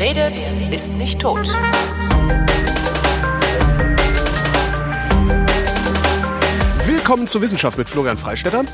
[0.00, 1.46] Wer redet, ist nicht tot.
[6.86, 8.64] Willkommen zur Wissenschaft mit Florian Freistetter.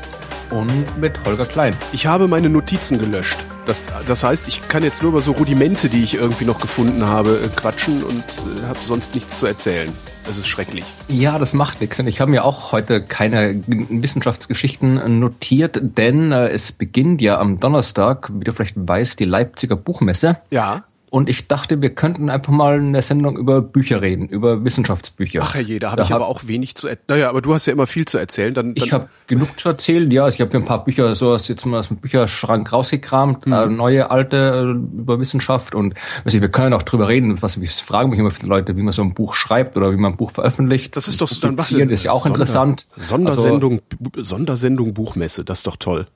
[0.51, 1.75] Und mit Holger Klein.
[1.91, 3.37] Ich habe meine Notizen gelöscht.
[3.65, 7.05] Das, das heißt, ich kann jetzt nur über so Rudimente, die ich irgendwie noch gefunden
[7.05, 9.91] habe, äh, quatschen und äh, habe sonst nichts zu erzählen.
[10.25, 10.85] Das ist schrecklich.
[11.09, 11.99] Ja, das macht nichts.
[11.99, 17.59] Und ich habe mir auch heute keine Wissenschaftsgeschichten notiert, denn äh, es beginnt ja am
[17.59, 20.37] Donnerstag, wie du vielleicht weißt, die Leipziger Buchmesse.
[20.51, 20.85] Ja.
[21.09, 25.39] Und ich dachte, wir könnten einfach mal in der Sendung über Bücher reden, über Wissenschaftsbücher.
[25.41, 27.05] Ach ja, da habe ich hab, aber auch wenig zu erzählen.
[27.07, 28.53] Naja, aber du hast ja immer viel zu erzählen.
[28.53, 30.27] Dann, dann ich habe genug zu erzählen, ja.
[30.27, 33.53] Ich habe hier ein paar Bücher so aus, jetzt mal aus dem Bücherschrank rausgekramt, mhm.
[33.53, 35.75] äh, neue, alte äh, über Wissenschaft.
[35.75, 35.93] Und
[36.25, 38.91] also wir können auch drüber reden, was ich fragen mich immer viele Leute, wie man
[38.91, 40.97] so ein Buch schreibt oder wie man ein Buch veröffentlicht.
[40.97, 42.85] Das ist doch so dann was ist ja auch Sonder, interessant.
[42.97, 43.81] Sondersendung,
[44.13, 46.07] also, Sondersendung Buchmesse, das ist doch toll.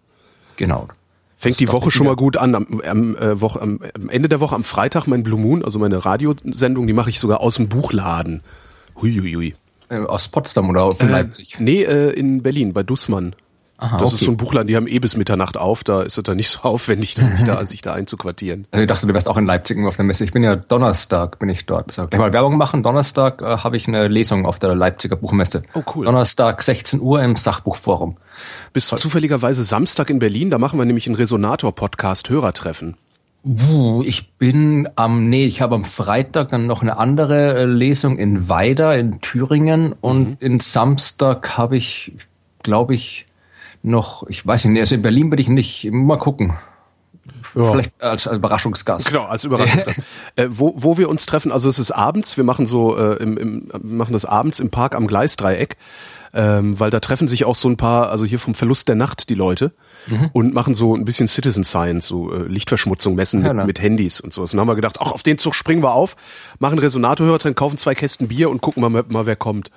[0.58, 0.90] Genau.
[1.42, 2.54] Fängt die Woche schon mal gut an.
[2.54, 5.80] Am, am, äh, Woche, am, am Ende der Woche, am Freitag, mein Blue Moon, also
[5.80, 8.42] meine Radiosendung, die mache ich sogar aus dem Buchladen.
[9.02, 9.56] Huiuiui.
[9.90, 11.58] Äh, aus Potsdam oder von äh, Leipzig?
[11.58, 13.34] Nee, äh, in Berlin, bei Dussmann.
[13.82, 14.16] Aha, das okay.
[14.16, 16.50] ist so ein Buchladen, die haben eh bis Mitternacht auf, da ist es dann nicht
[16.50, 18.68] so aufwendig, sich da, sich da einzuquartieren.
[18.70, 20.24] Also ich dachte, du wärst auch in Leipzig auf der Messe.
[20.24, 21.92] Ich bin ja Donnerstag, bin ich dort.
[21.92, 22.84] So, gleich mal Werbung machen.
[22.84, 25.64] Donnerstag äh, habe ich eine Lesung auf der Leipziger Buchmesse.
[25.74, 26.06] Oh cool.
[26.06, 28.18] Donnerstag 16 Uhr im Sachbuchforum.
[28.72, 32.98] Bis zufälligerweise Samstag in Berlin, da machen wir nämlich einen Resonator-Podcast Hörertreffen.
[34.04, 38.48] Ich bin am, nee, ich habe am Freitag dann noch eine andere äh, Lesung in
[38.48, 40.38] Weida in Thüringen und mhm.
[40.40, 42.14] in Samstag habe ich,
[42.62, 43.26] glaube ich,
[43.84, 46.58] noch, ich weiß nicht, also in Berlin bin ich nicht, mal gucken.
[47.56, 47.72] Ja.
[47.72, 49.10] Vielleicht als, als Überraschungsgast.
[49.10, 50.02] Genau, als Überraschungsgast.
[50.36, 53.38] äh, wo, wo wir uns treffen, also es ist abends, wir machen so, äh, im,
[53.38, 55.78] im, machen das abends im Park am Gleisdreieck.
[56.34, 59.28] Ähm, weil da treffen sich auch so ein paar, also hier vom Verlust der Nacht
[59.28, 59.74] die Leute
[60.08, 60.30] mhm.
[60.32, 64.32] und machen so ein bisschen Citizen Science, so äh, Lichtverschmutzung messen mit, mit, Handys und
[64.32, 64.42] so.
[64.44, 66.16] Und dann haben wir gedacht, auch auf den Zug springen wir auf,
[66.58, 69.72] machen Resonatorhörer drin, kaufen zwei Kästen Bier und gucken mal, mal wer kommt.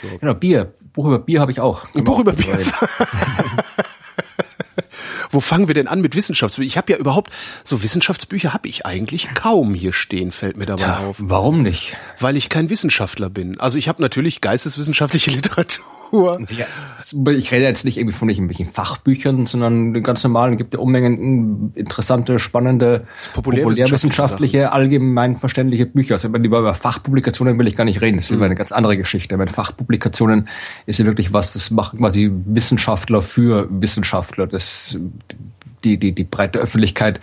[0.00, 0.16] So.
[0.18, 0.72] Genau, Bier.
[0.94, 1.84] Buch über Bier habe ich auch.
[1.94, 2.56] Ein Buch über Bier.
[5.30, 6.68] Wo fangen wir denn an mit Wissenschaftsbüchern?
[6.68, 7.32] Ich habe ja überhaupt
[7.64, 11.16] so Wissenschaftsbücher habe ich eigentlich kaum hier stehen, fällt mir dabei Tja, auf.
[11.18, 11.96] Warum nicht?
[12.20, 13.58] Weil ich kein Wissenschaftler bin.
[13.58, 16.46] Also ich habe natürlich geisteswissenschaftliche Literatur Literatur.
[16.50, 16.66] Ja,
[17.32, 22.38] ich rede jetzt nicht irgendwie von irgendwelchen Fachbüchern, sondern ganz normalen, gibt ja Unmengen interessante,
[22.38, 26.14] spannende, populärwissenschaftliche, allgemeinverständliche Bücher.
[26.14, 28.16] Also über, über Fachpublikationen will ich gar nicht reden.
[28.18, 28.42] Das ist mhm.
[28.42, 29.36] eine ganz andere Geschichte.
[29.36, 30.48] Bei Fachpublikationen
[30.86, 34.46] ist ja wirklich was, das machen quasi Wissenschaftler für Wissenschaftler.
[34.46, 34.98] Das
[35.84, 37.20] die, die, die breite Öffentlichkeit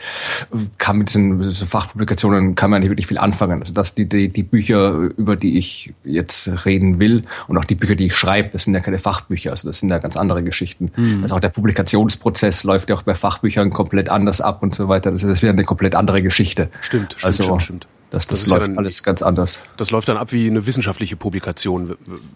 [0.77, 3.59] kann mit diesen Fachpublikationen kann man nicht wirklich viel anfangen.
[3.59, 7.75] Also dass die, die, die Bücher, über die ich jetzt reden will und auch die
[7.75, 10.44] Bücher, die ich schreibe, das sind ja keine Fachbücher, also das sind ja ganz andere
[10.44, 10.91] Geschichten.
[10.95, 11.23] Mhm.
[11.23, 15.11] Also auch der Publikationsprozess läuft ja auch bei Fachbüchern komplett anders ab und so weiter.
[15.11, 16.69] Das ist wieder eine komplett andere Geschichte.
[16.81, 17.88] Stimmt, stimmt, also, stimmt, stimmt.
[18.11, 19.59] Das, das, das läuft ja dann, alles ganz anders.
[19.78, 21.95] Das läuft dann ab wie eine wissenschaftliche Publikation.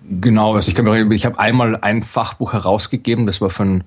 [0.09, 3.83] Genau, also ich kann mir, ich habe einmal ein Fachbuch herausgegeben, das war von,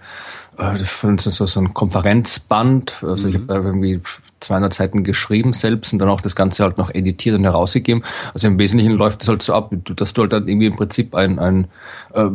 [0.58, 3.02] von so, so ein Konferenzband.
[3.02, 3.34] Also mhm.
[3.34, 4.00] ich habe irgendwie
[4.40, 8.04] 200 Seiten geschrieben selbst und dann auch das Ganze halt noch editiert und herausgegeben.
[8.34, 11.14] Also im Wesentlichen läuft das halt so ab, dass du halt dann irgendwie im Prinzip
[11.14, 11.68] ein, ein
[12.14, 12.26] äh,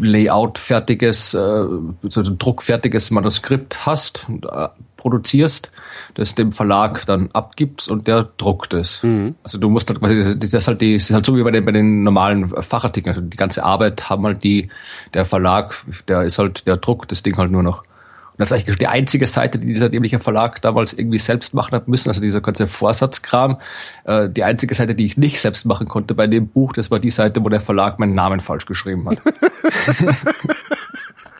[0.00, 1.64] Layout fertiges, äh,
[2.02, 4.68] so ein druckfertiges Manuskript hast, und, äh,
[5.04, 5.70] produzierst
[6.14, 9.02] das dem Verlag dann abgibst und der druckt es.
[9.02, 9.34] Mhm.
[9.42, 11.50] Also du musst halt quasi, das ist halt die, das ist halt so wie bei
[11.50, 13.14] den, bei den normalen Fachartikeln.
[13.14, 14.70] Also die ganze Arbeit haben halt die,
[15.12, 17.80] der Verlag, der ist halt, der druckt das Ding halt nur noch.
[17.82, 21.72] Und das ist eigentlich die einzige Seite, die dieser dämliche Verlag damals irgendwie selbst machen
[21.72, 23.58] hat müssen, also dieser ganze Vorsatzkram.
[24.04, 26.98] Äh, die einzige Seite, die ich nicht selbst machen konnte bei dem Buch, das war
[26.98, 29.18] die Seite, wo der Verlag meinen Namen falsch geschrieben hat.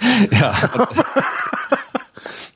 [0.31, 0.52] ja.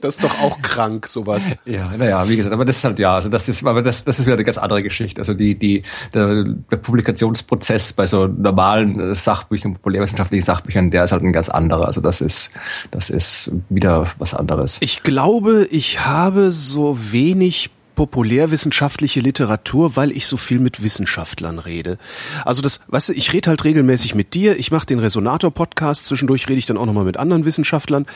[0.01, 1.51] Das ist doch auch krank, sowas.
[1.65, 4.19] Ja, naja, wie gesagt, aber das ist halt ja, also das ist, aber das, das
[4.21, 5.21] ist wieder eine ganz andere Geschichte.
[5.21, 5.83] Also die, die,
[6.15, 11.87] der, der Publikationsprozess bei so normalen Sachbüchern, populärwissenschaftlichen Sachbüchern, der ist halt ein ganz anderer.
[11.87, 12.53] Also das ist,
[12.91, 14.79] das ist wieder was anderes.
[14.81, 21.99] Ich glaube, ich habe so wenig populärwissenschaftliche Literatur, weil ich so viel mit Wissenschaftlern rede.
[22.45, 26.49] Also das, weißt du, ich rede halt regelmäßig mit dir, ich mache den Resonator-Podcast, zwischendurch
[26.49, 28.07] rede ich dann auch nochmal mit anderen Wissenschaftlern.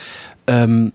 [0.47, 0.93] Ähm,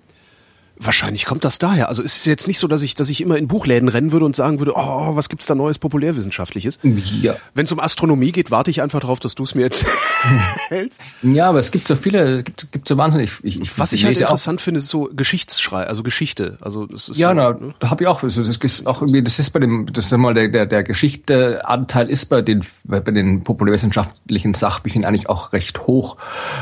[0.80, 1.90] Wahrscheinlich kommt das daher.
[1.90, 4.26] Also es ist jetzt nicht so, dass ich, dass ich immer in Buchläden rennen würde
[4.26, 6.80] und sagen würde, oh, was gibt's da Neues Populärwissenschaftliches?
[6.84, 7.36] Ja.
[7.54, 9.64] Wenn es um Astronomie geht, warte ich einfach darauf, dass du es mir
[10.70, 11.02] erzählst.
[11.22, 13.32] ja, aber es gibt so viele, es gibt, gibt so wahnsinnig.
[13.44, 16.58] Ich, ich, was ich halt interessant finde, ist so Geschichtsschrei, also Geschichte.
[16.62, 18.24] Also das ist ja, so, na, da habe ich auch.
[18.24, 20.84] Also das ist auch irgendwie, das ist bei dem, das ist mal der der, der
[20.84, 26.18] Geschichteanteil ist bei den bei den populärwissenschaftlichen Sachbüchern eigentlich auch recht hoch,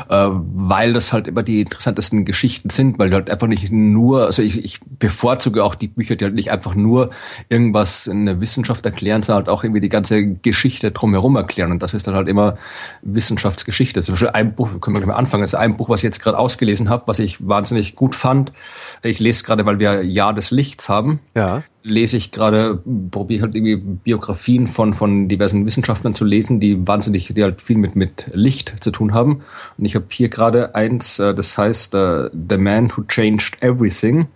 [0.09, 4.04] äh, weil das halt immer die interessantesten Geschichten sind, weil du halt einfach nicht nur
[4.05, 7.09] nur, also ich, ich bevorzuge auch die Bücher, die halt nicht einfach nur
[7.49, 11.71] irgendwas in der Wissenschaft erklären, sondern halt auch irgendwie die ganze Geschichte drumherum erklären.
[11.71, 12.57] Und das ist dann halt immer
[13.01, 14.03] Wissenschaftsgeschichte.
[14.03, 16.21] Zum Beispiel ein Buch, können wir gleich mal anfangen, ist ein Buch, was ich jetzt
[16.21, 18.53] gerade ausgelesen habe, was ich wahnsinnig gut fand.
[19.01, 21.19] Ich lese gerade, weil wir Jahr des Lichts haben.
[21.35, 22.79] Ja lese ich gerade,
[23.11, 27.77] probiere halt irgendwie Biografien von, von diversen Wissenschaftlern zu lesen, die wahnsinnig, die halt viel
[27.77, 29.43] mit, mit Licht zu tun haben.
[29.77, 34.27] Und ich habe hier gerade eins, äh, das heißt uh, The Man Who Changed Everything,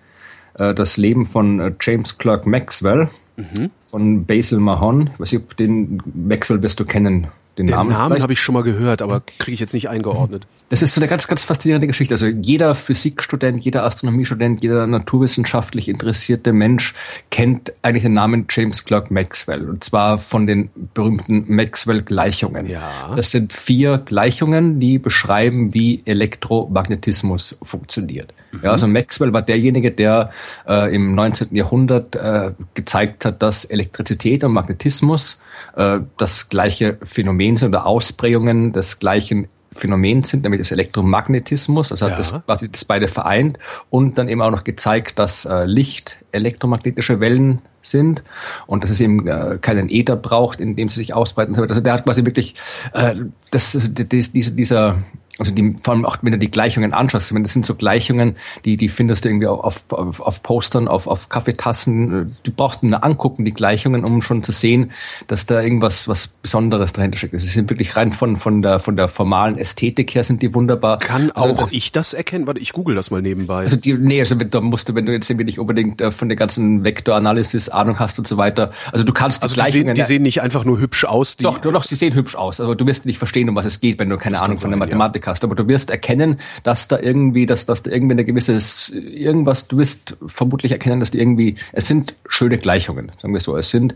[0.60, 3.72] uh, das Leben von James Clerk Maxwell mhm.
[3.88, 5.10] von Basil Mahon.
[5.14, 7.28] Ich weiß nicht, ob den Maxwell wirst du kennen.
[7.58, 10.46] Den, den Namen, Namen habe ich schon mal gehört, aber kriege ich jetzt nicht eingeordnet.
[10.70, 12.14] Das ist so eine ganz, ganz faszinierende Geschichte.
[12.14, 16.94] Also jeder Physikstudent, jeder Astronomiestudent, jeder naturwissenschaftlich interessierte Mensch
[17.32, 19.68] kennt eigentlich den Namen James Clerk Maxwell.
[19.68, 22.68] Und zwar von den berühmten Maxwell-Gleichungen.
[22.68, 23.14] Ja.
[23.16, 28.34] Das sind vier Gleichungen, die beschreiben, wie Elektromagnetismus funktioniert.
[28.52, 28.60] Mhm.
[28.64, 30.30] Ja, also Maxwell war derjenige, der
[30.68, 31.56] äh, im 19.
[31.56, 35.42] Jahrhundert äh, gezeigt hat, dass Elektrizität und Magnetismus
[35.76, 39.48] äh, das gleiche Phänomen sind oder Ausprägungen des gleichen
[39.80, 41.92] Phänomen sind, nämlich des Elektromagnetismus.
[41.92, 42.12] Also ja.
[42.12, 43.58] hat das quasi das beide vereint
[43.90, 48.24] und dann eben auch noch gezeigt, dass äh, Licht elektromagnetische Wellen sind
[48.68, 51.56] und dass es eben äh, keinen Äther braucht, in dem sie sich ausbreiten.
[51.58, 52.56] Also der hat quasi wirklich
[52.94, 53.16] äh,
[53.52, 54.98] das, das, diese, dieser
[55.40, 58.78] also die, vor allem auch wenn du die Gleichungen anschaust, das sind so Gleichungen, die,
[58.78, 62.38] die findest du irgendwie auf, auf, auf Postern, auf, auf Kaffeetassen.
[62.44, 64.92] Du brauchst nur angucken, die Gleichungen, um schon zu sehen,
[65.28, 67.40] dass da irgendwas was Besonderes dahinter steckt.
[67.40, 71.00] Sie sind wirklich rein von, von, der, von der formalen Ästhetik her sind die wunderbar.
[71.00, 72.46] Kann also, auch ich das erkennen?
[72.46, 73.62] Warte, ich google das mal nebenbei.
[73.62, 76.30] Also die, nee, also da musst du, wenn du jetzt irgendwie nicht unbedingt äh, von
[76.30, 78.72] der ganzen Vektoranalysis Ahnung hast und so weiter.
[78.92, 79.96] Also du kannst die also Gleichungen.
[79.96, 81.38] Die sehen, die sehen nicht einfach nur hübsch aus.
[81.38, 82.60] Die doch, doch, sie sehen hübsch aus.
[82.60, 84.78] Also du wirst nicht verstehen, um was es geht, wenn du keine Ahnung von der
[84.78, 85.29] Mathematik ja.
[85.30, 85.44] Hast.
[85.44, 88.60] Aber du wirst erkennen, dass da irgendwie, dass, dass da irgendwie eine gewisse,
[89.00, 93.56] irgendwas, du wirst vermutlich erkennen, dass die irgendwie, es sind schöne Gleichungen, sagen wir so.
[93.58, 93.96] Es sind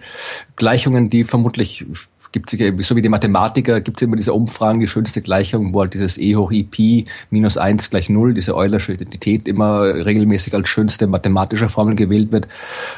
[0.56, 1.86] Gleichungen, die vermutlich
[2.34, 5.82] gibt es so wie die Mathematiker, gibt es immer diese Umfragen, die schönste Gleichung, wo
[5.82, 10.54] halt dieses E hoch I Pi minus eins gleich null, diese Eulersche Identität immer regelmäßig
[10.54, 12.48] als schönste mathematische Formel gewählt wird.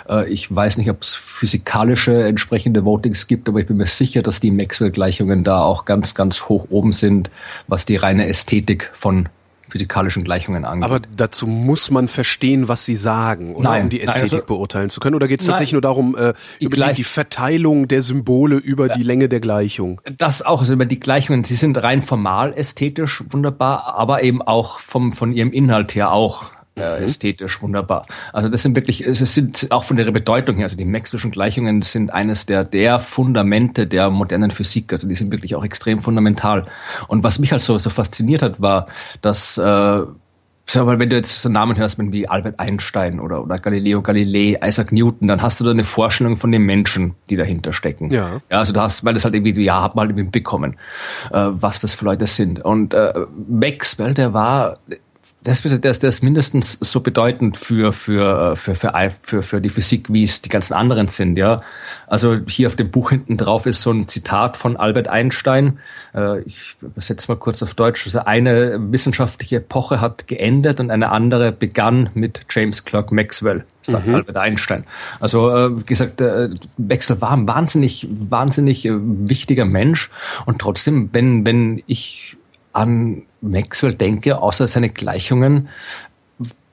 [0.09, 4.23] Äh, ich weiß nicht, ob es physikalische entsprechende Votings gibt, aber ich bin mir sicher,
[4.23, 7.29] dass die Maxwell-Gleichungen da auch ganz, ganz hoch oben sind,
[7.67, 9.27] was die reine Ästhetik von
[9.75, 10.85] physikalischen Gleichungen angeht.
[10.85, 13.71] Aber dazu muss man verstehen, was sie sagen, oder?
[13.71, 15.15] Nein, um die Ästhetik nein, also, beurteilen zu können.
[15.15, 18.87] Oder geht es tatsächlich nur darum, äh, die über die, die, Verteilung der Symbole über
[18.87, 19.99] die Länge der Gleichung?
[20.17, 24.79] Das auch, also über die Gleichungen, sie sind rein formal ästhetisch wunderbar, aber eben auch
[24.79, 27.05] vom, von ihrem Inhalt her auch äh, mhm.
[27.05, 28.05] ästhetisch wunderbar.
[28.33, 31.81] Also das sind wirklich, es sind auch von ihrer Bedeutung her, also die Maxwell'schen Gleichungen
[31.81, 34.91] sind eines der, der Fundamente der modernen Physik.
[34.91, 36.65] Also die sind wirklich auch extrem fundamental.
[37.07, 38.87] Und was mich halt so, so fasziniert hat, war,
[39.21, 40.01] dass äh,
[40.67, 44.57] Sag mal, wenn du jetzt so Namen hörst wie Albert Einstein oder, oder Galileo Galilei,
[44.63, 48.09] Isaac Newton, dann hast du da eine Vorstellung von den Menschen, die dahinter stecken.
[48.09, 48.41] Ja.
[48.49, 50.77] ja also du hast, weil das halt irgendwie, ja, hab mal irgendwie bekommen,
[51.31, 52.65] äh, was das für Leute sind.
[52.65, 53.13] Und äh,
[53.47, 54.79] Maxwell, der war
[55.45, 60.11] das, das, das ist mindestens so bedeutend für, für, für, für, für, für die Physik,
[60.11, 61.61] wie es die ganzen anderen sind, ja.
[62.07, 65.77] Also hier auf dem Buch hinten drauf ist so ein Zitat von Albert Einstein.
[66.15, 68.05] Äh, ich übersetze mal kurz auf Deutsch.
[68.05, 74.07] Also eine wissenschaftliche Epoche hat geendet und eine andere begann mit James Clerk Maxwell, sagt
[74.07, 74.15] mhm.
[74.15, 74.83] Albert Einstein.
[75.19, 80.09] Also, äh, wie gesagt, äh, Maxwell war ein wahnsinnig, wahnsinnig wichtiger Mensch
[80.47, 82.35] und trotzdem, wenn, wenn ich
[82.73, 85.69] an Maxwell denke, außer seine Gleichungen,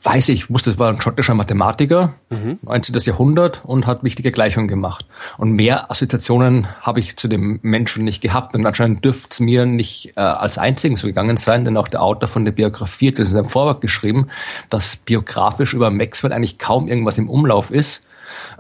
[0.03, 2.59] weiß ich, wusste, es war ein schottischer Mathematiker, mhm.
[2.63, 2.97] 19.
[3.05, 5.07] Jahrhundert und hat wichtige Gleichungen gemacht.
[5.39, 8.55] Und mehr Assoziationen habe ich zu dem Menschen nicht gehabt.
[8.55, 12.03] Und anscheinend dürfte es mir nicht äh, als einzigen so gegangen sein, denn auch der
[12.03, 14.29] Autor von der Biografie hat in seinem Vorwort geschrieben,
[14.71, 18.05] dass biografisch über Maxwell eigentlich kaum irgendwas im Umlauf ist.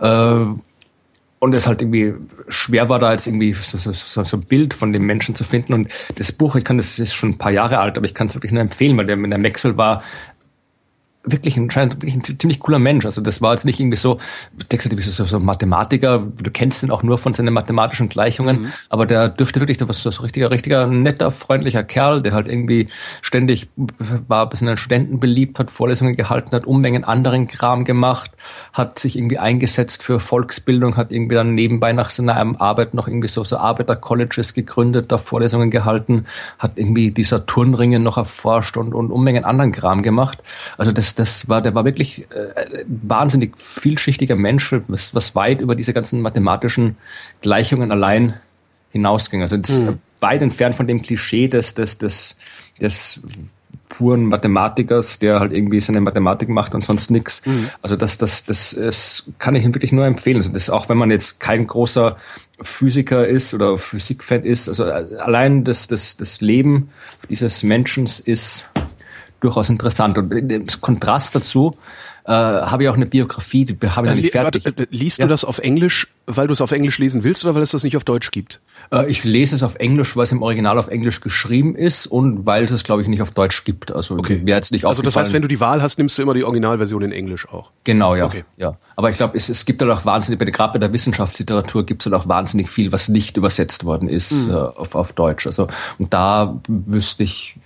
[0.00, 0.44] Äh,
[1.42, 2.14] und es halt irgendwie
[2.46, 5.42] schwer war, da jetzt irgendwie so, so, so, so ein Bild von dem Menschen zu
[5.42, 5.74] finden.
[5.74, 8.28] Und das Buch, ich kann das, ist schon ein paar Jahre alt, aber ich kann
[8.28, 10.04] es wirklich nur empfehlen, weil der, der Maxwell war
[11.24, 13.06] wirklich ein, wirklich ein ziemlich cooler Mensch.
[13.06, 14.18] Also das war jetzt nicht irgendwie so,
[14.70, 18.62] denkst du, so, so ein Mathematiker, du kennst ihn auch nur von seinen mathematischen Gleichungen,
[18.62, 18.72] mhm.
[18.88, 22.48] aber der dürfte wirklich, der war so, so richtiger, richtiger netter, freundlicher Kerl, der halt
[22.48, 22.88] irgendwie
[23.20, 23.68] ständig
[24.26, 28.32] war bis in den Studenten beliebt, hat Vorlesungen gehalten, hat Unmengen anderen Kram gemacht,
[28.72, 33.28] hat sich irgendwie eingesetzt für Volksbildung, hat irgendwie dann nebenbei nach seiner Arbeit noch irgendwie
[33.28, 36.26] so, so Arbeiter-Colleges gegründet, da Vorlesungen gehalten,
[36.58, 40.42] hat irgendwie die Saturnringe noch erforscht und, und Unmengen anderen Kram gemacht.
[40.78, 45.74] Also das das, war, der war wirklich äh, wahnsinnig vielschichtiger Mensch, was, was weit über
[45.74, 46.96] diese ganzen mathematischen
[47.40, 48.34] Gleichungen allein
[48.90, 49.42] hinausging.
[49.42, 49.98] Also das, mhm.
[50.20, 52.38] weit entfernt von dem Klischee des, des, des,
[52.80, 53.20] des
[53.88, 57.44] puren Mathematikers, der halt irgendwie seine Mathematik macht und sonst nix.
[57.44, 57.68] Mhm.
[57.82, 60.38] Also das, das, das, das kann ich Ihnen wirklich nur empfehlen.
[60.38, 62.16] Also das auch, wenn man jetzt kein großer
[62.60, 66.90] Physiker ist oder Physikfan ist, also allein das, das, das Leben
[67.28, 68.68] dieses Menschen ist
[69.42, 70.18] durchaus interessant.
[70.18, 71.76] Und im Kontrast dazu
[72.24, 74.64] äh, habe ich auch eine Biografie, die habe ich äh, nicht fertig.
[74.64, 75.24] Warte, äh, liest ja.
[75.24, 77.82] du das auf Englisch, weil du es auf Englisch lesen willst oder weil es das
[77.82, 78.60] nicht auf Deutsch gibt?
[78.92, 82.46] Äh, ich lese es auf Englisch, weil es im Original auf Englisch geschrieben ist und
[82.46, 83.90] weil es es, glaube ich, nicht auf Deutsch gibt.
[83.90, 84.40] Also okay.
[84.44, 86.44] wäre jetzt nicht Also das heißt, wenn du die Wahl hast, nimmst du immer die
[86.44, 87.70] Originalversion in Englisch auch.
[87.82, 88.26] Genau, ja.
[88.26, 88.44] Okay.
[88.56, 88.76] ja.
[88.94, 92.12] Aber ich glaube, es, es gibt halt auch wahnsinnig, gerade bei der Wissenschaftsliteratur gibt es
[92.12, 94.54] halt auch wahnsinnig viel, was nicht übersetzt worden ist mhm.
[94.54, 95.46] äh, auf, auf Deutsch.
[95.46, 95.66] Also
[95.98, 97.56] und da wüsste ich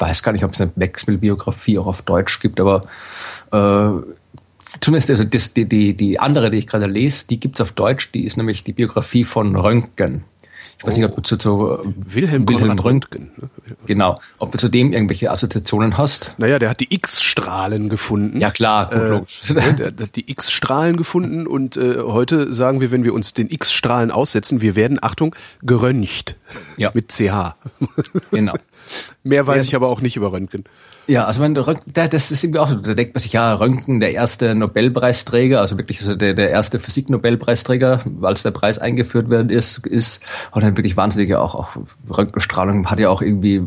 [0.00, 2.86] weiß gar nicht, ob es eine Wechselbiografie auch auf Deutsch gibt, aber
[3.52, 3.90] äh,
[4.80, 8.12] zumindest also das, die, die, die andere, die ich gerade lese, die gibt's auf Deutsch,
[8.12, 10.24] die ist nämlich die Biografie von Röntgen.
[10.80, 13.32] Ich weiß nicht, ob du zu, zu Wilhelm, Wilhelm Röntgen.
[13.36, 13.50] Ne?
[13.84, 14.18] Genau.
[14.38, 16.34] Ob du zu dem irgendwelche Assoziationen hast?
[16.38, 18.40] Naja, der hat die X-Strahlen gefunden.
[18.40, 18.86] Ja klar,
[19.18, 23.12] gut, äh, der, der hat die X-Strahlen gefunden und äh, heute sagen wir, wenn wir
[23.12, 26.36] uns den X-Strahlen aussetzen, wir werden, Achtung, geröntgt.
[26.78, 26.90] Ja.
[26.94, 27.56] Mit CH.
[28.30, 28.54] Genau.
[29.22, 29.68] Mehr weiß ja.
[29.68, 30.64] ich aber auch nicht über Röntgen.
[31.06, 34.12] Ja, also wenn Röntgen, das ist irgendwie auch, da denkt man sich, ja, Röntgen, der
[34.12, 39.86] erste Nobelpreisträger, also wirklich also der, der erste Physik-Nobelpreisträger, als der Preis eingeführt werden ist,
[39.86, 41.68] ist, und dann wirklich wahnsinnige auch, auch
[42.08, 43.64] Röntgenstrahlung hat ja auch irgendwie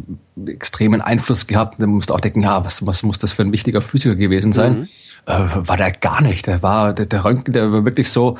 [0.47, 1.75] extremen Einfluss gehabt.
[1.79, 4.53] Da musst du auch denken, ja, was, was muss das für ein wichtiger Physiker gewesen
[4.53, 4.79] sein?
[4.79, 4.87] Mhm.
[5.25, 6.47] Äh, war der gar nicht.
[6.47, 8.37] Der war, der, der Röntgen, der war wirklich so,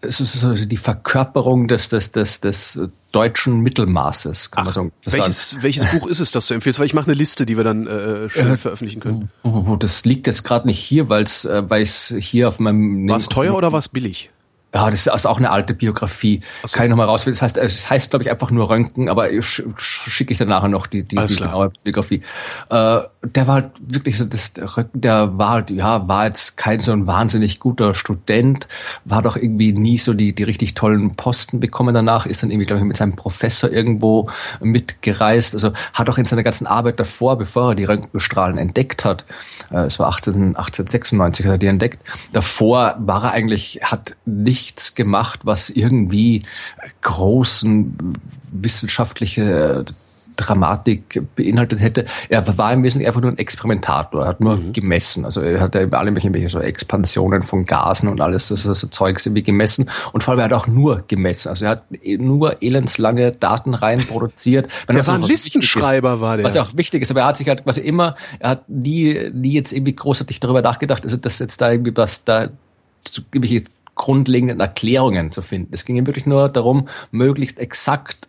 [0.00, 2.80] es ist so die Verkörperung des, des, des, des
[3.12, 5.62] deutschen Mittelmaßes, kann Ach, man so welches, sagen.
[5.62, 6.78] Welches Buch ist es, das du empfiehlst?
[6.78, 9.30] Weil ich mache eine Liste, die wir dann äh, schön äh, veröffentlichen können.
[9.78, 13.08] Das liegt jetzt gerade nicht hier, weil es äh, weil es hier auf meinem...
[13.08, 14.30] War es teuer oder war es billig?
[14.74, 16.42] Ja, das ist auch eine alte Biografie.
[16.66, 16.76] So.
[16.76, 17.24] Kann ich nochmal raus.
[17.24, 20.68] Das heißt, es heißt, glaube ich, einfach nur Röntgen, aber sch schicke ich dann nachher
[20.68, 22.22] noch die, die, die genaue Biografie.
[22.68, 24.52] Äh, der war halt wirklich so, das,
[24.92, 28.68] der war, ja, war jetzt kein so ein wahnsinnig guter Student,
[29.06, 32.66] war doch irgendwie nie so die, die richtig tollen Posten bekommen danach, ist dann irgendwie,
[32.66, 34.28] glaube ich, mit seinem Professor irgendwo
[34.60, 35.54] mitgereist.
[35.54, 39.24] Also hat auch in seiner ganzen Arbeit davor, bevor er die Röntgenstrahlen entdeckt hat,
[39.70, 42.00] äh, es war 18, 1896 hat er die entdeckt,
[42.34, 46.42] davor war er eigentlich, hat nicht nichts gemacht, was irgendwie
[47.02, 48.14] großen
[48.50, 49.84] wissenschaftliche
[50.38, 52.06] Dramatik beinhaltet hätte.
[52.28, 54.22] Er war im Wesentlichen einfach nur ein Experimentator.
[54.22, 54.72] Er hat nur mhm.
[54.72, 55.24] gemessen.
[55.24, 59.26] Also er hat ja alle irgendwelche so Expansionen von Gasen und alles, das, das Zeugs
[59.26, 59.90] irgendwie gemessen.
[60.12, 61.48] Und vor allem er hat auch nur gemessen.
[61.48, 61.86] Also er hat
[62.18, 64.68] nur elendslange Datenreihen produziert.
[64.86, 66.46] Wenn der war ein Listenschreiber, ist, war der.
[66.46, 67.10] Was ja auch wichtig ist.
[67.10, 70.62] Aber er hat sich halt quasi immer, er hat nie, nie jetzt irgendwie großartig darüber
[70.62, 72.48] nachgedacht, also dass jetzt da irgendwie was da
[73.32, 73.64] irgendwelche
[73.98, 75.74] grundlegenden Erklärungen zu finden.
[75.74, 78.27] Es ging ihm wirklich nur darum, möglichst exakt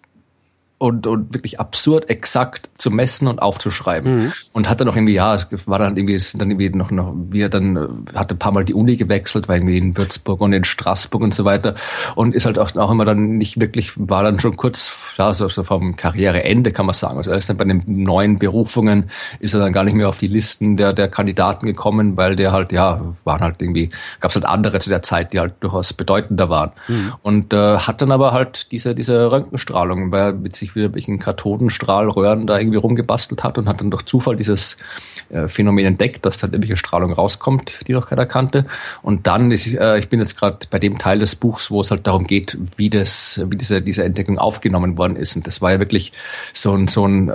[0.79, 4.23] und, und wirklich absurd exakt zu messen und aufzuschreiben.
[4.23, 4.33] Mhm.
[4.53, 6.89] Und hat dann auch irgendwie, ja, es war dann irgendwie, es sind dann irgendwie noch,
[6.89, 9.97] noch, wie er dann, äh, hatte ein paar Mal die Uni gewechselt, war irgendwie in
[9.97, 11.75] Würzburg und in Straßburg und so weiter.
[12.15, 15.49] Und ist halt auch, auch immer dann nicht wirklich, war dann schon kurz, ja, so,
[15.49, 17.17] so vom Karriereende kann man sagen.
[17.17, 19.09] Also er ist dann bei den neuen Berufungen,
[19.41, 22.53] ist er dann gar nicht mehr auf die Listen der, der Kandidaten gekommen, weil der
[22.53, 23.89] halt, ja, waren halt irgendwie,
[24.21, 26.71] gab es halt andere zu der Zeit, die halt durchaus bedeutender waren.
[26.87, 27.13] Mhm.
[27.21, 31.19] Und äh, hat dann aber halt diese, diese Röntgenstrahlung, weil mit sich sich wieder welchen
[31.19, 34.77] Kathodenstrahlröhren da irgendwie rumgebastelt hat und hat dann durch Zufall dieses
[35.29, 38.65] äh, Phänomen entdeckt, dass da irgendwelche Strahlung rauskommt, die noch keiner kannte.
[39.01, 41.91] Und dann ist, äh, ich bin jetzt gerade bei dem Teil des Buchs, wo es
[41.91, 45.35] halt darum geht, wie das, wie diese, diese Entdeckung aufgenommen worden ist.
[45.35, 46.13] Und das war ja wirklich
[46.53, 47.31] so ein, so ein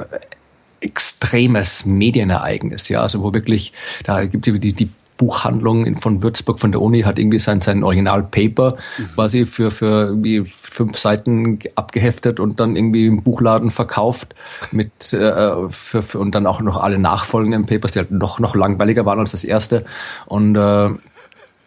[0.81, 3.73] extremes Medienereignis, ja, also wo wirklich,
[4.05, 7.85] da gibt es die, die Buchhandlung von Würzburg von der Uni hat irgendwie sein, sein
[7.85, 9.09] Original-Paper mhm.
[9.15, 14.35] quasi für, für irgendwie fünf Seiten abgeheftet und dann irgendwie im Buchladen verkauft
[14.73, 18.57] mit äh, für, für, und dann auch noch alle nachfolgenden Papers, die halt noch, noch
[18.57, 19.85] langweiliger waren als das erste.
[20.27, 20.91] Und äh,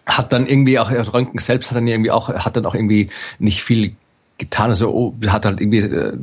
[0.05, 3.63] hat dann irgendwie auch Röntgen selbst hat dann irgendwie auch hat dann auch irgendwie nicht
[3.63, 3.95] viel
[4.37, 4.69] getan.
[4.69, 6.13] Also oh, hat halt irgendwie äh,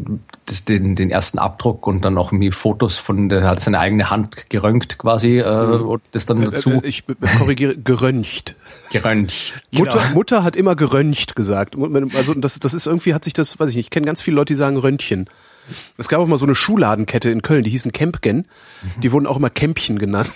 [0.47, 4.11] das, den, den ersten Abdruck und dann auch irgendwie Fotos von der hat seine eigene
[4.11, 5.87] Hand geröntgt quasi äh, mhm.
[5.87, 6.71] und das dann dazu.
[6.71, 7.04] Äh, äh, ich
[7.38, 8.54] korrigiere geröntgt.
[8.92, 9.54] Geröntgt.
[9.73, 10.14] Mutter, genau.
[10.14, 11.76] Mutter hat immer geröntgt gesagt.
[12.14, 13.87] Also das, das ist irgendwie hat sich das, weiß ich nicht.
[13.87, 15.28] Ich kenne ganz viele Leute, die sagen Röntchen.
[15.97, 18.37] Es gab auch mal so eine Schuhladenkette in Köln, die hießen Campgen.
[18.37, 19.00] Mhm.
[19.00, 20.30] Die wurden auch immer Kämpchen genannt.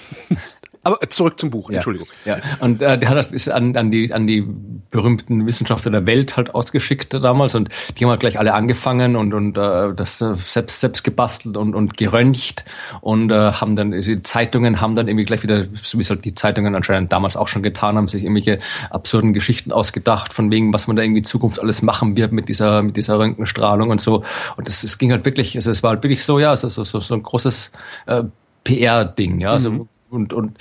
[0.88, 2.08] Aber zurück zum Buch, Entschuldigung.
[2.24, 2.42] Ja, ja.
[2.60, 4.42] und äh, der hat das ist an, an, die, an die
[4.90, 9.34] berühmten Wissenschaftler der Welt halt ausgeschickt damals und die haben halt gleich alle angefangen und,
[9.34, 12.64] und äh, das äh, selbst, selbst gebastelt und, und geröntgt
[13.02, 16.24] und äh, haben dann, die Zeitungen haben dann irgendwie gleich wieder, so wie es halt
[16.24, 20.72] die Zeitungen anscheinend damals auch schon getan haben, sich irgendwelche absurden Geschichten ausgedacht, von wegen,
[20.72, 24.00] was man da irgendwie in Zukunft alles machen wird mit dieser, mit dieser Röntgenstrahlung und
[24.00, 24.24] so.
[24.56, 26.84] Und das, es ging halt wirklich, also es war halt wirklich so, ja, so, so,
[26.84, 27.72] so, so ein großes
[28.06, 28.24] äh,
[28.64, 29.52] PR-Ding, ja.
[29.52, 29.88] Also, mhm.
[30.10, 30.58] Und, und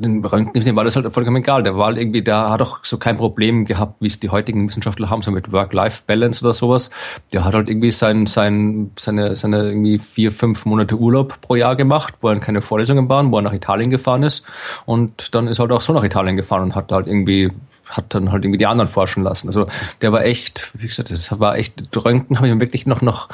[0.00, 1.62] den Röntgen war das halt vollkommen egal.
[1.62, 4.68] Der war halt irgendwie, der hat auch so kein Problem gehabt, wie es die heutigen
[4.68, 6.90] Wissenschaftler haben, so mit Work-Life-Balance oder sowas.
[7.32, 11.76] Der hat halt irgendwie sein, sein, seine, seine irgendwie vier, fünf Monate Urlaub pro Jahr
[11.76, 14.44] gemacht, wo er keine Vorlesungen waren, wo er nach Italien gefahren ist.
[14.84, 17.50] Und dann ist er halt auch so nach Italien gefahren und hat halt irgendwie
[17.86, 19.48] hat dann halt irgendwie die anderen forschen lassen.
[19.48, 19.66] Also
[20.00, 23.28] der war echt, wie gesagt, das war echt, Röntgen habe ich wirklich noch noch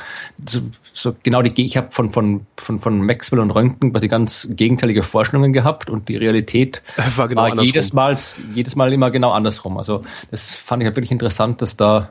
[0.46, 0.60] so,
[0.92, 5.02] so genau die, ich habe von, von, von, von Maxwell und Röntgen quasi ganz gegenteilige
[5.02, 6.82] Vorstellungen gehabt und die Realität
[7.16, 8.16] war, genau war jedes Mal,
[8.54, 9.78] jedes Mal immer genau andersrum.
[9.78, 12.10] Also das fand ich halt wirklich interessant, dass da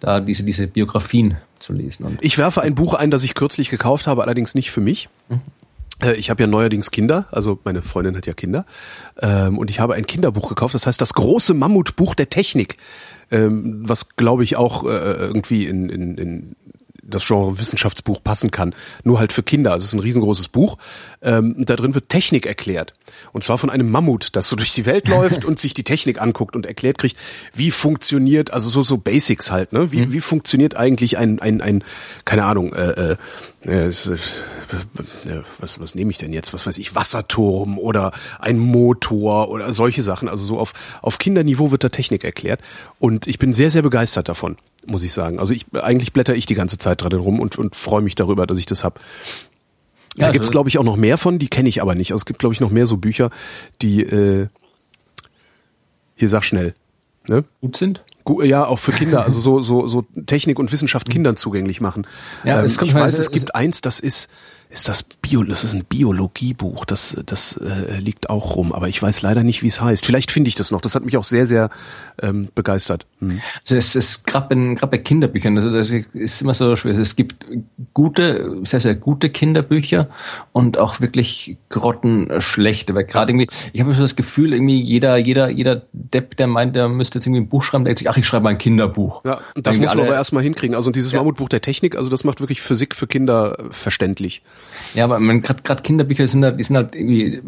[0.00, 2.04] da diese, diese Biografien zu lesen.
[2.04, 5.08] Und ich werfe ein Buch ein, das ich kürzlich gekauft habe, allerdings nicht für mich.
[5.28, 5.40] Mhm.
[6.02, 8.66] Äh, ich habe ja neuerdings Kinder, also meine Freundin hat ja Kinder,
[9.20, 12.76] ähm, und ich habe ein Kinderbuch gekauft, das heißt das große Mammutbuch der Technik,
[13.30, 16.56] ähm, was glaube ich auch äh, irgendwie in, in, in
[17.02, 18.74] das Genre Wissenschaftsbuch passen kann.
[19.04, 19.72] Nur halt für Kinder.
[19.72, 20.78] Also es ist ein riesengroßes Buch.
[21.20, 22.94] Ähm, da drin wird Technik erklärt.
[23.32, 26.20] Und zwar von einem Mammut, das so durch die Welt läuft und sich die Technik
[26.20, 27.16] anguckt und erklärt kriegt,
[27.54, 29.92] wie funktioniert, also so, so Basics halt, ne?
[29.92, 30.12] Wie, mhm.
[30.12, 31.84] wie funktioniert eigentlich ein, ein, ein,
[32.24, 33.16] keine Ahnung, äh, äh,
[33.66, 33.88] äh,
[35.58, 36.52] was, was nehme ich denn jetzt?
[36.54, 40.28] Was weiß ich, Wasserturm oder ein Motor oder solche Sachen.
[40.28, 42.60] Also so auf, auf Kinderniveau wird da Technik erklärt.
[42.98, 44.56] Und ich bin sehr, sehr begeistert davon
[44.86, 45.38] muss ich sagen.
[45.38, 48.46] Also ich eigentlich blätter ich die ganze Zeit dran rum und, und freue mich darüber,
[48.46, 48.98] dass ich das hab.
[48.98, 49.04] Ja,
[50.16, 52.12] da also gibt's glaube ich auch noch mehr von, die kenne ich aber nicht.
[52.12, 53.30] Also es gibt glaube ich noch mehr so Bücher,
[53.80, 54.48] die äh,
[56.14, 56.74] hier sag schnell,
[57.28, 57.44] ne?
[57.60, 58.02] Gut sind?
[58.42, 61.12] Ja, auch für Kinder, also so so so Technik und Wissenschaft mhm.
[61.12, 62.06] Kindern zugänglich machen.
[62.44, 64.30] Ja, ähm, ich weiß, es gibt eins, das ist
[64.72, 69.02] ist das Bio, das ist ein Biologiebuch, das, das äh, liegt auch rum, aber ich
[69.02, 70.06] weiß leider nicht, wie es heißt.
[70.06, 70.80] Vielleicht finde ich das noch.
[70.80, 71.68] Das hat mich auch sehr, sehr
[72.22, 73.06] ähm, begeistert.
[73.20, 73.40] Hm.
[73.60, 76.96] Also es ist gerade bei, Kinderbüchern, also das ist immer so schwer.
[76.98, 77.44] Es gibt
[77.92, 80.08] gute, sehr, sehr gute Kinderbücher
[80.52, 82.94] und auch wirklich grottenschlechte.
[82.94, 86.74] Weil gerade irgendwie, ich habe so das Gefühl, irgendwie jeder, jeder, jeder Depp, der meint,
[86.76, 88.58] der müsste jetzt irgendwie ein Buch schreiben, der denkt sich, ach, ich schreibe mal ein
[88.58, 89.22] Kinderbuch.
[89.24, 90.74] Ja, das muss man aber erstmal hinkriegen.
[90.74, 91.18] Also dieses ja.
[91.18, 94.42] Mammutbuch der Technik, also das macht wirklich Physik für Kinder verständlich.
[94.94, 97.40] Ja, aber gerade Kinderbücher sind halt, die sind halt irgendwie,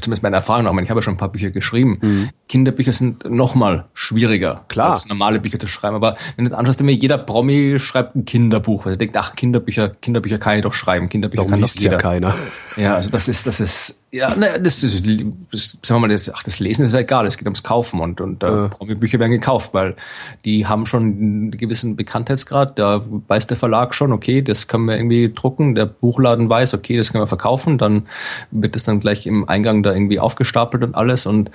[0.00, 1.98] zumindest meine Erfahrung nach, ich habe ja schon ein paar Bücher geschrieben.
[2.00, 2.28] Mhm.
[2.48, 4.92] Kinderbücher sind nochmal schwieriger, Klar.
[4.92, 5.96] als normale Bücher zu schreiben.
[5.96, 10.38] Aber wenn du anschaust, jeder Promi schreibt ein Kinderbuch, weil er denkt, ach, Kinderbücher, Kinderbücher
[10.38, 11.92] kann ich doch schreiben, Kinderbücher Darum kann doch jeder.
[11.92, 12.34] ja keiner.
[12.76, 15.04] Ja, also das ist, das ist, ja, ne, das ist,
[15.50, 18.00] das, sagen wir mal, das, ach, das Lesen ist ja egal, es geht ums Kaufen
[18.00, 19.96] und, und äh, Promi-Bücher werden gekauft, weil
[20.44, 24.96] die haben schon einen gewissen Bekanntheitsgrad, da weiß der Verlag schon, okay, das können wir
[24.96, 28.06] irgendwie drucken, der Buchladen weiß, okay, das können wir verkaufen, dann
[28.52, 31.50] wird das dann gleich im Eingang da irgendwie aufgestapelt und alles und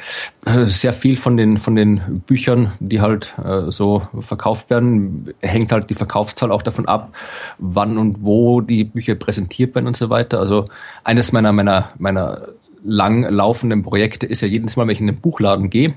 [0.45, 5.72] äh, sehr viel von den, von den Büchern, die halt äh, so verkauft werden, hängt
[5.72, 7.13] halt die Verkaufszahl auch davon ab,
[7.60, 10.39] wann und wo die Bücher präsentiert werden und so weiter.
[10.39, 10.67] Also
[11.04, 12.48] eines meiner, meiner, meiner
[12.84, 15.94] lang laufenden Projekte ist ja jedes Mal, wenn ich in den Buchladen gehe,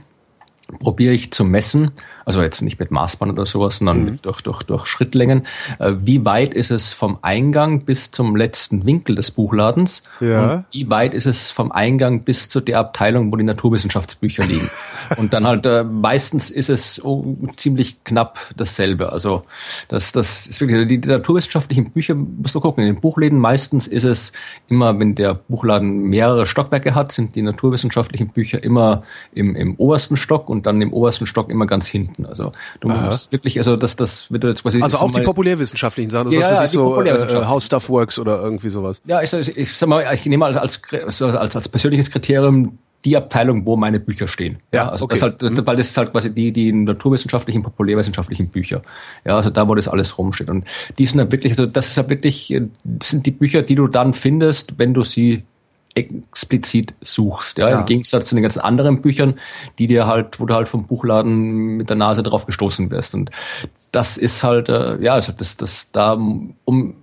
[0.81, 1.93] probiere ich zu messen,
[2.25, 4.19] also jetzt nicht mit Maßband oder sowas, sondern mhm.
[4.23, 5.47] durch, durch, durch Schrittlängen,
[5.79, 10.43] äh, wie weit ist es vom Eingang bis zum letzten Winkel des Buchladens ja.
[10.43, 14.71] und wie weit ist es vom Eingang bis zu der Abteilung, wo die Naturwissenschaftsbücher liegen.
[15.17, 19.13] und dann halt äh, meistens ist es oh, ziemlich knapp dasselbe.
[19.13, 19.45] Also
[19.89, 23.87] das, das ist wirklich, die, die naturwissenschaftlichen Bücher, musst du gucken, in den Buchläden meistens
[23.87, 24.33] ist es
[24.69, 30.17] immer, wenn der Buchladen mehrere Stockwerke hat, sind die naturwissenschaftlichen Bücher immer im, im obersten
[30.17, 32.14] Stock und dann im obersten Stock immer ganz hinten.
[32.27, 33.07] Also du Aha.
[33.07, 34.83] musst wirklich, also das, das wird jetzt quasi.
[34.83, 38.19] Also auch die populärwissenschaftlichen Sachen, also ja, was weiß ich so, äh, How Stuff Works
[38.19, 39.01] oder irgendwie sowas.
[39.07, 43.17] Ja, ich, ich, ich sag mal, ich nehme mal als, als, als persönliches Kriterium die
[43.17, 44.59] Abteilung, wo meine Bücher stehen.
[44.73, 45.15] Ja, also okay.
[45.15, 45.67] das halt, mhm.
[45.67, 48.83] weil das ist halt quasi die, die naturwissenschaftlichen, populärwissenschaftlichen Bücher.
[49.25, 50.49] Ja, also da, wo das alles rumsteht.
[50.49, 50.65] Und
[50.99, 53.89] die sind halt wirklich, also das ist halt wirklich, das sind die Bücher, die du
[53.89, 55.45] dann findest, wenn du sie
[55.95, 57.59] explizit suchst.
[57.59, 57.71] Ja?
[57.71, 57.81] ja?
[57.81, 59.39] Im Gegensatz zu den ganzen anderen Büchern,
[59.79, 63.15] die dir halt, wo du halt vom Buchladen mit der Nase drauf gestoßen wirst.
[63.15, 63.31] Und
[63.93, 66.95] das ist halt, äh, ja, also das, das da, um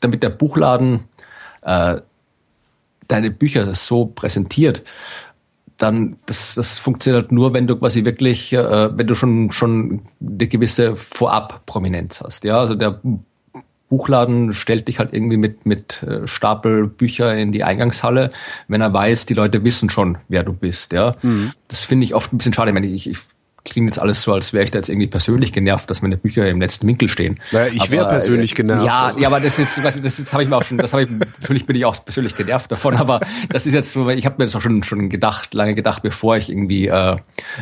[0.00, 1.04] damit der Buchladen
[1.62, 2.00] äh,
[3.06, 4.82] deine Bücher so präsentiert,
[5.76, 10.02] dann das, das funktioniert halt nur, wenn du quasi wirklich, äh, wenn du schon schon
[10.20, 12.44] eine gewisse Vorab-Prominenz hast.
[12.44, 13.00] Ja, also der
[13.88, 18.30] Buchladen stellt dich halt irgendwie mit, mit äh, Stapel Bücher in die Eingangshalle,
[18.68, 21.16] wenn er weiß, die Leute wissen schon, wer du bist, ja.
[21.22, 21.52] Mhm.
[21.68, 22.70] Das finde ich oft ein bisschen schade.
[22.70, 23.18] Ich, meine, ich, ich
[23.64, 26.48] klingt jetzt alles so, als wäre ich da jetzt irgendwie persönlich genervt, dass meine Bücher
[26.48, 27.38] im letzten Winkel stehen.
[27.52, 28.86] Naja, ich wäre persönlich genervt.
[28.86, 29.18] Ja, also.
[29.18, 31.10] ja, aber das jetzt, was, das jetzt habe ich mir auch schon, das habe ich,
[31.10, 34.44] natürlich bin ich auch persönlich genervt davon, aber das ist jetzt so, ich habe mir
[34.44, 37.16] das auch schon schon gedacht, lange gedacht, bevor ich irgendwie äh,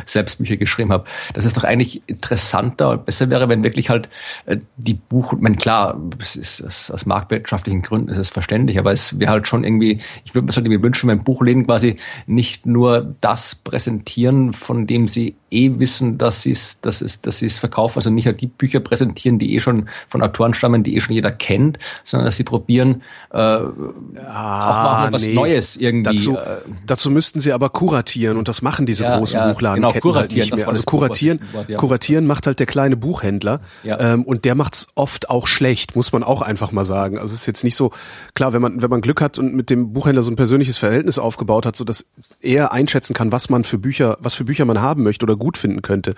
[0.05, 4.09] selbst Bücher geschrieben habe, dass es doch eigentlich interessanter und besser wäre, wenn wirklich halt
[4.45, 8.29] äh, die Buch, ich meine, klar, es ist, es ist aus marktwirtschaftlichen Gründen ist es
[8.29, 11.65] verständlich, aber es wäre halt schon irgendwie, ich würde mir so irgendwie wünschen, wenn Buchläden
[11.65, 17.21] quasi nicht nur das präsentieren, von dem sie eh wissen, dass sie es, dass es,
[17.21, 20.53] dass sie es verkaufen, also nicht halt die Bücher präsentieren, die eh schon von Autoren
[20.53, 25.25] stammen, die eh schon jeder kennt, sondern dass sie probieren, äh, ah, auch mal was
[25.25, 25.33] nee.
[25.33, 26.17] Neues irgendwie.
[26.17, 30.01] Dazu, äh, dazu müssten sie aber kuratieren und das machen diese ja, großen ja, Buchladenketten
[30.01, 30.67] genau, kuratieren, halt nicht mehr.
[30.67, 31.77] Also kuratieren, Buch, ja.
[31.77, 36.23] kuratieren macht halt der kleine Buchhändler ähm, und der macht's oft auch schlecht, muss man
[36.23, 37.17] auch einfach mal sagen.
[37.17, 37.91] Also es ist jetzt nicht so
[38.33, 41.19] klar, wenn man wenn man Glück hat und mit dem Buchhändler so ein persönliches Verhältnis
[41.19, 42.05] aufgebaut hat, so dass
[42.41, 45.57] er einschätzen kann, was man für Bücher, was für Bücher man haben möchte oder gut
[45.57, 46.15] finden könnte,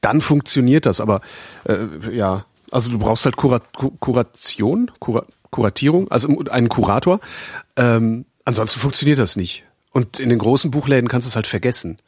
[0.00, 1.00] dann funktioniert das.
[1.00, 1.20] Aber
[1.64, 3.64] äh, ja, also du brauchst halt Kurat
[4.00, 7.18] Kuration, Kura Kuratierung, also einen Kurator.
[7.76, 9.64] Ähm, ansonsten funktioniert das nicht.
[9.90, 11.98] Und in den großen Buchläden kannst du es halt vergessen.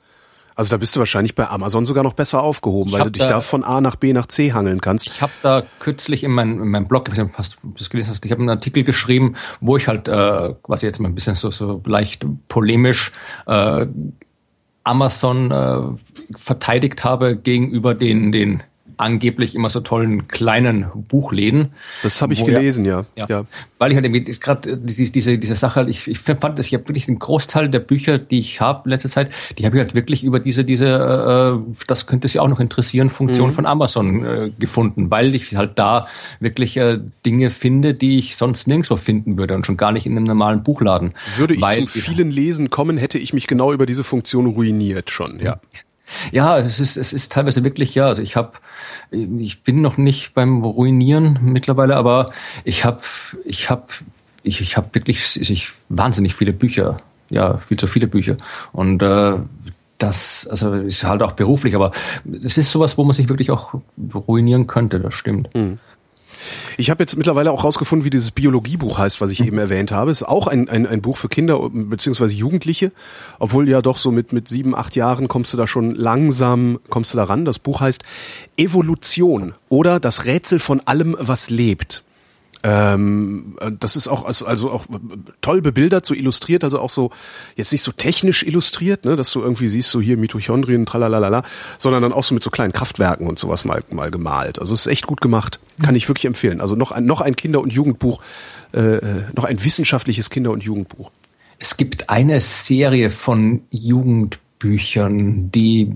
[0.54, 3.22] Also da bist du wahrscheinlich bei Amazon sogar noch besser aufgehoben, ich weil du dich
[3.22, 5.06] da, da, von A nach B nach C hangeln kannst.
[5.06, 7.90] Ich habe da kürzlich in, mein, in meinem Blog, ich weiß nicht, hast du das
[7.90, 11.14] gelesen hast, ich habe einen Artikel geschrieben, wo ich halt, äh, quasi jetzt mal ein
[11.14, 13.12] bisschen so, so leicht polemisch
[13.46, 13.86] äh,
[14.84, 18.62] Amazon äh, verteidigt habe gegenüber den, den
[19.02, 21.72] angeblich immer so tollen kleinen Buchläden.
[22.02, 23.04] Das habe ich gelesen, ja.
[23.16, 23.26] ja.
[23.28, 23.44] ja.
[23.78, 26.88] Weil ich halt irgendwie gerade diese, diese, diese Sache, ich, ich fand, dass ich habe
[26.88, 29.94] wirklich den Großteil der Bücher, die ich habe in letzter Zeit, die habe ich halt
[29.94, 33.54] wirklich über diese, diese, äh, das könnte Sie auch noch interessieren, Funktion mhm.
[33.54, 36.06] von Amazon äh, gefunden, weil ich halt da
[36.40, 40.16] wirklich äh, Dinge finde, die ich sonst nirgendwo finden würde und schon gar nicht in
[40.16, 41.12] einem normalen Buchladen.
[41.36, 45.10] Würde ich weil, zum vielen Lesen kommen, hätte ich mich genau über diese Funktion ruiniert
[45.10, 45.60] schon, ja.
[46.30, 48.52] Ja, es ist, es ist teilweise wirklich, ja, also ich habe,
[49.10, 52.32] ich bin noch nicht beim Ruinieren mittlerweile, aber
[52.64, 53.00] ich habe,
[53.44, 53.86] ich habe,
[54.42, 56.98] ich, ich habe wirklich ich, wahnsinnig viele Bücher,
[57.30, 58.36] ja, viel zu viele Bücher.
[58.72, 59.38] Und äh,
[59.98, 61.92] das, also ist halt auch beruflich, aber
[62.42, 63.74] es ist sowas, wo man sich wirklich auch
[64.28, 65.54] ruinieren könnte, das stimmt.
[65.54, 65.78] Mhm.
[66.76, 69.46] Ich habe jetzt mittlerweile auch rausgefunden, wie dieses Biologiebuch heißt, was ich mhm.
[69.46, 70.10] eben erwähnt habe.
[70.10, 72.92] Es ist auch ein, ein, ein Buch für Kinder beziehungsweise Jugendliche,
[73.38, 77.12] obwohl ja doch so mit, mit sieben, acht Jahren kommst du da schon langsam, kommst
[77.12, 77.44] du da ran.
[77.44, 78.02] Das Buch heißt
[78.56, 82.04] Evolution oder das Rätsel von allem, was lebt.
[82.64, 84.86] Ähm, das ist auch also auch
[85.40, 87.10] toll bebildert, so illustriert, also auch so
[87.56, 91.42] jetzt nicht so technisch illustriert, ne, dass du irgendwie siehst, so hier Mitochondrien, tralalala,
[91.78, 94.58] sondern dann auch so mit so kleinen Kraftwerken und sowas mal mal gemalt.
[94.58, 96.60] Also es ist echt gut gemacht, kann ich wirklich empfehlen.
[96.60, 98.22] Also noch ein noch ein Kinder- und Jugendbuch,
[98.72, 98.98] äh
[99.34, 101.10] noch ein wissenschaftliches Kinder- und Jugendbuch.
[101.58, 105.92] Es gibt eine Serie von Jugendbüchern, die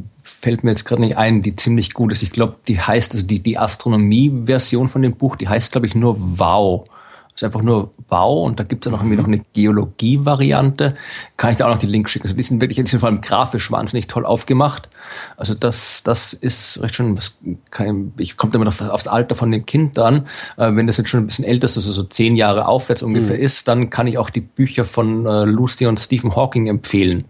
[0.47, 2.23] fällt mir jetzt gerade nicht ein, die ziemlich gut ist.
[2.23, 5.97] Ich glaube, die heißt, also die, die Astronomie-Version von dem Buch, die heißt, glaube ich,
[5.97, 6.87] nur Wow.
[7.33, 10.95] Das ist einfach nur Wow und da gibt es ja noch irgendwie noch eine Geologie-Variante.
[11.37, 12.27] Kann ich da auch noch die Link schicken.
[12.27, 14.89] Also die sind wirklich, die sind vor allem grafisch wahnsinnig toll aufgemacht.
[15.37, 17.39] Also das, das ist recht schon, was
[17.73, 20.29] kann ich, kommt immer noch aufs Alter von dem Kind dann.
[20.59, 23.37] Äh, wenn das jetzt schon ein bisschen älter ist, also so zehn Jahre aufwärts ungefähr
[23.37, 23.43] mhm.
[23.43, 27.25] ist, dann kann ich auch die Bücher von äh, Lucy und Stephen Hawking empfehlen.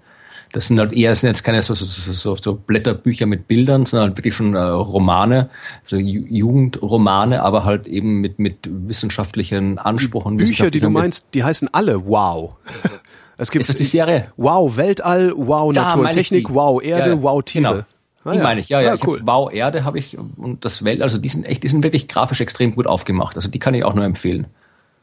[0.52, 3.84] Das sind halt eher, das sind jetzt keine so, so, so, so Blätterbücher mit Bildern,
[3.84, 5.50] sondern halt wirklich schon äh, Romane,
[5.84, 10.38] so Jugendromane, aber halt eben mit, mit wissenschaftlichen Anspruchen.
[10.38, 12.56] Die Bücher, die du meinst, die heißen alle Wow.
[13.38, 14.28] Es gibt, ist das die Serie?
[14.38, 17.62] Wow Weltall, Wow da Natur und Technik, Wow Erde, ja, Wow Tiere.
[17.62, 17.84] Genau.
[18.24, 18.42] Ah, die ja.
[18.42, 18.94] meine ich, ja, ja.
[18.94, 19.20] ja cool.
[19.20, 22.08] Hab, wow Erde habe ich und das Welt, also die sind echt, die sind wirklich
[22.08, 23.36] grafisch extrem gut aufgemacht.
[23.36, 24.46] Also die kann ich auch nur empfehlen.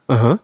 [0.08, 0.39] Aha.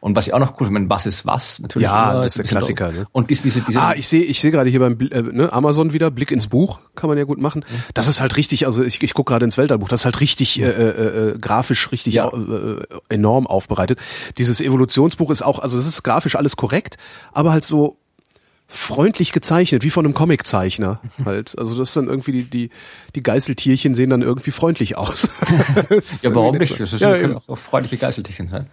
[0.00, 1.60] Und was ich auch noch cool finde, was ist was?
[1.60, 2.90] Natürlich ja, immer, das ist der Klassiker.
[2.90, 3.06] Ne?
[3.12, 5.92] Und diese, diese, diese ah, ich sehe, ich sehe gerade hier beim äh, ne, Amazon
[5.92, 7.64] wieder Blick ins Buch, kann man ja gut machen.
[7.92, 10.58] Das ist halt richtig, also ich, ich gucke gerade ins Weltallbuch, das ist halt richtig
[10.58, 12.28] äh, äh, äh, grafisch richtig ja.
[12.28, 13.98] äh, enorm aufbereitet.
[14.38, 16.96] Dieses Evolutionsbuch ist auch, also das ist grafisch alles korrekt,
[17.32, 17.98] aber halt so
[18.72, 21.58] freundlich gezeichnet, wie von einem Comiczeichner halt.
[21.58, 22.70] Also das ist dann irgendwie die, die,
[23.16, 25.28] die Geißeltierchen sehen dann irgendwie freundlich aus.
[26.22, 26.78] ja, warum nicht?
[26.78, 28.66] Das ist, ja, können auch freundliche Geißeltierchen sein.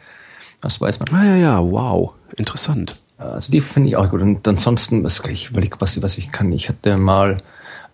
[0.61, 1.07] Das weiß man.
[1.13, 2.13] Ah, ja, ja, wow.
[2.35, 2.97] Interessant.
[3.17, 4.21] Also die finde ich auch gut.
[4.21, 6.51] Und ansonsten, was, ich überlege, was, was ich kann.
[6.51, 7.37] Ich hatte mal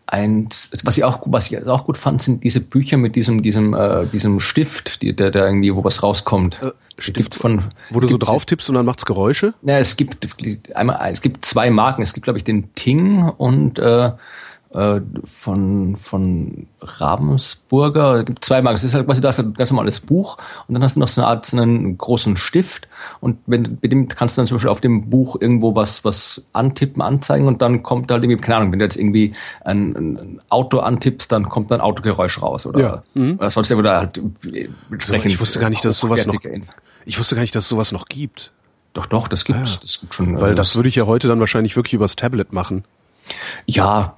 [0.06, 3.74] eins, was ich auch, was ich auch gut fand, sind diese Bücher mit diesem, diesem,
[3.74, 6.62] äh, diesem Stift, die, der, der irgendwie, wo was rauskommt.
[6.62, 9.56] Äh, Stift von, wo du so drauf tippst und dann macht's Geräusche?
[9.64, 10.28] Ja, es gibt
[10.76, 12.04] einmal, es gibt zwei Marken.
[12.04, 14.12] Es gibt, glaube ich, den Ting und äh,
[14.74, 18.20] äh, von, von Ravensburger.
[18.20, 18.76] Es gibt zwei Marken.
[18.76, 21.22] Es ist halt quasi das ein ganz normales Buch und dann hast du noch so
[21.22, 22.88] eine Art so einen großen Stift
[23.20, 26.46] und wenn, mit dem kannst du dann zum Beispiel auf dem Buch irgendwo was, was
[26.54, 29.34] antippen, anzeigen und dann kommt halt irgendwie, keine Ahnung, wenn du jetzt irgendwie
[29.64, 33.04] ein, ein Auto antippst, dann kommt dann Autogeräusch raus oder, Ja.
[33.14, 33.36] Mhm.
[33.38, 34.20] oder sonst irgendwo da halt
[35.00, 36.40] So, ich wusste gar nicht, dass es sowas noch,
[37.06, 38.52] ich wusste gar nicht, dass es sowas noch gibt.
[38.94, 39.80] Doch, doch, das gibt's.
[39.80, 40.40] Das gibt schon.
[40.40, 42.84] Weil äh, das würde ich ja heute dann wahrscheinlich wirklich übers Tablet machen.
[43.66, 44.16] Ja,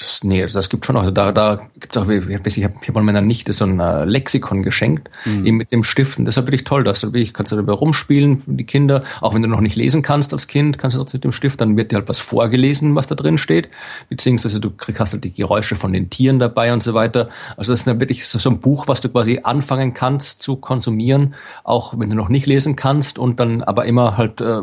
[0.00, 1.10] das, nee, das gibt schon noch.
[1.10, 4.62] Da, da gibt's auch, ich habe ich hab, mal meiner Nichte so ein äh, Lexikon
[4.62, 6.18] geschenkt, eben mit dem Stift.
[6.18, 6.84] Und das ist wirklich toll.
[6.84, 9.04] Da hast du wirklich, kannst du dabei rumspielen für die Kinder.
[9.20, 11.60] Auch wenn du noch nicht lesen kannst als Kind, kannst du trotzdem mit dem Stift,
[11.60, 13.68] dann wird dir halt was vorgelesen, was da drin steht.
[14.08, 17.28] Beziehungsweise du kriegst hast halt die Geräusche von den Tieren dabei und so weiter.
[17.56, 20.56] Also das ist dann wirklich so, so ein Buch, was du quasi anfangen kannst zu
[20.56, 21.34] konsumieren,
[21.64, 24.60] auch wenn du noch nicht lesen kannst und dann aber immer halt äh,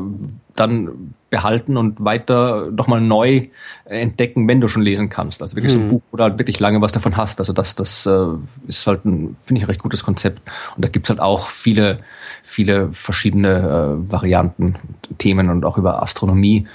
[0.56, 3.48] dann behalten und weiter nochmal neu
[3.84, 5.42] entdecken, wenn du schon lesen kannst.
[5.42, 7.40] Also wirklich so ein Buch, wo du halt wirklich lange was davon hast.
[7.40, 8.28] Also das, das äh,
[8.68, 10.42] ist halt ein, finde ich, ein recht gutes Konzept.
[10.78, 12.00] Und da gibt's halt auch viele,
[12.42, 14.76] viele verschiedene äh, Varianten,
[15.18, 16.68] Themen und auch über Astronomie.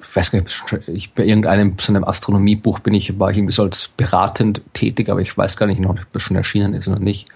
[0.00, 3.36] Ich weiß gar nicht, es ich bei irgendeinem so einem Astronomiebuch bin ich, war ich
[3.38, 6.86] irgendwie so als beratend tätig, aber ich weiß gar nicht ob das schon erschienen ist
[6.86, 7.28] oder nicht.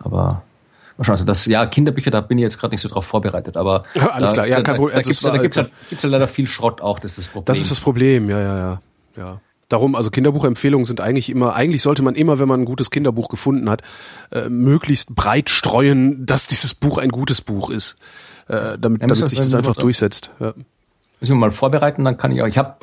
[0.00, 0.42] Aber
[1.10, 4.08] also das, ja, Kinderbücher, da bin ich jetzt gerade nicht so drauf vorbereitet, aber Ja,
[4.12, 4.46] alles da klar.
[4.48, 4.94] Ja, kein Problem.
[4.94, 7.12] Da Das gibt's, war da gibt's, halt- halt, gibt's ja leider viel Schrott auch, das
[7.12, 7.44] ist das Problem.
[7.46, 8.82] Das ist das Problem, ja, ja, ja.
[9.16, 9.40] ja.
[9.68, 13.28] Darum, also Kinderbuchempfehlungen sind eigentlich immer, eigentlich sollte man immer, wenn man ein gutes Kinderbuch
[13.28, 13.80] gefunden hat,
[14.30, 17.96] äh, möglichst breit streuen, dass dieses Buch ein gutes Buch ist.
[18.48, 20.30] Äh, damit, Ja, damit sich das einfach durchsetzt.
[20.40, 20.52] Ja.
[21.22, 22.74] Müssen wir mal vorbereiten, dann kann ich auch, ich habe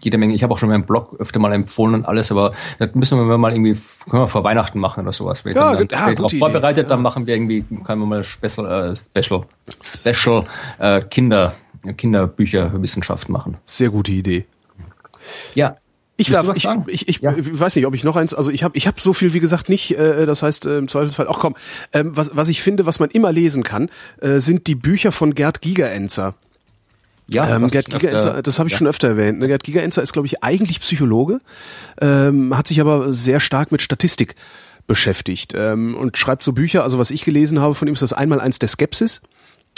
[0.00, 2.94] jede Menge, ich habe auch schon meinen Blog öfter mal empfohlen und alles, aber das
[2.94, 3.78] müssen wir mal irgendwie,
[4.08, 5.44] können wir vor Weihnachten machen oder sowas.
[5.44, 7.02] Wenn Ja, dann, ja, dann gute darauf Idee, vorbereitet, dann ja.
[7.02, 9.42] machen wir irgendwie, können wir mal Special, äh, Special,
[9.78, 10.46] Special
[10.78, 11.54] äh, Kinder,
[11.98, 13.58] Kinderbücherwissenschaft machen.
[13.66, 14.46] Sehr gute Idee.
[15.54, 15.76] Ja.
[16.16, 17.34] Ich, darf, ich, ich, ich, Ja.
[17.36, 19.68] weiß nicht, ob ich noch eins, also ich habe ich hab so viel, wie gesagt,
[19.68, 21.56] nicht, äh, das heißt äh, im Zweifelsfall, ach komm,
[21.92, 23.90] ähm, was, was ich finde, was man immer lesen kann,
[24.22, 26.34] äh, sind die Bücher von Gerd Gigerenzer.
[27.34, 28.78] Ja, Ähm, Gerd ich öfter- das habe ich ja.
[28.78, 29.38] schon öfter erwähnt.
[29.38, 29.48] Ne?
[29.48, 31.40] Gerd Gigerenzer ist, glaube ich, eigentlich Psychologe,
[32.00, 34.34] ähm, hat sich aber sehr stark mit Statistik
[34.86, 36.82] beschäftigt ähm, und schreibt so Bücher.
[36.82, 39.20] Also was ich gelesen habe von ihm ist das einmal eins der Skepsis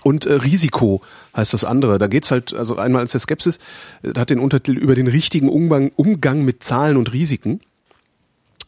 [0.03, 1.03] und äh, Risiko
[1.37, 1.99] heißt das andere.
[1.99, 3.59] Da geht's halt, also einmal eins der Skepsis,
[4.03, 7.61] äh, hat den Untertitel über den richtigen Umgang, Umgang mit Zahlen und Risiken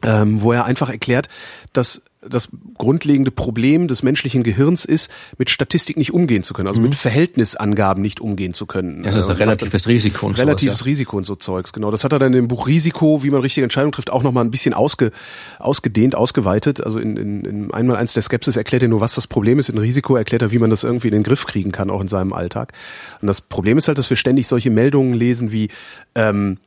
[0.03, 1.29] ähm, wo er einfach erklärt,
[1.73, 6.81] dass das grundlegende Problem des menschlichen Gehirns ist, mit Statistik nicht umgehen zu können, also
[6.81, 8.99] mit Verhältnisangaben nicht umgehen zu können.
[8.99, 9.05] Mhm.
[9.05, 11.91] Ja, das ist Äh, ein relatives Risiko und relatives sowas, Risiko und so Zeugs, genau.
[11.91, 14.45] Das hat er dann in dem Buch Risiko, wie man richtige Entscheidungen trifft, auch nochmal
[14.45, 15.11] ein bisschen ausge,
[15.59, 16.81] ausgedehnt, ausgeweitet.
[16.81, 19.69] Also in, in, in einmal eins der Skepsis erklärt er nur, was das Problem ist.
[19.69, 22.09] In Risiko erklärt er, wie man das irgendwie in den Griff kriegen kann, auch in
[22.09, 22.73] seinem Alltag.
[23.21, 25.69] Und das Problem ist halt, dass wir ständig solche Meldungen lesen wie
[26.15, 26.59] ähm,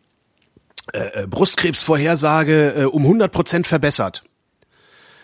[0.93, 4.23] äh, Brustkrebsvorhersage äh, um 100 Prozent verbessert.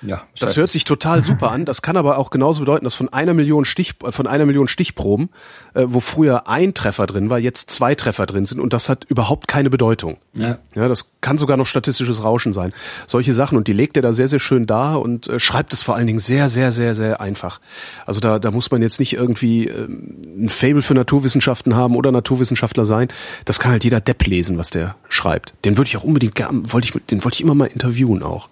[0.01, 1.65] Ja, Das hört sich total super an.
[1.65, 4.67] Das kann aber auch genauso bedeuten, dass von einer Million Stich, äh, von einer Million
[4.67, 5.29] Stichproben,
[5.73, 9.05] äh, wo früher ein Treffer drin war, jetzt zwei Treffer drin sind und das hat
[9.05, 10.17] überhaupt keine Bedeutung.
[10.33, 10.59] Ja.
[10.75, 12.73] Ja, das kann sogar noch statistisches Rauschen sein.
[13.07, 15.81] Solche Sachen und die legt er da sehr, sehr schön dar und äh, schreibt es
[15.81, 17.59] vor allen Dingen sehr, sehr, sehr, sehr einfach.
[18.05, 22.11] Also da, da muss man jetzt nicht irgendwie ähm, ein Fable für Naturwissenschaften haben oder
[22.11, 23.07] Naturwissenschaftler sein.
[23.45, 25.53] Das kann halt jeder Depp lesen, was der schreibt.
[25.63, 28.49] Den würde ich auch unbedingt wollte ich, den wollte ich immer mal interviewen auch.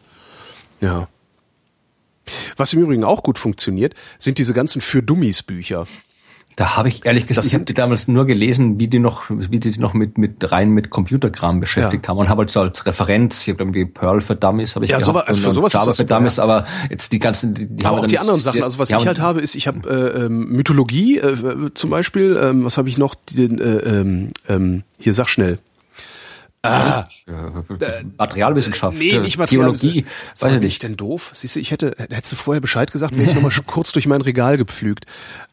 [0.81, 1.07] Ja.
[2.57, 5.85] Was im Übrigen auch gut funktioniert, sind diese ganzen für Dummies Bücher.
[6.55, 9.23] Da habe ich ehrlich gesagt, Das ich habe die damals nur gelesen, wie die noch,
[9.29, 12.09] wie die sich noch mit mit rein mit Computerkram beschäftigt Ja.
[12.09, 14.91] haben und habe halt so als Referenz, ich habe irgendwie Perl für Dummies, habe ich
[14.91, 16.43] Ja, gehabt sowas- also für sowas Java für Dummies, ja.
[16.43, 19.03] aber jetzt die ganzen, die, die Aber haben auch die anderen Sachen, also was ich
[19.03, 21.35] halt habe, ist, ich habe äh, ähm, Mythologie äh,
[21.73, 25.57] zum Beispiel, ähm, was habe ich noch, den, äh, ähm, ähm, hier sag schnell.
[26.63, 27.03] Äh,
[28.17, 30.83] Materialwissenschaft, Nee, äh, nicht Theologie, Sag weiß ich nicht.
[30.83, 31.31] denn doof?
[31.33, 34.21] Siehst du, ich hätte, hättest du vorher Bescheid gesagt, wäre ich nochmal kurz durch mein
[34.21, 35.05] Regal gepflügt.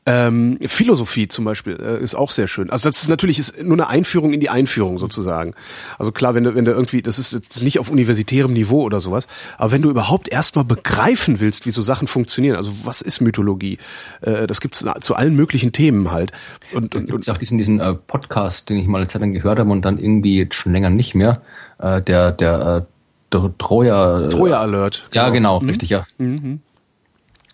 [0.06, 2.70] Ähm, Philosophie zum Beispiel äh, ist auch sehr schön.
[2.70, 5.54] Also das ist natürlich ist nur eine Einführung in die Einführung sozusagen.
[5.98, 9.00] Also klar, wenn du, wenn du irgendwie, das ist jetzt nicht auf universitärem Niveau oder
[9.00, 9.26] sowas,
[9.58, 13.78] aber wenn du überhaupt erstmal begreifen willst, wie so Sachen funktionieren, also was ist Mythologie?
[14.22, 16.32] Äh, das gibt's zu allen möglichen Themen halt.
[16.72, 19.58] Und, und, und auch diesen, diesen äh, Podcast, den ich mal eine Zeit lang gehört
[19.58, 21.42] habe und dann irgendwie jetzt schon länger nicht mehr,
[21.78, 24.28] äh, der, der äh, Tro- Troja.
[24.28, 25.08] Troja Alert.
[25.12, 26.04] Ja, genau, richtig, ja.
[26.18, 26.60] Mhm.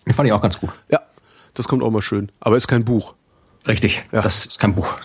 [0.05, 0.69] Den fand ich auch ganz gut.
[0.89, 1.01] Ja,
[1.53, 2.31] das kommt auch mal schön.
[2.39, 3.13] Aber ist kein Buch.
[3.67, 4.21] Richtig, Ja.
[4.21, 4.95] das ist kein Buch.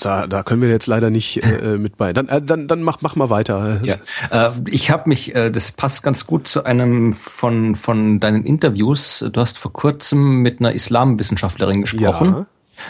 [0.00, 2.12] Da, da können wir jetzt leider nicht äh, mit bei.
[2.12, 3.80] Dann, äh, dann, dann mach, mach mal weiter.
[3.82, 3.96] Ja,
[4.30, 9.28] äh, ich habe mich, äh, das passt ganz gut zu einem von von deinen Interviews.
[9.32, 12.46] Du hast vor kurzem mit einer Islamwissenschaftlerin gesprochen.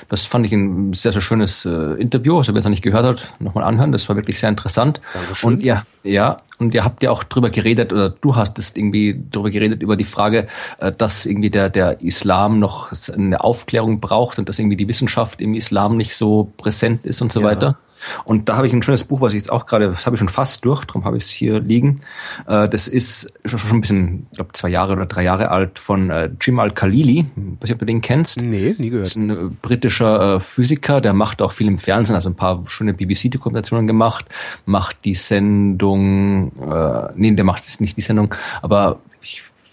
[0.09, 2.38] Das fand ich ein sehr, sehr schönes äh, Interview.
[2.38, 3.92] Also wer es noch nicht gehört hat, nochmal anhören.
[3.92, 5.01] Das war wirklich sehr interessant.
[5.12, 5.47] Dankeschön.
[5.47, 9.20] Und ihr, ja, und ihr habt ja auch drüber geredet, oder du hast es irgendwie
[9.31, 10.47] drüber geredet, über die Frage,
[10.79, 15.40] äh, dass irgendwie der, der Islam noch eine Aufklärung braucht und dass irgendwie die Wissenschaft
[15.40, 17.47] im Islam nicht so präsent ist und so ja.
[17.47, 17.79] weiter.
[18.24, 20.18] Und da habe ich ein schönes Buch, was ich jetzt auch gerade, das habe ich
[20.18, 22.00] schon fast durch, darum habe ich es hier liegen.
[22.46, 26.10] Äh, das ist schon, ein bisschen, ich glaube zwei Jahre oder drei Jahre alt, von
[26.10, 27.26] äh, Jim Al-Khalili.
[27.36, 28.40] Weiß nicht, ob du den kennst.
[28.40, 29.06] Nee, nie gehört.
[29.06, 32.62] Das ist ein äh, britischer Physiker, der macht auch viel im Fernsehen, also ein paar
[32.66, 34.26] schöne BBC-Dokumentationen gemacht,
[34.66, 39.00] macht die Sendung, äh, nee, der macht nicht die Sendung, aber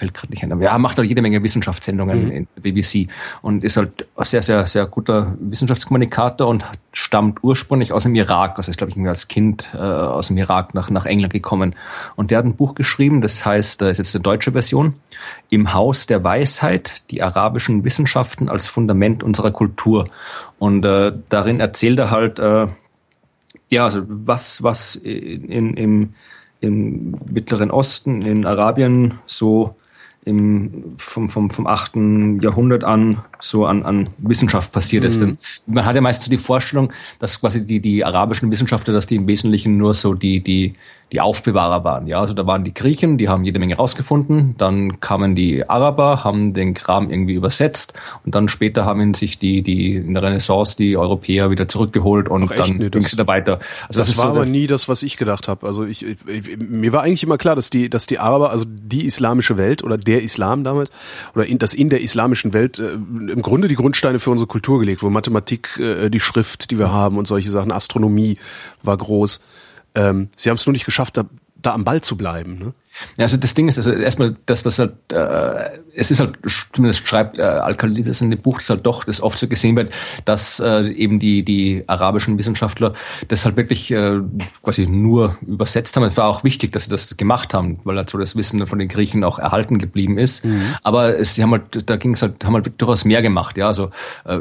[0.02, 0.62] fällt gerade nicht ein.
[0.62, 2.32] Ja, macht halt jede Menge Wissenschaftssendungen mhm.
[2.32, 3.08] in BBC
[3.44, 8.58] und ist halt sehr, sehr, sehr guter Wissenschaftskommunikator und stammt ursprünglich aus dem Irak.
[8.58, 11.76] Also ist, glaube ich, als Kind äh, aus dem Irak nach, nach England gekommen.
[12.16, 14.96] Und der hat ein Buch geschrieben, das heißt, das ist jetzt eine deutsche Version,
[15.52, 20.10] Im Haus der Weisheit, die arabischen Wissenschaften als Fundament unserer Kultur.
[20.58, 22.68] Und äh, darin erzählt er halt, äh,
[23.70, 26.14] ja, also was, was in, in, im,
[26.60, 29.76] im Mittleren Osten, in Arabien so
[30.26, 31.96] im, vom, vom, vom 8.
[32.42, 35.22] Jahrhundert an so an, an Wissenschaft passiert ist.
[35.22, 35.26] Mhm.
[35.26, 39.08] Denn man hat ja meist so die Vorstellung, dass quasi die, die arabischen Wissenschaftler, dass
[39.08, 40.76] die im Wesentlichen nur so die, die,
[41.12, 42.08] die Aufbewahrer waren.
[42.08, 46.24] Ja, also da waren die Griechen, die haben jede Menge rausgefunden, dann kamen die Araber,
[46.24, 50.78] haben den Kram irgendwie übersetzt und dann später haben sich die, die in der Renaissance
[50.78, 53.60] die Europäer wieder zurückgeholt und Ach, dann nee, ging es wieder weiter.
[53.90, 55.68] Also das, das war so aber nie das, was ich gedacht habe.
[55.68, 59.06] Also ich, ich, mir war eigentlich immer klar, dass die, dass die Araber, also die
[59.06, 60.92] islamische Welt oder der Islam damals
[61.36, 62.98] oder in, das in der islamischen Welt äh,
[63.32, 66.92] im Grunde die Grundsteine für unsere Kultur gelegt, wo Mathematik, äh, die Schrift, die wir
[66.92, 68.38] haben und solche Sachen, Astronomie
[68.84, 69.42] war groß.
[69.96, 72.60] Ähm, sie haben es nur nicht geschafft, da, da am Ball zu bleiben.
[72.60, 72.74] Ne?
[73.18, 76.38] Ja, also das Ding ist, also erstmal, dass das halt, äh, es ist halt,
[76.74, 79.94] zumindest schreibt äh, Alkalides in dem Buch, das halt doch, das oft so gesehen wird,
[80.26, 82.94] dass äh, eben die die arabischen Wissenschaftler
[83.28, 84.20] das halt wirklich äh,
[84.62, 86.04] quasi nur übersetzt haben.
[86.04, 88.80] Es war auch wichtig, dass sie das gemacht haben, weil halt so das Wissen von
[88.80, 90.46] den Griechen auch erhalten geblieben ist.
[90.46, 90.76] Mhm.
[90.84, 93.58] Aber es, sie haben halt, da ging es halt, haben halt durchaus mehr gemacht.
[93.58, 93.92] Ja, also
[94.26, 94.40] äh,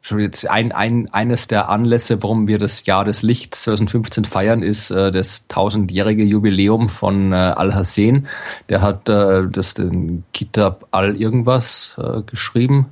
[0.00, 4.62] schon jetzt ein, ein, eines der Anlässe, warum wir das Jahr des Lichts 2015 feiern,
[4.62, 8.26] ist äh, das tausendjährige Jubiläum von äh, Al-Hassan.
[8.68, 12.86] Der hat äh, das den Kitab Al-Irgendwas äh, geschrieben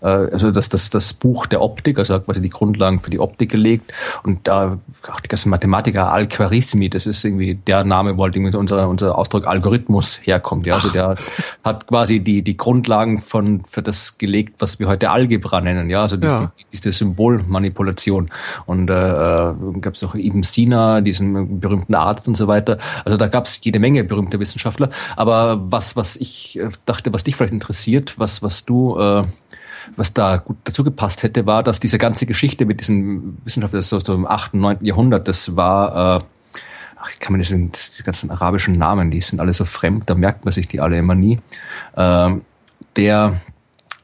[0.00, 3.92] also das, das, das Buch der Optik, also quasi die Grundlagen für die Optik gelegt.
[4.22, 4.78] Und da
[5.10, 9.16] auch die ganzen Mathematiker Al-Khwarizmi, das ist irgendwie der Name, wo halt irgendwie unser, unser
[9.16, 10.66] Ausdruck Algorithmus herkommt.
[10.66, 11.16] Ja, also der
[11.64, 15.90] hat quasi die, die Grundlagen von, für das gelegt, was wir heute Algebra nennen.
[15.90, 16.52] Ja, also die, ja.
[16.58, 18.30] Die, diese Symbolmanipulation.
[18.66, 22.78] Und äh, äh gab es auch Ibn Sina, diesen berühmten Arzt und so weiter.
[23.04, 24.90] Also da gab es jede Menge berühmte Wissenschaftler.
[25.16, 29.24] Aber was, was ich äh, dachte, was dich vielleicht interessiert, was, was du äh,
[29.96, 34.00] was da gut dazu gepasst hätte, war, dass diese ganze Geschichte mit diesen Wissenschaftlern so,
[34.00, 34.78] so im 8., 9.
[34.82, 36.24] Jahrhundert, das war, äh,
[36.96, 40.08] ach, ich kann mir das, das, die ganzen arabischen Namen, die sind alle so fremd,
[40.10, 41.40] da merkt man sich die alle immer nie.
[41.96, 42.36] Äh,
[42.96, 43.40] der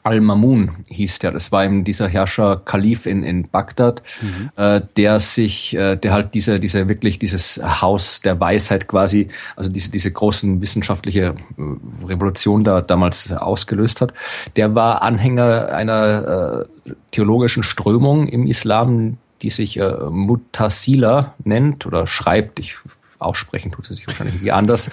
[0.03, 1.31] Al-Mamun hieß der.
[1.33, 4.51] Das war eben dieser Herrscher Kalif in, in Bagdad, mhm.
[4.57, 9.71] äh, der sich, äh, der halt diese, diese wirklich dieses Haus der Weisheit quasi, also
[9.71, 14.15] diese, diese großen wissenschaftliche äh, Revolution da damals ausgelöst hat.
[14.57, 22.07] Der war Anhänger einer äh, theologischen Strömung im Islam, die sich äh, Mutasila nennt oder
[22.07, 22.59] schreibt.
[22.59, 22.77] Ich
[23.21, 24.91] aussprechen tut sie sich wahrscheinlich wie anders.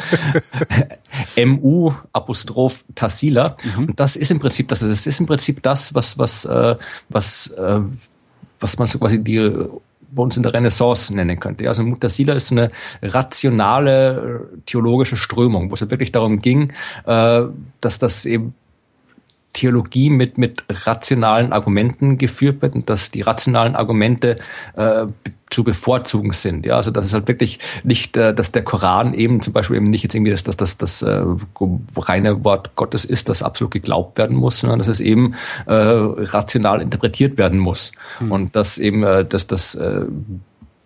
[1.38, 3.58] MU Apostroph Tassila.
[3.64, 3.86] Mhm.
[3.86, 6.76] Und das ist im Prinzip das, das ist im Prinzip das, was, was, äh,
[7.10, 7.80] was, äh,
[8.60, 9.52] was man so quasi die
[10.10, 11.68] bei uns in der Renaissance nennen könnte.
[11.68, 16.74] Also Mutasila ist eine rationale äh, theologische Strömung, wo es wirklich darum ging,
[17.06, 17.44] äh,
[17.82, 18.54] dass das eben
[19.58, 24.38] Theologie mit, mit rationalen Argumenten geführt wird und dass die rationalen Argumente
[24.76, 25.08] äh,
[25.50, 26.68] zu bevorzugen sind.
[26.68, 29.90] Ja, also das ist halt wirklich nicht, äh, dass der Koran eben zum Beispiel eben
[29.90, 31.24] nicht jetzt irgendwie das, das, das, das äh,
[31.96, 35.34] reine Wort Gottes ist, das absolut geglaubt werden muss, sondern dass es eben
[35.66, 37.94] äh, rational interpretiert werden muss.
[38.20, 38.32] Hm.
[38.32, 40.06] Und dass eben, äh, dass das äh,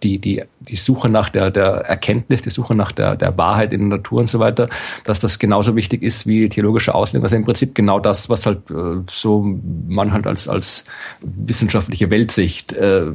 [0.03, 3.89] die, die, die Suche nach der, der Erkenntnis, die Suche nach der, der Wahrheit in
[3.89, 4.69] der Natur und so weiter,
[5.05, 7.25] dass das genauso wichtig ist wie theologische Auslegung.
[7.25, 10.85] Also im Prinzip genau das, was halt äh, so man halt als, als
[11.21, 13.11] wissenschaftliche Weltsicht äh,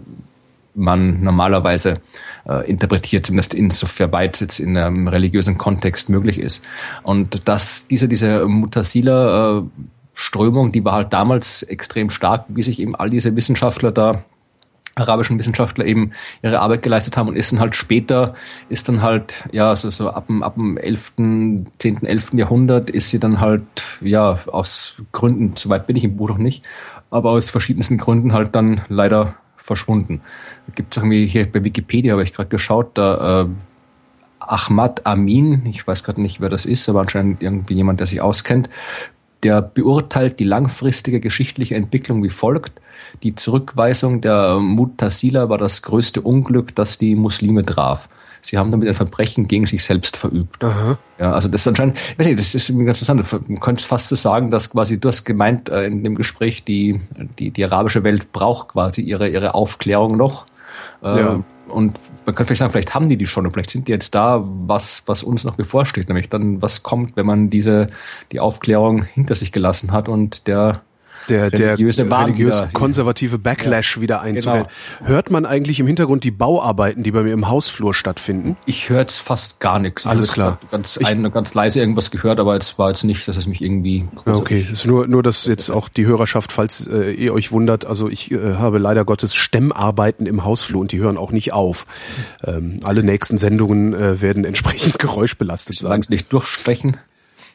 [0.75, 2.01] man normalerweise
[2.47, 6.63] äh, interpretiert, zumindest insofern weit es jetzt in einem religiösen Kontext möglich ist.
[7.03, 9.63] Und dass diese, diese Mutasila äh,
[10.13, 14.25] Strömung, die war halt damals extrem stark, wie sich eben all diese Wissenschaftler da
[14.97, 18.35] arabischen Wissenschaftler eben ihre Arbeit geleistet haben und ist dann halt später,
[18.71, 21.13] ist dann halt, ja, so, so ab dem, ab dem 11.,
[21.79, 22.33] 10., 11.
[22.33, 23.63] Jahrhundert ist sie dann halt,
[24.01, 26.65] ja, aus Gründen, soweit bin ich im Buch noch nicht,
[27.11, 30.23] aber aus verschiedensten Gründen halt dann leider verschwunden.
[30.75, 33.47] Gibt irgendwie hier bei Wikipedia habe ich gerade geschaut, da äh,
[34.39, 38.23] Ahmad Amin, ich weiß gerade nicht, wer das ist, aber anscheinend irgendwie jemand, der sich
[38.23, 38.71] auskennt,
[39.43, 42.81] der beurteilt die langfristige geschichtliche Entwicklung wie folgt.
[43.23, 48.09] Die Zurückweisung der Mutasila war das größte Unglück, das die Muslime traf.
[48.47, 50.63] Sie haben damit ein Verbrechen gegen sich selbst verübt.
[50.63, 50.99] Aha.
[51.19, 53.49] Ja, also das ist anscheinend, ich weiß nicht, das ist ganz interessant.
[53.49, 57.01] Man könnte fast so sagen, dass quasi, du hast gemeint äh, in dem Gespräch, die,
[57.39, 60.47] die, die arabische Welt braucht quasi ihre, ihre Aufklärung noch.
[61.03, 61.45] Äh, ja.
[61.69, 64.15] Und man könnte vielleicht sagen, vielleicht haben die die schon und vielleicht sind die jetzt
[64.15, 67.89] da, was, was uns noch bevorsteht, nämlich dann, was kommt, wenn man diese,
[68.31, 70.83] die Aufklärung hinter sich gelassen hat und der
[71.29, 74.67] der, der religiöse religiös konservative Backlash ja, wieder einzuwählen.
[74.99, 75.09] Genau.
[75.09, 78.57] Hört man eigentlich im Hintergrund die Bauarbeiten, die bei mir im Hausflur stattfinden?
[78.67, 80.05] Ich höre jetzt fast gar nichts.
[80.05, 80.59] Ich Alles klar.
[80.71, 83.63] Ganz, ich, ein, ganz leise irgendwas gehört, aber es war jetzt nicht, dass es mich
[83.63, 84.09] irgendwie.
[84.25, 87.85] Okay, es ist nur, nur, dass jetzt auch die Hörerschaft, falls äh, ihr euch wundert,
[87.85, 91.87] also ich äh, habe leider Gottes Stemmarbeiten im Hausflur und die hören auch nicht auf.
[92.45, 96.03] Ähm, alle nächsten Sendungen äh, werden entsprechend geräuschbelastet sein.
[96.09, 96.99] nicht durchsprechen.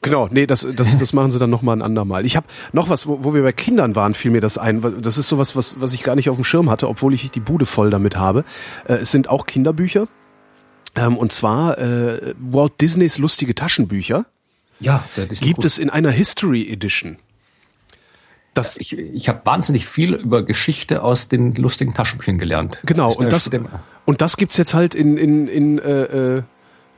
[0.01, 2.25] Genau, nee, das, das, das machen sie dann nochmal ein andermal.
[2.25, 5.01] Ich habe noch was, wo, wo wir bei Kindern waren, fiel mir das ein.
[5.01, 7.39] Das ist sowas, was, was ich gar nicht auf dem Schirm hatte, obwohl ich die
[7.39, 8.43] Bude voll damit habe.
[8.87, 10.07] Äh, es sind auch Kinderbücher.
[10.95, 14.25] Ähm, und zwar äh, Walt Disneys lustige Taschenbücher.
[14.79, 15.65] Ja, gibt gut.
[15.65, 17.17] es in einer History Edition.
[18.53, 22.79] Das ich ich habe wahnsinnig viel über Geschichte aus den lustigen Taschenbüchern gelernt.
[22.83, 23.49] Genau, und das,
[24.05, 26.43] und das gibt's jetzt halt in, in, in äh, äh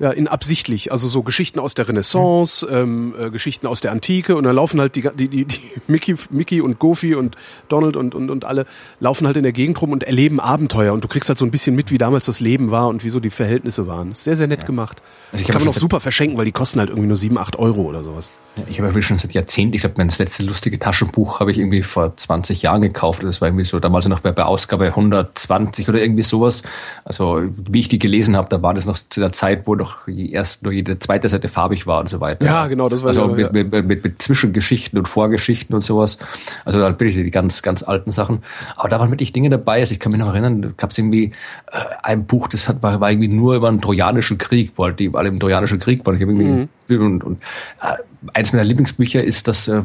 [0.03, 0.91] ja, in absichtlich.
[0.91, 4.81] Also so Geschichten aus der Renaissance, ähm, äh, Geschichten aus der Antike und dann laufen
[4.81, 7.37] halt die, die, die, die Mickey, Mickey und Goofy und
[7.69, 8.65] Donald und, und, und alle
[8.99, 11.51] laufen halt in der Gegend rum und erleben Abenteuer und du kriegst halt so ein
[11.51, 14.13] bisschen mit, wie damals das Leben war und wie so die Verhältnisse waren.
[14.13, 14.65] Sehr, sehr nett ja.
[14.65, 15.01] gemacht.
[15.31, 17.55] Also ich kann man auch super verschenken, weil die kosten halt irgendwie nur sieben, acht
[17.55, 18.29] Euro oder sowas.
[18.57, 21.81] Ja, ich habe schon seit Jahrzehnten, ich glaube, mein letzte lustige Taschenbuch habe ich irgendwie
[21.81, 23.23] vor 20 Jahren gekauft.
[23.23, 26.61] Das war irgendwie so damals noch bei, bei Ausgabe 120 oder irgendwie sowas.
[27.05, 29.92] Also wie ich die gelesen habe, da war das noch zu der Zeit, wo noch
[30.07, 32.45] erst nur jede zweite Seite farbig war und so weiter.
[32.45, 36.19] Ja, genau, das war Also ja, mit, mit, mit, mit Zwischengeschichten und Vorgeschichten und sowas.
[36.65, 38.43] Also da bin ich die ganz, ganz alten Sachen.
[38.75, 39.79] Aber da waren wirklich Dinge dabei.
[39.79, 41.33] Also ich kann mich noch erinnern, da gab es irgendwie
[41.71, 44.99] äh, ein Buch, das hat, war, war irgendwie nur über einen Trojanischen Krieg, wo halt
[44.99, 46.15] die alle im Trojanischen Krieg waren.
[46.15, 46.69] Ich irgendwie mhm.
[47.05, 47.41] und, und
[47.81, 47.95] äh,
[48.33, 49.83] eines meiner Lieblingsbücher ist das, äh,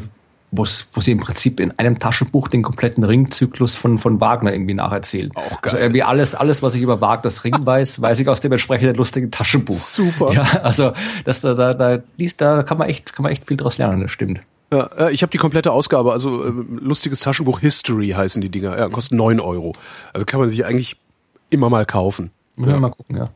[0.51, 5.31] wo sie im Prinzip in einem Taschenbuch den kompletten Ringzyklus von, von Wagner irgendwie nacherzählen.
[5.35, 5.73] Auch geil.
[5.73, 8.95] Also irgendwie alles, alles, was ich über Wagners Ring weiß, weiß ich aus dem entsprechenden
[8.95, 9.75] lustigen Taschenbuch.
[9.75, 10.33] Super.
[10.33, 10.93] Ja, also
[11.23, 14.01] das da, da, da liest, da kann man echt, kann man echt viel draus lernen,
[14.01, 14.41] das stimmt.
[14.71, 18.77] Ja, ich habe die komplette Ausgabe, also äh, lustiges Taschenbuch History heißen die Dinger.
[18.77, 19.73] Ja, kostet neun Euro.
[20.13, 20.97] Also kann man sich eigentlich
[21.49, 22.31] immer mal kaufen.
[22.57, 23.29] Ja, mal gucken, ja.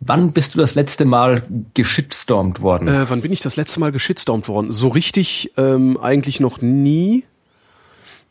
[0.00, 1.42] Wann bist du das letzte Mal
[1.74, 2.88] geschitstormt worden?
[2.88, 4.70] Äh, wann bin ich das letzte Mal geschitstormt worden?
[4.70, 7.24] So richtig ähm, eigentlich noch nie.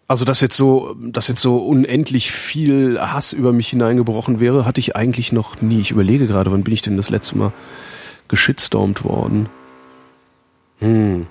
[0.08, 4.80] Also dass jetzt so, dass jetzt so unendlich viel Hass über mich hineingebrochen wäre, hatte
[4.80, 5.80] ich eigentlich noch nie.
[5.80, 7.54] Ich überlege gerade, wann bin ich denn das letzte Mal
[8.28, 9.50] geschitstormt worden?
[10.80, 11.26] Hm.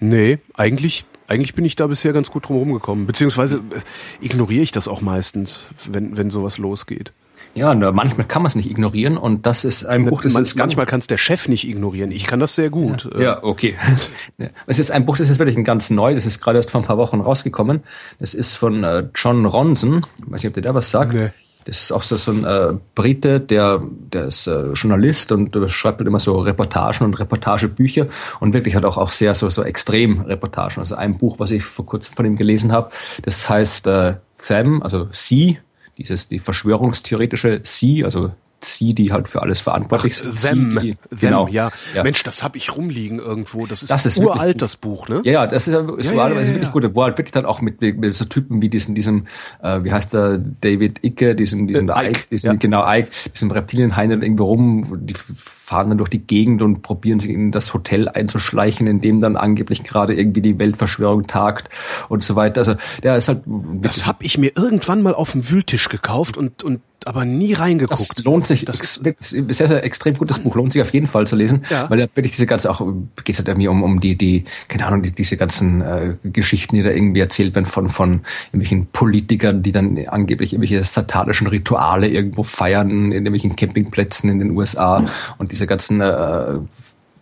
[0.00, 3.06] Nee, eigentlich, eigentlich bin ich da bisher ganz gut drum rumgekommen.
[3.06, 7.12] Beziehungsweise äh, ignoriere ich das auch meistens, wenn, wenn sowas losgeht.
[7.54, 10.56] Ja, manchmal kann man es nicht ignorieren und das ist ein Buch, das Man, ist
[10.56, 12.12] manchmal kann es der Chef nicht ignorieren.
[12.12, 13.08] Ich kann das sehr gut.
[13.14, 13.76] Ja, ja okay.
[14.66, 16.14] Es ist ein Buch, das ist wirklich ein ganz neu.
[16.14, 17.80] Das ist gerade erst vor ein paar Wochen rausgekommen.
[18.20, 20.06] Das ist von äh, John Ronson.
[20.18, 21.14] Ich weiß nicht, ob der da was sagt.
[21.14, 21.30] Nee.
[21.64, 25.68] Das ist auch so, so ein äh, Brite, der, der ist äh, Journalist und äh,
[25.68, 28.06] schreibt immer so Reportagen und Reportagebücher
[28.40, 30.78] und wirklich hat auch, auch sehr so, so extrem Reportagen.
[30.78, 32.90] Also ein Buch, was ich vor kurzem von ihm gelesen habe,
[33.22, 35.58] das heißt äh, Them, also Sie,
[35.98, 38.32] dieses die verschwörungstheoretische Sie, also
[38.64, 40.38] sie, die halt für alles verantwortlich sind.
[40.38, 41.48] Them, sie, die, them, genau.
[41.48, 41.70] Ja.
[41.94, 42.02] ja.
[42.02, 43.66] Mensch, das habe ich rumliegen irgendwo.
[43.66, 45.20] Das ist, das ist uralt, das Buch, ne?
[45.24, 46.88] Ja, ja, das ist, ist ja, ja, ja, wirklich gut.
[46.94, 49.26] Wo halt wirklich dann auch mit, mit so Typen wie diesen, diesem,
[49.62, 52.56] äh, wie heißt der, David Icke, diesem, diesem äh, Ike, diesem, ja.
[52.56, 57.30] genau, Ike, diesem Reptilienhain irgendwo rum, die fahren dann durch die Gegend und probieren sich
[57.30, 61.68] in das Hotel einzuschleichen, in dem dann angeblich gerade irgendwie die Weltverschwörung tagt
[62.08, 62.60] und so weiter.
[62.60, 63.42] Also der ist halt.
[63.46, 68.18] Das habe ich mir irgendwann mal auf dem Wühltisch gekauft und und aber nie reingeguckt.
[68.18, 68.64] Das lohnt sich.
[68.64, 70.54] Das ist, ist sehr, sehr extrem gutes Buch.
[70.54, 71.88] Lohnt sich auf jeden Fall zu lesen, ja.
[71.88, 72.80] weil da wirklich diese ganze auch
[73.24, 76.76] geht es halt irgendwie um um die die keine Ahnung die, diese ganzen äh, Geschichten,
[76.76, 82.08] die da irgendwie erzählt werden von von irgendwelchen Politikern, die dann angeblich irgendwelche satanischen Rituale
[82.08, 85.04] irgendwo feiern in irgendwelchen Campingplätzen in den USA
[85.38, 86.58] und diese ganzen äh,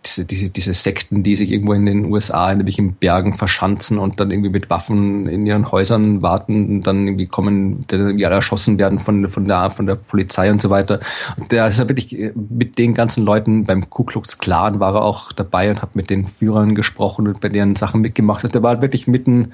[0.07, 4.19] diese, diese, diese Sekten, die sich irgendwo in den USA in irgendwelchen Bergen verschanzen und
[4.19, 8.35] dann irgendwie mit Waffen in ihren Häusern warten und dann irgendwie kommen, dann irgendwie alle
[8.35, 10.99] erschossen werden von, von, der, von der Polizei und so weiter.
[11.37, 14.95] Und der ist ja wirklich äh, mit den ganzen Leuten beim Ku Klux Klan war
[14.95, 18.43] er auch dabei und hat mit den Führern gesprochen und bei deren Sachen mitgemacht.
[18.43, 19.51] Also der war wirklich mitten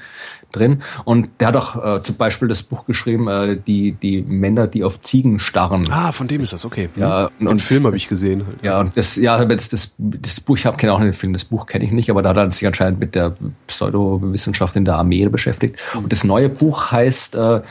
[0.56, 0.82] drin.
[1.04, 4.84] Und der hat auch äh, zum Beispiel das Buch geschrieben, äh, die, die Männer, die
[4.84, 5.84] auf Ziegen starren.
[5.92, 6.90] Ah, von dem ist das, okay.
[6.96, 8.44] Ja, und, und Film habe ich gesehen.
[8.62, 11.46] Ja, und das, ja, das, das, das Buch, ich habe kenne auch den Film, das
[11.46, 13.36] Buch kenne ich nicht, aber da hat er sich anscheinend mit der
[13.68, 15.78] Pseudowissenschaft in der Armee beschäftigt.
[15.96, 17.62] Und das neue Buch heißt äh,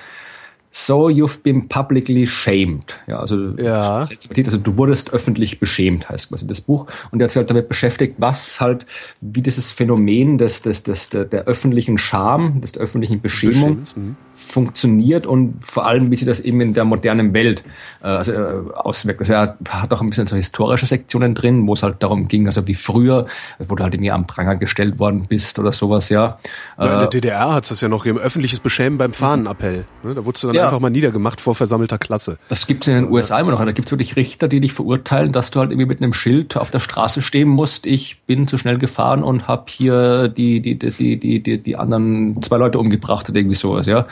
[0.74, 2.98] So You've Been Publicly Shamed.
[3.06, 3.98] Ja, also, ja.
[3.98, 6.86] also du wurdest öffentlich beschämt, heißt quasi das Buch.
[7.10, 8.86] Und er hat sich halt damit beschäftigt, was halt,
[9.20, 14.16] wie dieses Phänomen des, des, des, der, der öffentlichen Scham, des der öffentlichen Beschämung, mhm
[14.34, 17.62] funktioniert und vor allem, wie sie das eben in der modernen Welt
[18.02, 19.20] äh, also, äh, auswirkt.
[19.20, 22.46] Also er hat auch ein bisschen so historische Sektionen drin, wo es halt darum ging,
[22.46, 23.26] also wie früher,
[23.58, 26.38] wo du halt irgendwie am Pranger gestellt worden bist oder sowas, ja.
[26.78, 29.84] ja in der äh, DDR hat es das ja noch im öffentliches Beschämen beim Fahnenappell.
[30.02, 30.14] Ne?
[30.14, 30.64] Da wurdest du dann ja.
[30.64, 32.38] einfach mal niedergemacht vor versammelter Klasse.
[32.48, 33.64] Das gibt es in den USA immer noch.
[33.64, 36.56] Da gibt es wirklich Richter, die dich verurteilen, dass du halt irgendwie mit einem Schild
[36.56, 37.86] auf der Straße stehen musst.
[37.86, 42.42] Ich bin zu schnell gefahren und habe hier die, die, die, die, die, die anderen
[42.42, 44.06] zwei Leute umgebracht oder irgendwie sowas, ja.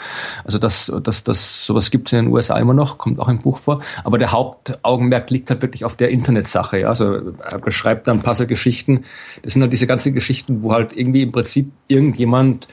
[0.45, 3.39] Also das, das, das, sowas gibt es in den USA immer noch, kommt auch im
[3.39, 3.83] Buch vor.
[4.05, 6.81] Aber der Hauptaugenmerk liegt halt wirklich auf der Internetsache.
[6.81, 6.89] Ja?
[6.89, 9.05] Also er beschreibt dann ein paar so Geschichten.
[9.43, 12.69] Das sind halt diese ganzen Geschichten, wo halt irgendwie im Prinzip irgendjemand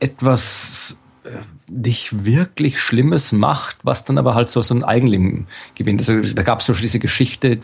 [0.00, 1.30] etwas äh,
[1.68, 6.00] nicht wirklich Schlimmes macht, was dann aber halt so, so ein Eigenleben gewinnt.
[6.00, 7.60] Also da gab es so diese Geschichte,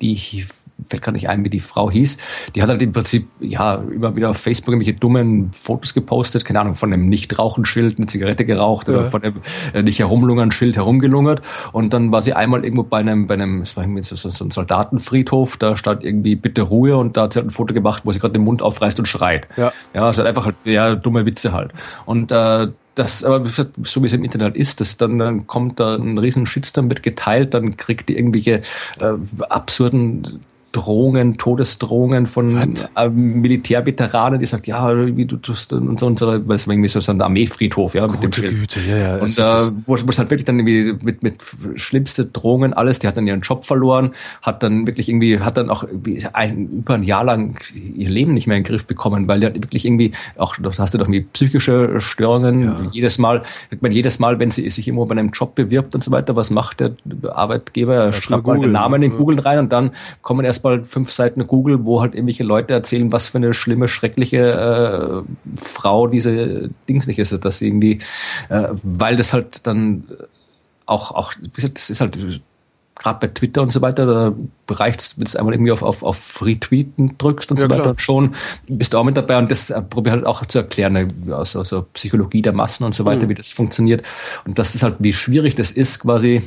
[0.00, 0.46] die ich
[0.86, 2.18] fällt gar nicht ein, wie die Frau hieß,
[2.54, 6.60] die hat halt im Prinzip, ja, immer wieder auf Facebook irgendwelche dummen Fotos gepostet, keine
[6.60, 8.94] Ahnung, von einem Nicht-Rauchen-Schild eine Zigarette geraucht ja.
[8.94, 9.36] oder von einem
[9.72, 13.76] äh, nicht herumlungern-Schild herumgelungert und dann war sie einmal irgendwo bei einem, bei einem, es
[13.76, 17.38] war irgendwie so, so ein Soldatenfriedhof, da stand irgendwie bitte Ruhe und da hat sie
[17.38, 19.48] halt ein Foto gemacht, wo sie gerade den Mund aufreißt und schreit.
[19.56, 21.72] Ja, ja also halt einfach halt, ja, dumme Witze halt.
[22.04, 23.44] Und äh, das, aber
[23.82, 27.02] so wie es im Internet ist, das dann, dann kommt da ein riesen Shitstorm, wird
[27.02, 28.62] geteilt, dann kriegt die irgendwelche
[29.00, 29.14] äh,
[29.48, 30.40] absurden
[30.74, 36.66] Drohungen, Todesdrohungen von äh, Militärveteranen, die sagt, ja, wie du tust und so unsere, was
[36.66, 39.16] irgendwie so ein Armeefriedhof, ja, mit Gute dem Güte, ja, ja.
[39.18, 39.42] Und äh,
[39.86, 41.36] wo, wo es halt wirklich dann irgendwie mit, mit
[41.76, 45.70] schlimmste Drohungen alles, die hat dann ihren Job verloren, hat dann wirklich irgendwie, hat dann
[45.70, 45.84] auch
[46.32, 49.46] ein, über ein Jahr lang ihr Leben nicht mehr in den Griff bekommen, weil die
[49.46, 52.80] hat wirklich irgendwie, auch, das hast du doch irgendwie psychische Störungen, ja.
[52.90, 56.02] jedes Mal, ich meine, jedes Mal, wenn sie sich irgendwo bei einem Job bewirbt und
[56.02, 56.96] so weiter, was macht der
[57.32, 57.94] Arbeitgeber?
[57.94, 61.46] Er schreibt mal den Namen in Google rein und dann kommen erst mal fünf Seiten
[61.46, 67.06] Google, wo halt irgendwelche Leute erzählen, was für eine schlimme, schreckliche äh, Frau diese Dings
[67.06, 68.00] nicht ist, dass sie irgendwie,
[68.48, 70.04] äh, weil das halt dann
[70.86, 72.18] auch, auch, wie gesagt, das ist halt
[72.96, 76.02] gerade bei Twitter und so weiter, da reicht es, wenn du einmal irgendwie auf, auf,
[76.02, 77.94] auf Retweeten drückst und ja, so weiter, klar.
[77.98, 78.34] schon
[78.68, 81.70] bist du auch mit dabei und das äh, probiere halt auch zu erklären, aus, aus
[81.70, 83.30] der Psychologie der Massen und so weiter, mhm.
[83.30, 84.02] wie das funktioniert.
[84.44, 86.42] Und das ist halt, wie schwierig das ist, quasi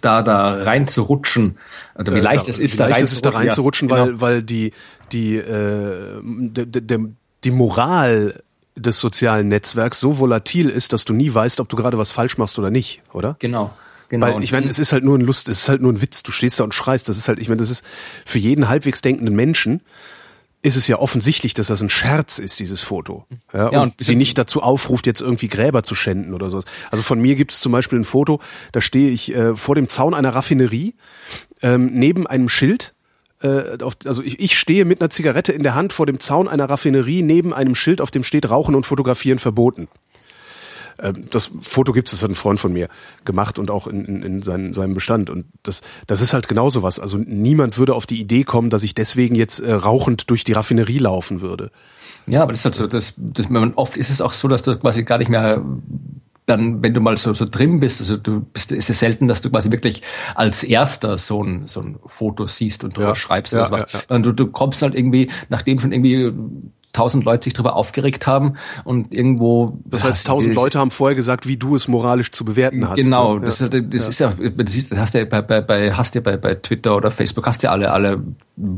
[0.00, 1.58] da da reinzurutschen
[1.98, 4.20] oder wie äh, leicht äh, es ist, da, leicht ist, da reinzurutschen, ja, weil genau.
[4.20, 4.72] weil die
[5.12, 6.98] die äh, de, de,
[7.44, 8.42] die Moral
[8.76, 12.38] des sozialen Netzwerks so volatil ist, dass du nie weißt, ob du gerade was falsch
[12.38, 13.36] machst oder nicht, oder?
[13.38, 13.72] Genau.
[14.08, 14.26] Genau.
[14.26, 16.24] Weil ich meine, es ist halt nur ein Lust, es ist halt nur ein Witz.
[16.24, 17.08] Du stehst da und schreist.
[17.08, 17.84] Das ist halt, ich meine, das ist
[18.26, 19.82] für jeden halbwegs denkenden Menschen
[20.62, 23.24] ist es ja offensichtlich, dass das ein Scherz ist, dieses Foto.
[23.52, 26.62] Ja, ja und, und sie nicht dazu aufruft, jetzt irgendwie Gräber zu schänden oder so.
[26.90, 28.40] Also von mir gibt es zum Beispiel ein Foto,
[28.72, 30.94] da stehe ich äh, vor dem Zaun einer Raffinerie,
[31.62, 32.94] ähm, neben einem Schild,
[33.42, 36.46] äh, auf, also ich, ich stehe mit einer Zigarette in der Hand vor dem Zaun
[36.46, 39.88] einer Raffinerie neben einem Schild, auf dem steht Rauchen und Fotografieren verboten.
[41.02, 42.88] Ähm, das Foto gibt es, das hat ein Freund von mir
[43.24, 45.30] gemacht und auch in, in, in seinem, seinem Bestand.
[45.30, 46.98] Und das, das ist halt genauso was.
[46.98, 50.52] Also niemand würde auf die Idee kommen, dass ich deswegen jetzt äh, rauchend durch die
[50.52, 51.70] Raffinerie laufen würde.
[52.26, 53.46] Ja, aber das ist halt so, das, das,
[53.76, 55.64] oft ist es auch so, dass du quasi gar nicht mehr
[56.50, 59.40] dann, wenn du mal so, so drin bist, also du bist, ist es selten, dass
[59.40, 60.02] du quasi wirklich
[60.34, 63.92] als erster so ein, so ein Foto siehst und drüber ja, schreibst ja, oder was.
[63.92, 64.18] Ja, ja.
[64.18, 66.32] Du, du kommst halt irgendwie, nachdem schon irgendwie
[66.92, 69.78] tausend Leute sich darüber aufgeregt haben und irgendwo.
[69.84, 72.98] Das heißt, tausend Leute haben vorher gesagt, wie du es moralisch zu bewerten hast.
[72.98, 73.46] Genau, ne?
[73.46, 74.08] das, das ja.
[74.08, 77.10] ist ja, das siehst, hast ja bei, bei, bei hast ja bei, bei Twitter oder
[77.10, 78.22] Facebook hast ja alle, alle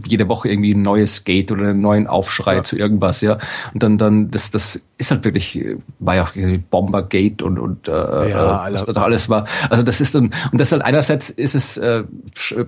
[0.06, 2.62] jede Woche irgendwie ein neues Gate oder einen neuen Aufschrei ja.
[2.62, 3.38] zu irgendwas, ja.
[3.72, 5.64] Und dann, dann, das, das ist halt wirklich,
[5.98, 6.32] war ja auch
[6.70, 9.46] Bombergate und, und äh, ja, äh, was da alles war.
[9.70, 12.04] Also das ist dann, und das halt einerseits ist es, äh,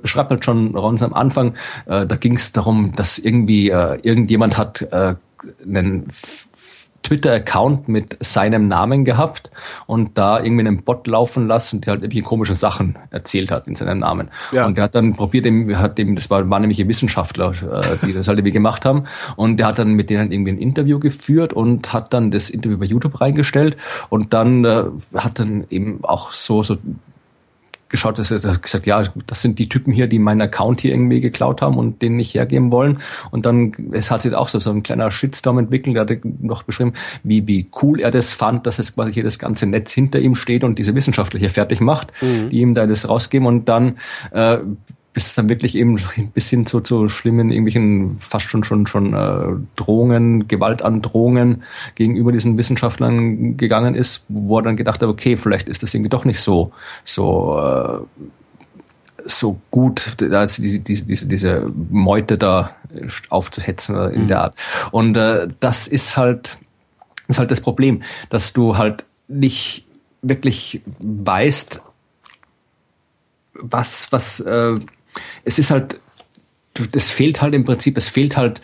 [0.03, 1.55] beschreibt halt schon Rons am Anfang,
[1.87, 5.15] äh, da ging es darum, dass irgendwie äh, irgendjemand hat äh,
[5.65, 6.09] einen
[7.05, 9.51] Twitter-Account mit seinem Namen gehabt
[9.87, 13.75] und da irgendwie einen Bot laufen lassen, der halt irgendwie komische Sachen erzählt hat in
[13.75, 14.31] seinem Namen.
[14.51, 14.67] Ja.
[14.67, 18.27] Und der hat dann probiert, hat eben, das war, waren nämlich Wissenschaftler, äh, die das
[18.27, 19.05] halt irgendwie gemacht haben.
[19.37, 22.79] Und der hat dann mit denen irgendwie ein Interview geführt und hat dann das Interview
[22.79, 23.77] bei YouTube reingestellt
[24.09, 24.85] und dann äh,
[25.15, 26.79] hat dann eben auch so, so
[27.95, 31.21] geschaut, dass er gesagt, ja, das sind die Typen hier, die meinen Account hier irgendwie
[31.21, 32.99] geklaut haben und den nicht hergeben wollen.
[33.31, 36.65] Und dann, es hat sich auch so, so ein kleiner Shitstorm entwickelt, der hat noch
[36.65, 40.19] beschrieben, wie, wie cool er das fand, dass es quasi hier das ganze Netz hinter
[40.19, 42.49] ihm steht und diese Wissenschaftler hier fertig macht, mhm.
[42.49, 43.99] die ihm da das rausgeben und dann
[44.33, 44.59] äh,
[45.15, 45.99] bis es dann wirklich eben
[46.35, 51.63] bis hin zu, zu schlimmen irgendwelchen fast schon schon schon äh, Drohungen, Gewaltandrohungen
[51.95, 56.11] gegenüber diesen Wissenschaftlern gegangen ist, wo er dann gedacht hat, okay, vielleicht ist das irgendwie
[56.11, 56.73] doch nicht so
[57.05, 58.01] so äh,
[59.27, 62.77] so gut, als diese, diese, diese, diese Meute da
[63.31, 64.29] aufzuhetzen in mhm.
[64.29, 64.59] der Art.
[64.91, 66.59] Und äh, das ist halt,
[67.29, 69.87] ist halt das Problem, dass du halt nicht
[70.23, 71.81] wirklich weißt,
[73.55, 74.75] was, was äh,
[75.45, 76.01] es ist halt,
[76.93, 78.61] das fehlt halt im Prinzip, es fehlt halt,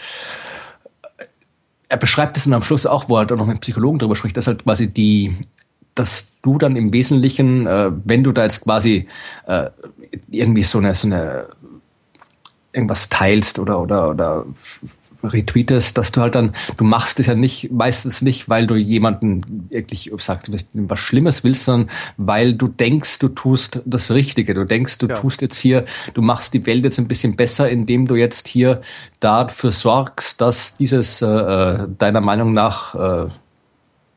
[1.89, 4.37] er beschreibt es dann am Schluss auch, wo er dann noch mit Psychologen drüber spricht,
[4.37, 5.37] dass halt quasi die,
[5.95, 9.09] dass du dann im Wesentlichen, äh, wenn du da jetzt quasi
[9.47, 9.71] äh,
[10.31, 11.49] irgendwie so eine, so eine
[12.73, 14.47] irgendwas teilst oder oder oder
[15.23, 19.69] retweetest, dass du halt dann, du machst es ja nicht, meistens nicht, weil du jemanden
[19.71, 24.55] wirklich sagst, du was Schlimmes willst, sondern weil du denkst, du tust das Richtige.
[24.55, 25.17] Du denkst, du ja.
[25.19, 28.83] tust jetzt hier, du machst die Welt jetzt ein bisschen besser, indem du jetzt hier
[29.21, 33.29] dafür sorgst, dass dieses äh, äh deiner Meinung nach äh,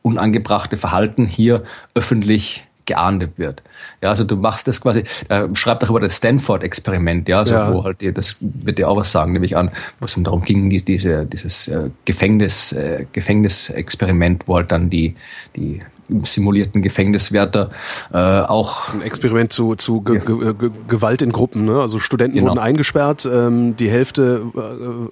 [0.01, 1.63] unangebrachte Verhalten hier
[1.95, 3.61] öffentlich geahndet wird.
[4.01, 7.73] Ja, also du machst das quasi, äh, schreibt auch über das Stanford-Experiment, ja, also ja.
[7.73, 10.69] wo halt dir, das wird dir auch was sagen, nämlich an, wo es darum ging,
[10.69, 15.15] die, diese, dieses äh, Gefängnis, äh, Gefängnisexperiment, wo halt dann die,
[15.55, 15.81] die
[16.23, 17.71] simulierten Gefängniswärter
[18.11, 21.65] äh, auch ein Experiment zu, zu Ge Ge Ge Gewalt in Gruppen.
[21.65, 21.79] Ne?
[21.79, 22.51] Also Studenten genau.
[22.51, 24.41] wurden eingesperrt, ähm, die Hälfte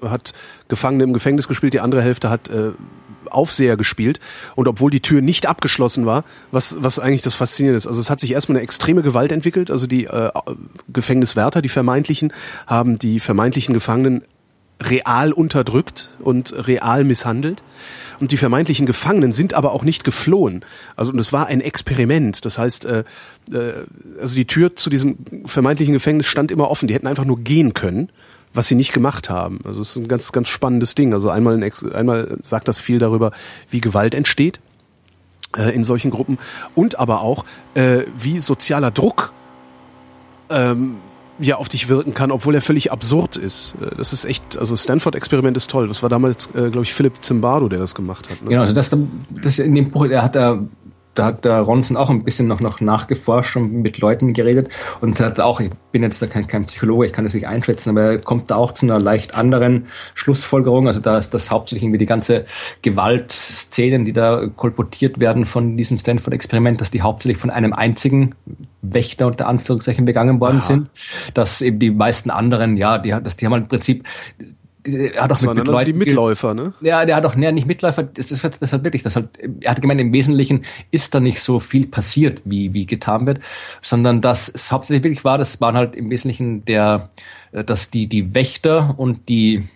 [0.04, 0.34] äh, hat
[0.68, 2.72] Gefangene im Gefängnis gespielt, die andere Hälfte hat äh,
[3.34, 4.20] Aufseher gespielt.
[4.56, 7.88] Und obwohl die Tür nicht abgeschlossen war, was, was eigentlich das Faszinierende ist.
[7.88, 9.72] Also es hat sich erstmal eine extreme Gewalt entwickelt.
[9.72, 10.32] Also die äh,
[10.92, 12.34] Gefängniswärter, die vermeintlichen,
[12.68, 14.24] haben die vermeintlichen Gefangenen
[14.82, 17.64] real unterdrückt und real misshandelt.
[18.20, 20.64] Und die vermeintlichen Gefangenen sind aber auch nicht geflohen.
[20.96, 22.46] Also und es war ein Experiment.
[22.46, 23.04] Das heißt, äh,
[23.52, 23.74] äh,
[24.20, 26.88] also die Tür zu diesem vermeintlichen Gefängnis stand immer offen.
[26.88, 28.12] Die hätten einfach nur gehen können
[28.54, 29.60] was sie nicht gemacht haben.
[29.64, 31.14] Also es ist ein ganz, ganz spannendes Ding.
[31.14, 33.32] Also einmal, ein, einmal sagt das viel darüber,
[33.70, 34.60] wie Gewalt entsteht
[35.58, 36.38] äh, in solchen Gruppen
[36.76, 37.46] und aber auch,
[37.76, 39.34] äh, wie sozialer Druck
[40.50, 40.96] ähm,
[41.40, 43.76] ja auf dich wirken kann, obwohl er völlig absurd ist.
[43.82, 45.88] Äh, das ist echt, also Stanford-Experiment ist toll.
[45.88, 48.42] Das war damals, äh, glaube ich, Philipp Zimbardo, der das gemacht hat.
[48.42, 48.50] Ne?
[48.50, 48.96] Genau, also das,
[49.30, 50.60] das in dem Buch, er hat da
[51.14, 54.70] da hat der Ronson auch ein bisschen noch, noch nachgeforscht und mit Leuten geredet
[55.02, 57.90] und hat auch, ich bin jetzt da kein, kein Psychologe, ich kann das nicht einschätzen,
[57.90, 60.88] aber er kommt da auch zu einer leicht anderen Schlussfolgerung.
[60.88, 62.46] Also da ist das hauptsächlich irgendwie die ganze
[62.82, 68.36] Gewaltszenen, die da kolportiert werden von diesem Stanford-Experiment, dass die hauptsächlich von einem einzigen
[68.82, 70.68] Wächter unter Anführungszeichen begangen worden Aha.
[70.68, 70.90] sind.
[71.34, 74.06] Dass eben die meisten anderen, ja, die, dass die haben halt im Prinzip
[74.84, 76.74] er hat auch mit, mit Leuten, die Mitläufer, ne?
[76.82, 79.30] Ja, der hat auch, ne, nicht Mitläufer, das ist, das halt wirklich, das halt,
[79.62, 83.40] er hat gemeint, im Wesentlichen ist da nicht so viel passiert, wie, wie getan wird,
[83.82, 87.10] sondern dass es hauptsächlich wirklich war, das waren halt im Wesentlichen der,
[87.52, 89.68] äh, dass die, die Wächter und die,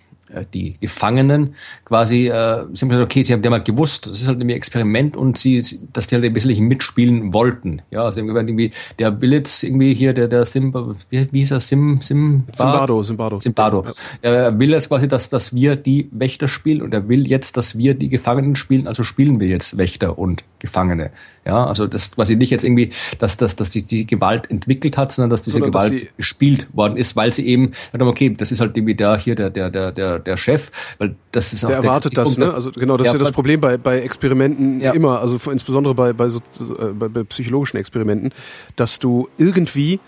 [0.44, 4.40] die Gefangenen quasi äh, sind gesagt, okay, sie haben, haben halt gewusst, das ist halt
[4.40, 5.62] ein Experiment und sie,
[5.92, 7.82] dass die halt ein bisschen mitspielen wollten.
[7.90, 11.60] Ja, also irgendwie, der will jetzt irgendwie hier, der, der Simba, wie, wie hieß er,
[11.60, 13.36] Sim, Sim, Zimbardo, Zimbardo.
[13.38, 13.86] Zimbardo.
[14.22, 14.30] Ja.
[14.30, 17.78] Er will jetzt quasi, dass, dass wir die Wächter spielen und er will jetzt, dass
[17.78, 21.10] wir die Gefangenen spielen, also spielen wir jetzt Wächter und Gefangene.
[21.46, 22.90] Ja, also das quasi nicht jetzt irgendwie,
[23.20, 26.66] dass, dass, dass die, die Gewalt entwickelt hat, sondern dass diese sondern Gewalt dass gespielt
[26.72, 29.92] worden ist, weil sie eben, okay, das ist halt irgendwie der hier der, der, der,
[29.92, 32.52] der, der Chef, weil das ist auch der erwartet der das, ne?
[32.52, 34.92] Also genau, das ist ja das Problem bei, bei Experimenten ja.
[34.92, 38.32] immer, also insbesondere bei, bei, so, äh, bei, bei psychologischen Experimenten,
[38.74, 40.00] dass du irgendwie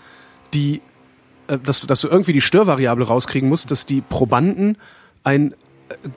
[0.53, 0.81] die,
[1.47, 4.77] äh, dass, dass du irgendwie die Störvariable rauskriegen musst, dass die Probanden
[5.23, 5.53] ein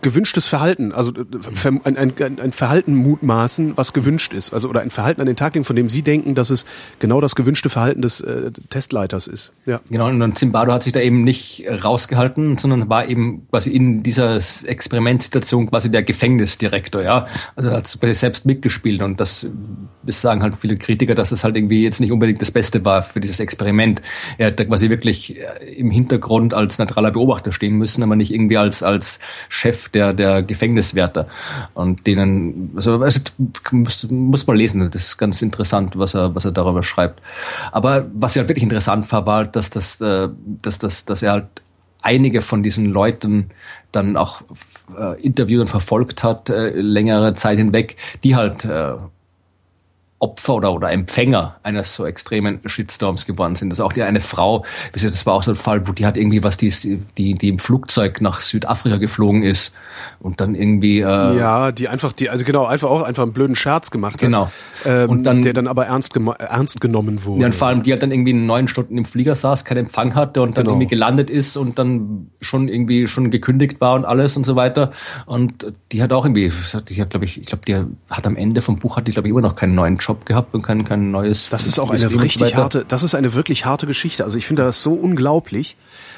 [0.01, 4.91] gewünschtes Verhalten, also äh, ein, ein, ein Verhalten mutmaßen, was gewünscht ist, also oder ein
[4.91, 6.66] Verhalten an den Tag legen, von dem Sie denken, dass es
[6.99, 9.53] genau das gewünschte Verhalten des äh, Testleiters ist.
[9.66, 9.81] Ja.
[9.91, 14.41] Genau, und Zimbardo hat sich da eben nicht rausgehalten, sondern war eben quasi in dieser
[14.66, 17.27] Experimentsituation quasi der Gefängnisdirektor, ja.
[17.57, 19.51] Also hat selbst mitgespielt und das,
[20.03, 23.03] das sagen halt viele Kritiker, dass das halt irgendwie jetzt nicht unbedingt das Beste war
[23.03, 24.03] für dieses Experiment.
[24.39, 28.33] Er hat da quasi wirklich äh, im Hintergrund als neutraler Beobachter stehen müssen, aber nicht
[28.33, 29.20] irgendwie als als
[29.63, 31.29] Chef der, der Gefängniswärter.
[31.75, 33.21] Und denen, also, also
[33.71, 37.23] muss, muss man lesen, das ist ganz interessant, was er, was er darüber schreibt.
[37.71, 40.29] Aber was ja halt wirklich interessant war, war, dass, das, äh,
[40.63, 41.63] dass, dass, dass er halt
[42.03, 43.51] einige von diesen Leuten
[43.93, 44.43] dann auch
[44.99, 48.95] äh, interviewt und verfolgt hat, äh, längere Zeit hinweg, die halt äh,
[50.23, 53.70] Opfer oder, oder Empfänger eines so extremen Shitstorms geworden sind.
[53.70, 56.16] Das ist auch die eine Frau, das war auch so ein Fall, wo die hat
[56.16, 56.73] irgendwie was, die,
[57.18, 59.75] die, die im Flugzeug nach Südafrika geflogen ist
[60.20, 63.57] und dann irgendwie äh, ja, die einfach die also genau einfach auch einfach einen blöden
[63.57, 64.20] Scherz gemacht hat.
[64.20, 64.51] Genau.
[64.85, 67.41] Ähm, und dann der dann aber ernst ernst genommen wurde.
[67.41, 70.14] Ja, und vor allem die hat dann irgendwie neun Stunden im Flieger saß, keinen Empfang
[70.14, 70.77] hatte und dann genau.
[70.77, 74.93] irgendwie gelandet ist und dann schon irgendwie schon gekündigt war und alles und so weiter
[75.27, 76.53] und die hat auch irgendwie
[76.89, 79.29] die hat glaube ich ich glaube die hat am Ende vom Buch hat die glaube
[79.29, 82.23] ich immer noch keinen neuen Job gehabt und kein kein neues Das ist auch eine
[82.23, 84.25] richtig harte das ist eine wirklich harte Geschichte.
[84.25, 85.77] Also ich finde das so unglaublich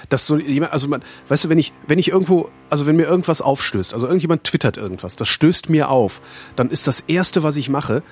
[0.08, 3.04] dass so jemand, also man, weißt du, wenn ich, wenn ich irgendwo, also wenn mir
[3.04, 6.20] irgendwas aufstößt, also irgendjemand twittert irgendwas, das stößt mir auf,
[6.56, 8.02] dann ist das erste, was ich mache,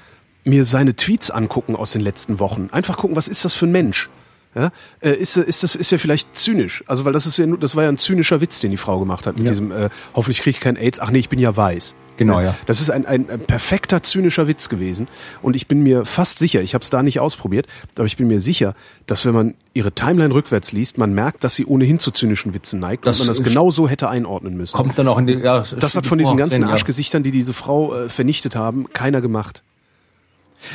[0.45, 2.68] mir seine Tweets angucken aus den letzten Wochen.
[2.72, 4.09] Einfach gucken, was ist das für ein Mensch?
[4.55, 4.70] Ja,
[5.01, 7.85] äh, ist, ist das ist ja vielleicht zynisch, also weil das ist ja das war
[7.85, 9.53] ja ein zynischer Witz, den die Frau gemacht hat mit ja.
[9.53, 11.01] diesem äh, hoffentlich kriege ich kein AIDS.
[11.01, 11.95] Ach nee, ich bin ja weiß.
[12.16, 12.54] Genau, ja.
[12.66, 15.08] Das ist ein, ein, ein perfekter zynischer Witz gewesen.
[15.40, 18.26] Und ich bin mir fast sicher, ich habe es da nicht ausprobiert, aber ich bin
[18.26, 18.74] mir sicher,
[19.06, 22.80] dass wenn man ihre Timeline rückwärts liest, man merkt, dass sie ohnehin zu zynischen Witzen
[22.80, 24.76] neigt das und man das genau so hätte einordnen müssen.
[24.76, 27.94] Kommt dann auch in die, ja, das hat von diesen ganzen Arschgesichtern, die diese Frau
[27.94, 29.62] äh, vernichtet haben, keiner gemacht.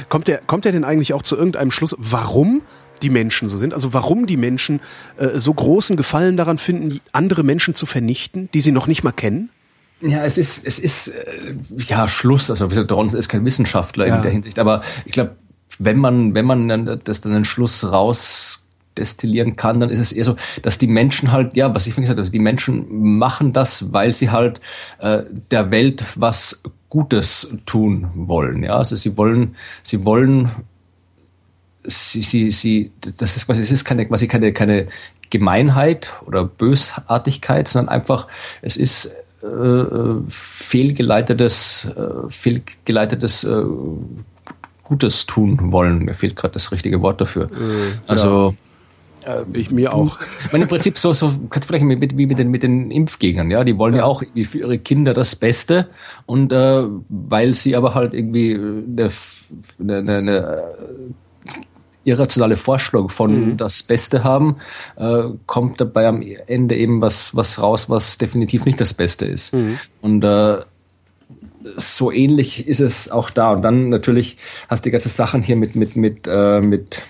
[0.10, 2.62] Kommt der, kommt der denn eigentlich auch zu irgendeinem Schluss, warum
[3.02, 3.74] die Menschen so sind?
[3.74, 4.82] Also warum die Menschen
[5.18, 9.12] äh, so großen Gefallen daran finden, andere Menschen zu vernichten, die sie noch nicht mal
[9.12, 9.50] kennen?
[10.02, 12.52] Ja, es ist, es ist, äh, ja, Schluss.
[12.52, 14.16] Also, Dronson ist kein Wissenschaftler ja.
[14.18, 14.60] in der Hinsicht.
[14.60, 15.36] Aber ich glaube,
[15.80, 18.68] wenn man, wenn man dann das dann einen Schluss raus
[18.98, 22.04] destillieren kann, dann ist es eher so, dass die Menschen halt, ja, was ich vorhin
[22.04, 24.60] gesagt habe, also die Menschen machen das, weil sie halt
[25.00, 28.64] äh, der Welt was Gutes tun wollen.
[28.64, 30.52] Ja, also sie wollen, sie wollen,
[31.84, 34.88] sie, sie, sie, das ist quasi, es ist keine, quasi keine, keine
[35.30, 38.28] Gemeinheit oder Bösartigkeit, sondern einfach,
[38.62, 39.16] es ist
[39.48, 43.64] äh, äh, fehlgeleitetes, äh, fehlgeleitetes äh,
[44.84, 46.00] Gutes tun wollen.
[46.00, 47.46] Mir fehlt gerade das richtige Wort dafür.
[47.46, 48.56] Äh, also
[49.26, 49.44] ja.
[49.54, 50.18] ich mir auch.
[50.52, 53.64] Man im Prinzip so so kannst vielleicht mit, wie mit den mit den Impfgegnern, ja,
[53.64, 55.90] die wollen ja, ja auch für ihre Kinder das Beste
[56.26, 59.10] und äh, weil sie aber halt irgendwie eine,
[59.80, 60.68] eine, eine
[62.08, 63.58] irrationale Vorstellung von mhm.
[63.58, 64.58] das Beste haben,
[64.96, 69.54] äh, kommt dabei am Ende eben was, was raus, was definitiv nicht das Beste ist.
[69.54, 69.78] Mhm.
[70.02, 70.60] Und äh,
[71.76, 73.52] so ähnlich ist es auch da.
[73.52, 74.38] Und dann natürlich
[74.70, 77.02] hast du die ganze Sachen hier mit, mit, mit, äh, mit,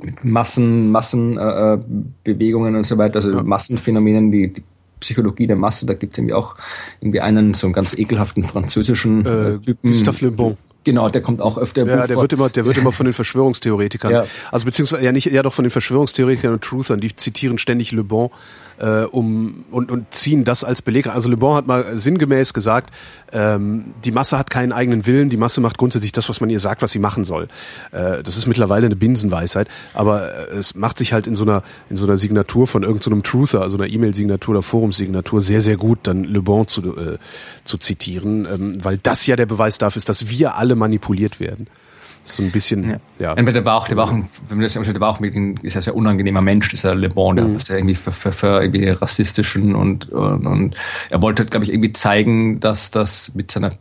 [0.00, 3.42] mit Massen, Massenbewegungen äh, und so weiter, also ja.
[3.42, 4.62] Massenphänomenen, die, die
[5.00, 6.56] Psychologie der Masse, da gibt es irgendwie auch
[7.00, 9.90] irgendwie einen so einen ganz ekelhaften französischen äh, Typen.
[9.90, 10.56] Gustave Le Bon.
[10.86, 11.84] Genau, der kommt auch öfter.
[11.84, 12.22] Ja, der vor.
[12.22, 14.24] wird immer, der wird immer von den Verschwörungstheoretikern, ja.
[14.52, 18.04] also beziehungsweise ja nicht, ja doch von den Verschwörungstheoretikern und Truthern, die zitieren ständig Le
[18.04, 18.30] Bon
[18.78, 21.08] äh, um und, und ziehen das als Beleg.
[21.08, 22.94] Also Le Bon hat mal sinngemäß gesagt,
[23.32, 26.60] ähm, die Masse hat keinen eigenen Willen, die Masse macht grundsätzlich das, was man ihr
[26.60, 27.48] sagt, was sie machen soll.
[27.90, 31.64] Äh, das ist mittlerweile eine Binsenweisheit, aber äh, es macht sich halt in so einer
[31.90, 35.76] in so einer Signatur von irgendeinem so Truther, also einer E-Mail-Signatur oder Forumssignatur sehr sehr
[35.76, 37.18] gut, dann Le Bon zu, äh,
[37.64, 41.66] zu zitieren, ähm, weil das ja der Beweis dafür ist, dass wir alle manipuliert werden
[42.28, 43.34] so ein bisschen, ja.
[43.34, 43.34] ja.
[43.34, 45.56] Der war auch, der war auch, ein, wenn man das der war auch mit ein,
[45.58, 47.58] ist ein sehr unangenehmer Mensch, dieser Le Bon, der, mhm.
[47.58, 50.76] der irgendwie für, für, für irgendwie rassistischen und, und, und
[51.10, 53.72] er wollte, glaube ich, irgendwie zeigen, dass das mit seiner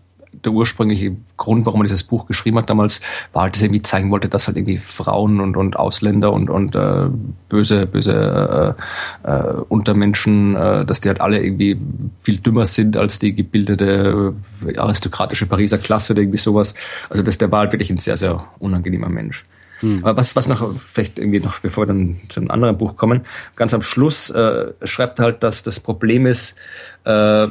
[0.43, 3.01] der ursprüngliche Grund, warum er dieses Buch geschrieben hat damals,
[3.33, 6.49] war halt, dass er irgendwie zeigen wollte, dass halt irgendwie Frauen und, und Ausländer und,
[6.49, 7.07] und äh,
[7.49, 8.75] böse, böse
[9.23, 11.79] äh, äh, Untermenschen, äh, dass die halt alle irgendwie
[12.19, 14.33] viel dümmer sind als die gebildete
[14.65, 16.75] äh, aristokratische Pariser Klasse oder irgendwie sowas.
[17.09, 19.45] Also dass der war halt wirklich ein sehr, sehr unangenehmer Mensch.
[19.79, 19.99] Hm.
[20.03, 23.21] Aber was, was noch, vielleicht irgendwie noch, bevor wir dann zu einem anderen Buch kommen,
[23.55, 26.55] ganz am Schluss äh, schreibt halt, dass das Problem ist,
[27.03, 27.47] äh,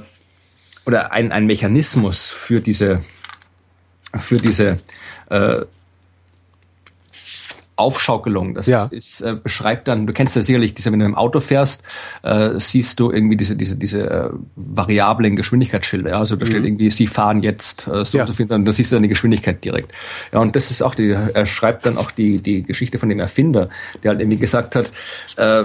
[0.86, 3.02] oder ein, ein Mechanismus für diese,
[4.16, 4.80] für diese
[5.30, 5.62] äh,
[7.76, 8.54] Aufschaukelung.
[8.54, 8.84] Das ja.
[8.84, 11.82] ist, äh, beschreibt dann, du kennst ja sicherlich diese, wenn du im Auto fährst,
[12.22, 16.10] äh, siehst du irgendwie diese, diese, diese äh, variablen Geschwindigkeitsschilder.
[16.10, 16.18] Ja?
[16.18, 16.50] Also da mhm.
[16.50, 18.24] steht irgendwie, sie fahren jetzt äh, so ja.
[18.24, 19.92] und so viel, dann da siehst du dann die Geschwindigkeit direkt.
[20.32, 23.18] Ja, und das ist auch die, er schreibt dann auch die, die Geschichte von dem
[23.18, 23.68] Erfinder,
[24.02, 24.92] der halt irgendwie gesagt hat,
[25.36, 25.64] äh,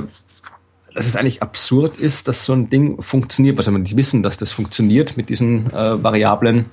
[1.00, 3.58] dass es eigentlich absurd ist, dass so ein Ding funktioniert.
[3.58, 6.66] Also man nicht wissen, dass das funktioniert mit diesen äh, Variablen,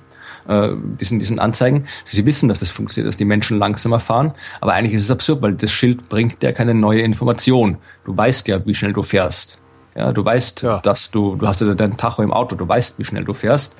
[0.49, 1.85] äh, diesen, diesen Anzeigen.
[2.03, 4.33] Sie wissen, dass das funktioniert, dass die Menschen langsamer fahren.
[4.59, 7.77] Aber eigentlich ist es absurd, weil das Schild bringt ja keine neue Information.
[8.03, 9.59] Du weißt ja, wie schnell du fährst.
[9.95, 10.79] Ja, du weißt, ja.
[10.79, 13.77] dass du, du hast ja dein Tacho im Auto, du weißt, wie schnell du fährst.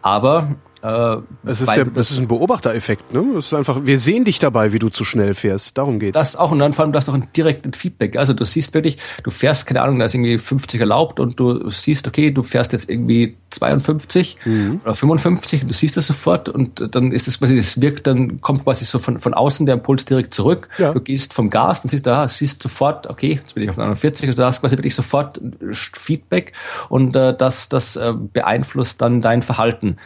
[0.00, 3.36] Aber äh, es ist, der, es ist ein Beobachtereffekt, ne?
[3.38, 5.76] Es ist einfach, wir sehen dich dabei, wie du zu schnell fährst.
[5.76, 6.14] Darum geht's.
[6.14, 8.16] Das auch und dann vor allem, du hast auch ein direktes Feedback.
[8.16, 11.68] Also du siehst wirklich, du fährst, keine Ahnung, da ist irgendwie 50 erlaubt und du
[11.70, 14.80] siehst, okay, du fährst jetzt irgendwie 52 mhm.
[14.84, 18.40] oder 55 und du siehst das sofort und dann ist das quasi, das wirkt, dann
[18.40, 20.68] kommt quasi so von, von außen der Impuls direkt zurück.
[20.78, 20.92] Ja.
[20.92, 23.76] Du gehst vom Gas, dann siehst du, ah, siehst sofort, okay, jetzt bin ich auf
[23.76, 25.40] 49, also du hast quasi wirklich sofort
[25.72, 26.52] Feedback
[26.88, 29.96] und äh, das, das äh, beeinflusst dann dein Verhalten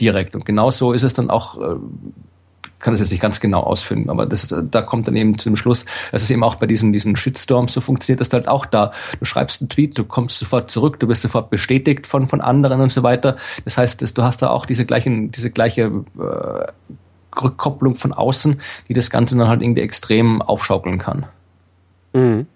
[0.00, 0.34] direkt.
[0.34, 1.76] Und genau so ist es dann auch, äh,
[2.78, 5.56] kann das jetzt nicht ganz genau ausführen, aber das, da kommt dann eben zu dem
[5.56, 8.66] Schluss, dass es eben auch bei diesen, diesen Shitstorms so funktioniert, dass du halt auch
[8.66, 12.40] da, du schreibst einen Tweet, du kommst sofort zurück, du wirst sofort bestätigt von, von
[12.40, 13.36] anderen und so weiter.
[13.64, 16.72] Das heißt, dass du hast da auch diese gleichen, diese gleiche äh,
[17.40, 21.26] Rückkopplung von außen, die das Ganze dann halt irgendwie extrem aufschaukeln kann.
[22.12, 22.46] Mhm.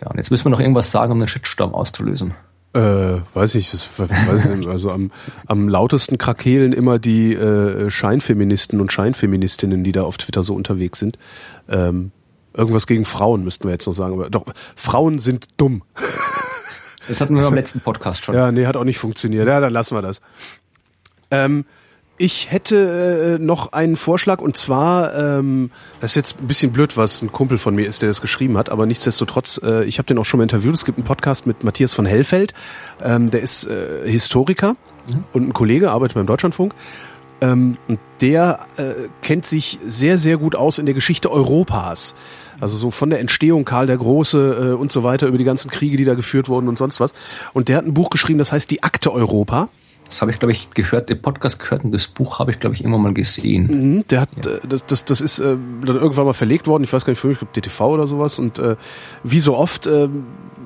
[0.00, 2.34] Ja, und jetzt müssen wir noch irgendwas sagen, um den Shitstorm auszulösen.
[2.74, 5.10] Äh, weiß ich, das, weiß ich also am,
[5.46, 10.98] am lautesten krakehlen immer die äh, Scheinfeministen und Scheinfeministinnen, die da auf Twitter so unterwegs
[10.98, 11.18] sind.
[11.68, 12.12] Ähm,
[12.52, 14.14] irgendwas gegen Frauen müssten wir jetzt noch sagen.
[14.14, 14.44] Aber doch,
[14.76, 15.82] Frauen sind dumm.
[17.08, 18.34] Das hatten wir beim letzten Podcast schon.
[18.34, 19.48] Ja, nee, hat auch nicht funktioniert.
[19.48, 20.20] Ja, dann lassen wir das.
[21.30, 21.64] Ähm,
[22.18, 26.96] ich hätte äh, noch einen Vorschlag und zwar, ähm, das ist jetzt ein bisschen blöd,
[26.96, 30.06] was ein Kumpel von mir ist, der das geschrieben hat, aber nichtsdestotrotz, äh, ich habe
[30.06, 30.74] den auch schon mal interviewt.
[30.74, 32.54] Es gibt einen Podcast mit Matthias von Hellfeld,
[33.02, 34.72] ähm, der ist äh, Historiker
[35.08, 35.24] mhm.
[35.32, 36.74] und ein Kollege, arbeitet beim Deutschlandfunk.
[37.40, 42.16] Ähm, und der äh, kennt sich sehr, sehr gut aus in der Geschichte Europas.
[42.60, 45.70] Also so von der Entstehung Karl der Große äh, und so weiter, über die ganzen
[45.70, 47.14] Kriege, die da geführt wurden und sonst was.
[47.52, 49.68] Und der hat ein Buch geschrieben, das heißt Die Akte Europa.
[50.08, 52.74] Das habe ich, glaube ich, gehört, im Podcast gehört und das Buch habe ich, glaube
[52.74, 53.96] ich, immer mal gesehen.
[53.96, 54.52] Mhm, der hat, ja.
[54.52, 57.20] Äh, das, das, das ist äh, dann irgendwann mal verlegt worden, ich weiß gar nicht,
[57.20, 58.38] für mich, ich glaube DTV oder sowas.
[58.38, 58.76] Und äh,
[59.22, 60.08] wie so oft äh,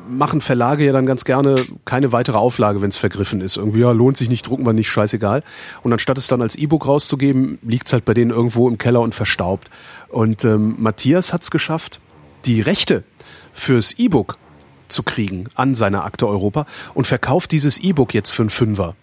[0.08, 3.56] machen Verlage ja dann ganz gerne keine weitere Auflage, wenn es vergriffen ist.
[3.56, 5.42] Irgendwie, ja, lohnt sich nicht, drucken wir nicht, scheißegal.
[5.82, 9.14] Und anstatt es dann als E-Book rauszugeben, liegt's halt bei denen irgendwo im Keller und
[9.14, 9.70] verstaubt.
[10.08, 12.00] Und ähm, Matthias hat's geschafft,
[12.44, 13.02] die Rechte
[13.52, 14.36] fürs E-Book
[14.88, 18.94] zu kriegen an seiner Akte Europa und verkauft dieses E-Book jetzt für einen Fünfer.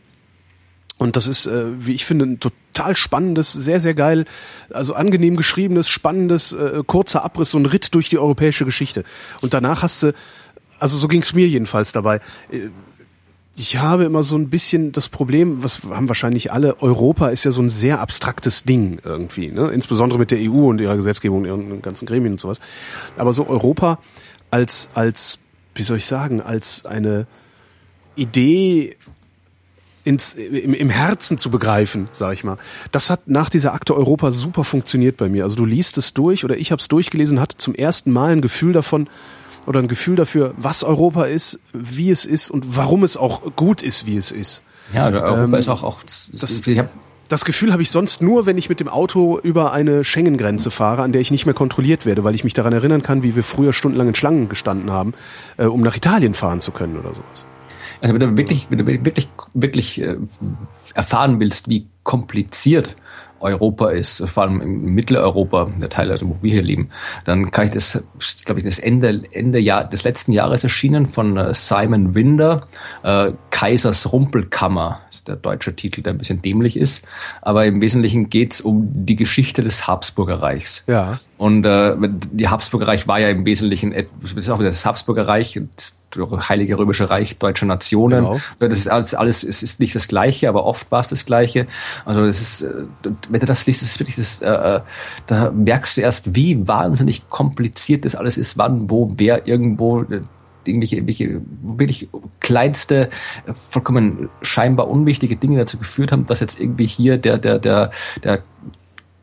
[1.00, 4.26] Und das ist, äh, wie ich finde, ein total spannendes, sehr, sehr geil,
[4.70, 9.06] also angenehm geschriebenes, spannendes, äh, kurzer Abriss, so ein Ritt durch die europäische Geschichte.
[9.42, 10.14] Und danach hast du,
[10.78, 12.18] also so ging es mir jedenfalls dabei.
[12.52, 12.68] Äh,
[13.56, 17.52] ich habe immer so ein bisschen das Problem, was haben wahrscheinlich alle, Europa ist ja
[17.52, 19.70] so ein sehr abstraktes Ding irgendwie, ne?
[19.70, 22.60] insbesondere mit der EU und ihrer Gesetzgebung, ihren ganzen Gremien und sowas.
[23.18, 24.00] Aber so Europa
[24.52, 25.40] als, als,
[25.76, 27.28] wie soll ich sagen, als eine
[28.16, 28.96] Idee
[30.10, 32.58] ins, im, im Herzen zu begreifen, sag ich mal.
[32.92, 35.44] Das hat nach dieser Akte Europa super funktioniert bei mir.
[35.44, 38.42] Also du liest es durch oder ich habe es durchgelesen, hatte zum ersten Mal ein
[38.42, 39.08] Gefühl davon
[39.68, 43.84] oder ein Gefühl dafür, was Europa ist, wie es ist und warum es auch gut
[43.84, 44.64] ist, wie es ist.
[44.96, 46.32] Ja, Europa ähm, ist auch, auch das,
[46.66, 46.90] ich hab
[47.28, 51.04] das Gefühl habe ich sonst nur, wenn ich mit dem Auto über eine Schengen-Grenze fahre,
[51.04, 53.44] an der ich nicht mehr kontrolliert werde, weil ich mich daran erinnern kann, wie wir
[53.44, 55.14] früher stundenlang in Schlangen gestanden haben,
[55.58, 57.46] äh, um nach Italien fahren zu können oder sowas.
[58.02, 60.18] Also wenn du wirklich, wenn du wirklich, wirklich äh,
[60.94, 62.96] erfahren willst, wie kompliziert
[63.42, 66.90] Europa ist, vor allem im Mitteleuropa, der Teil, also wo wir hier leben,
[67.26, 68.04] dann kann ich das,
[68.46, 72.68] glaube ich, das Ende, Ende Jahr, des letzten Jahres erschienen von äh, Simon Winder,
[73.04, 77.08] äh, Kaisers Rumpelkammer, ist der deutsche Titel, der ein bisschen dämlich ist,
[77.42, 80.84] aber im Wesentlichen geht's um die Geschichte des Habsburger Reichs.
[80.88, 81.20] Ja.
[81.38, 81.96] Und äh,
[82.32, 85.99] die Habsburger Reich war ja im Wesentlichen, das ist auch wieder das Habsburger Reich, das
[86.16, 88.24] Heilige Römische Reich deutscher Nationen.
[88.24, 88.40] Genau.
[88.60, 91.68] Das ist alles, alles, es ist nicht das Gleiche, aber oft war es das Gleiche.
[92.06, 92.86] Also das ist, äh,
[93.30, 94.82] wenn du das liest, das ist wirklich das, äh, äh,
[95.28, 100.22] da merkst du erst, wie wahnsinnig kompliziert das alles ist, wann, wo, wer irgendwo äh,
[100.66, 103.10] irgendwelche, irgendwelche wirklich kleinste,
[103.70, 107.92] vollkommen scheinbar unwichtige Dinge dazu geführt haben, dass jetzt irgendwie hier der, der, der,
[108.24, 108.44] der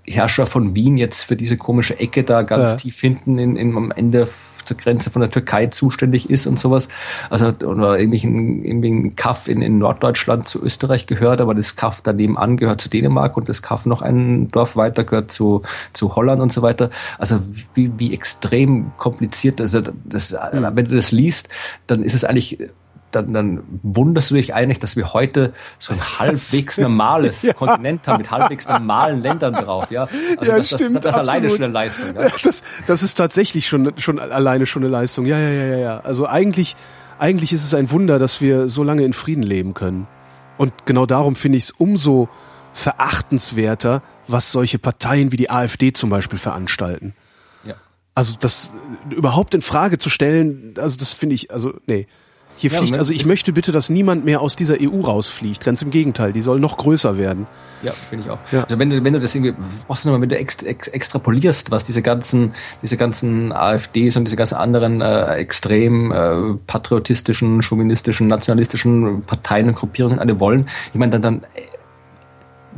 [0.07, 2.77] Herrscher von Wien jetzt für diese komische Ecke da ganz ja.
[2.77, 4.29] tief hinten in, in, am Ende
[4.67, 6.89] zur Grenze von der Türkei zuständig ist und sowas.
[7.31, 12.37] Also oder irgendwelchen, irgendein Kaff in, in Norddeutschland zu Österreich gehört, aber das Kaff daneben
[12.37, 15.63] an gehört zu Dänemark und das Kaff noch ein Dorf weiter gehört zu,
[15.93, 16.91] zu Holland und so weiter.
[17.19, 17.41] Also
[17.75, 21.49] wie, wie extrem kompliziert, also das, wenn du das liest,
[21.87, 22.59] dann ist es eigentlich
[23.17, 27.53] dann, dann wunderst du dich eigentlich, dass wir heute so ein halbwegs normales ja.
[27.53, 30.09] Kontinent haben mit halbwegs normalen Ländern drauf, ja.
[30.37, 32.15] Also ja, das, stimmt, das, das, ist alleine schon eine Leistung.
[32.15, 32.31] Ja?
[32.43, 35.27] Das, das ist tatsächlich schon, schon alleine schon eine Leistung.
[35.27, 36.01] Ja, ja, ja, ja, ja.
[36.01, 36.77] Also eigentlich,
[37.19, 40.07] eigentlich ist es ein Wunder, dass wir so lange in Frieden leben können.
[40.59, 42.29] Und genau darum finde ich es umso
[42.73, 47.15] verachtenswerter, was solche Parteien wie die AfD zum Beispiel veranstalten.
[47.65, 47.75] Ja.
[48.15, 48.75] Also das
[49.11, 52.07] überhaupt in Frage zu stellen, also das finde ich, also nee.
[52.57, 52.99] Hier Ja, fliegt, ne?
[52.99, 55.65] also ich möchte bitte, dass niemand mehr aus dieser EU rausfliegt.
[55.65, 57.47] Ganz im Gegenteil, die soll noch größer werden.
[57.83, 58.39] Ja, bin ich auch.
[58.51, 58.65] Ja.
[58.65, 59.55] Also wenn du, wenn du das irgendwie,
[59.89, 64.25] machst du nochmal, wenn du ext, ex, extrapolierst, was diese ganzen, diese ganzen AfDs und
[64.25, 70.99] diese ganzen anderen äh, extrem äh, patriotistischen, chauvinistischen, nationalistischen Parteien und Gruppierungen alle wollen, ich
[70.99, 71.43] meine, dann, dann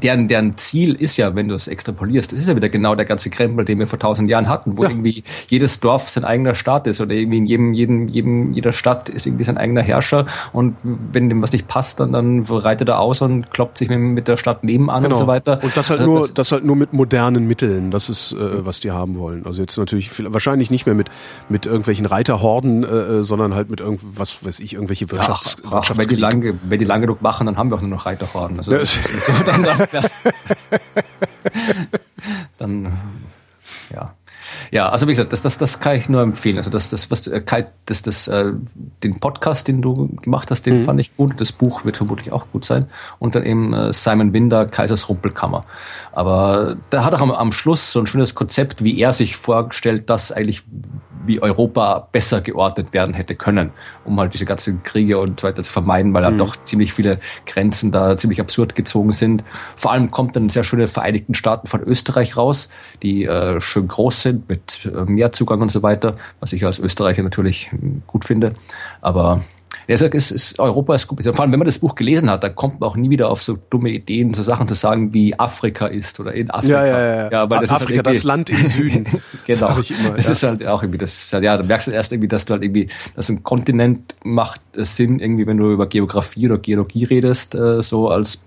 [0.03, 3.07] deren, deren Ziel ist ja, wenn du es extrapolierst, das ist ja wieder genau der
[3.07, 4.91] ganze Krempel, den wir vor tausend Jahren hatten, wo Ja.
[4.91, 9.09] irgendwie jedes Dorf sein eigener Staat ist oder irgendwie in jedem, jedem, jedem, jeder Stadt
[9.09, 13.01] ist irgendwie sein eigener Herrscher und wenn dem was nicht passt, dann, dann reitet er
[13.01, 15.57] aus und kloppt sich mit, mit der Stadt nebenan und so weiter.
[15.57, 15.67] Genau.
[15.67, 17.91] Und das halt Also nur, das, halt nur mit modernen Mitteln.
[17.91, 19.47] Das ist, äh, was die haben wollen.
[19.47, 21.09] Also jetzt natürlich wahrscheinlich nicht mehr mit
[21.49, 25.91] mit irgendwelchen Reiterhorden, äh, äh, sondern halt mit irgendwas, weiß ich, irgendwelche Ach, Wirtschafts ach,
[25.97, 28.59] wenn, die lange, wenn die lange genug machen, dann haben wir auch nur noch Reiterhorden.
[28.59, 30.15] Also Ja, das so, dann, dann, wär's-
[32.59, 32.99] dann
[33.93, 34.15] ja.
[34.71, 36.57] Ja, also wie gesagt, das, das, das kann ich nur empfehlen.
[36.59, 38.53] Also das, das, was äh, Kai, das, das, äh,
[39.03, 41.39] den Podcast, den du gemacht hast, den fand ich gut.
[41.41, 42.89] Das Buch wird vermutlich auch gut sein.
[43.19, 45.65] Und dann eben äh, Simon Winder, Kaisers Rumpelkammer.
[46.13, 50.09] Aber da hat er am, am Schluss so ein schönes Konzept, wie er sich vorgestellt,
[50.09, 50.63] dass eigentlich
[51.29, 53.71] wie Europa besser geordnet werden hätte können,
[54.05, 57.21] um halt diese ganzen Kriege und so weiter zu vermeiden, weil halt doch ziemlich viele
[57.47, 59.45] Grenzen da ziemlich absurd gezogen sind.
[59.77, 62.71] Vor allem kommt dann sehr schöne Vereinigten Staaten von Österreich raus,
[63.03, 67.23] die äh, schön groß sind mit äh, Meerzugang und so weiter, was ich als Österreicher
[67.23, 67.77] natürlich äh,
[68.07, 68.55] gut finde.
[69.01, 69.45] Aber
[69.89, 71.25] er sagt, es ist, Europa ist gut.
[71.25, 73.43] Vor allem, wenn man das Buch gelesen hat, dann kommt man auch nie wieder auf
[73.43, 76.85] so dumme Ideen, so Sachen zu sagen, wie Afrika ist oder in Afrika.
[76.87, 77.51] Ja, ja, ja.
[77.51, 79.07] weil das ist halt Afrika, das irgendwie- Land im Süden.
[79.47, 79.69] Genau.
[79.69, 80.33] Sag ich immer, das ja.
[80.33, 82.53] ist halt auch irgendwie, das ist halt, ja, du merkst halt erst irgendwie, dass du
[82.53, 87.05] halt irgendwie, dass ein Kontinent macht äh, Sinn, irgendwie, wenn du über Geografie oder Geologie
[87.05, 88.45] redest, äh, so als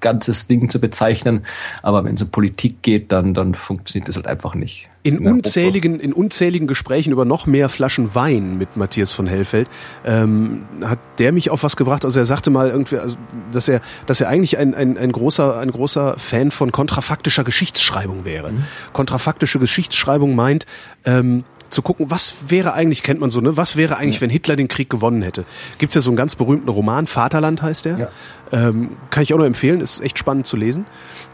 [0.00, 1.44] ganzes Ding zu bezeichnen.
[1.82, 4.88] Aber wenn es um Politik geht, dann, dann funktioniert das halt einfach nicht.
[5.02, 5.30] In Europa.
[5.30, 9.68] unzähligen, in unzähligen Gesprächen über noch mehr Flaschen Wein mit Matthias von Hellfeld
[10.04, 12.04] ähm, hat der mich auf was gebracht.
[12.04, 13.16] Also er sagte mal irgendwie, also,
[13.50, 18.24] dass er, dass er eigentlich ein, ein, ein großer, ein großer Fan von kontrafaktischer Geschichtsschreibung
[18.26, 18.52] wäre.
[18.92, 20.66] Kontrafaktische Geschichtsschreibung meint
[21.04, 23.56] ähm, zu gucken, was wäre eigentlich, kennt man so, ne?
[23.56, 25.44] Was wäre eigentlich, wenn Hitler den Krieg gewonnen hätte?
[25.78, 27.98] Gibt's ja so einen ganz berühmten Roman, Vaterland heißt der.
[27.98, 28.08] Ja.
[28.52, 30.86] Ähm, kann ich auch nur empfehlen, ist echt spannend zu lesen.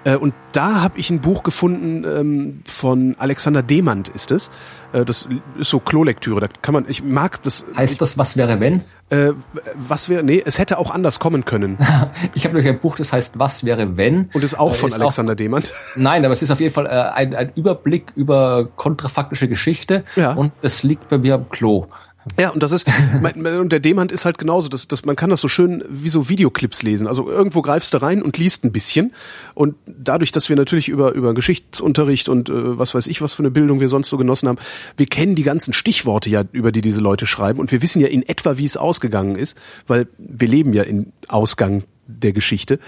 [0.05, 4.51] Äh, und da habe ich ein Buch gefunden ähm, von Alexander Demand ist es.
[4.93, 5.28] Äh, das
[5.59, 7.66] ist so Klolektüre, da kann man, ich mag das.
[7.74, 8.84] Heißt das, was wäre wenn?
[9.09, 9.33] Äh,
[9.75, 11.79] was wäre, nee, es hätte auch anders kommen können.
[12.35, 14.31] Ich habe nämlich ein Buch, das heißt, was wäre wenn?
[14.35, 15.73] Und ist auch Äh, von ist Alexander Demand.
[15.97, 20.33] Nein, aber es ist auf jeden Fall äh, ein, ein Überblick über kontrafaktische Geschichte Ja.
[20.33, 21.87] und das liegt bei mir am Klo.
[22.39, 22.89] Ja, und das ist,
[23.20, 26.09] mein, und der Demand ist halt genauso, dass, dass man kann das so schön wie
[26.09, 27.07] so Videoclips lesen.
[27.07, 29.12] Also irgendwo greifst du rein und liest ein bisschen.
[29.55, 33.43] Und dadurch, dass wir natürlich über, über Geschichtsunterricht und äh, was weiß ich, was für
[33.43, 34.59] eine Bildung wir sonst so genossen haben,
[34.97, 37.61] wir kennen die ganzen Stichworte ja, über die diese Leute schreiben.
[37.61, 39.57] Und wir wissen ja in etwa, wie es ausgegangen ist,
[39.87, 42.79] weil wir leben ja in Ausgang der Geschichte.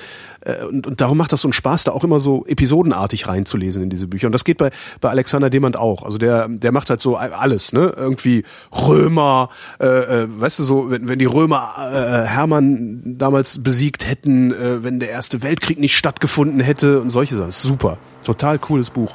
[0.41, 3.83] Äh, Und, und darum macht das so einen Spaß, da auch immer so episodenartig reinzulesen
[3.83, 4.27] in diese Bücher.
[4.27, 6.03] Und das geht bei, bei Alexander Demand auch.
[6.03, 7.93] Also der, der macht halt so alles, ne?
[7.97, 9.51] Irgendwie Römer,
[9.81, 14.85] äh, äh, weißt du so, wenn, wenn die Römer äh, Hermann damals besiegt hätten, äh,
[14.85, 17.51] wenn der Erste Weltkrieg nicht stattgefunden hätte und solche Sachen.
[17.51, 17.99] Super.
[18.25, 19.15] Total cooles Buch.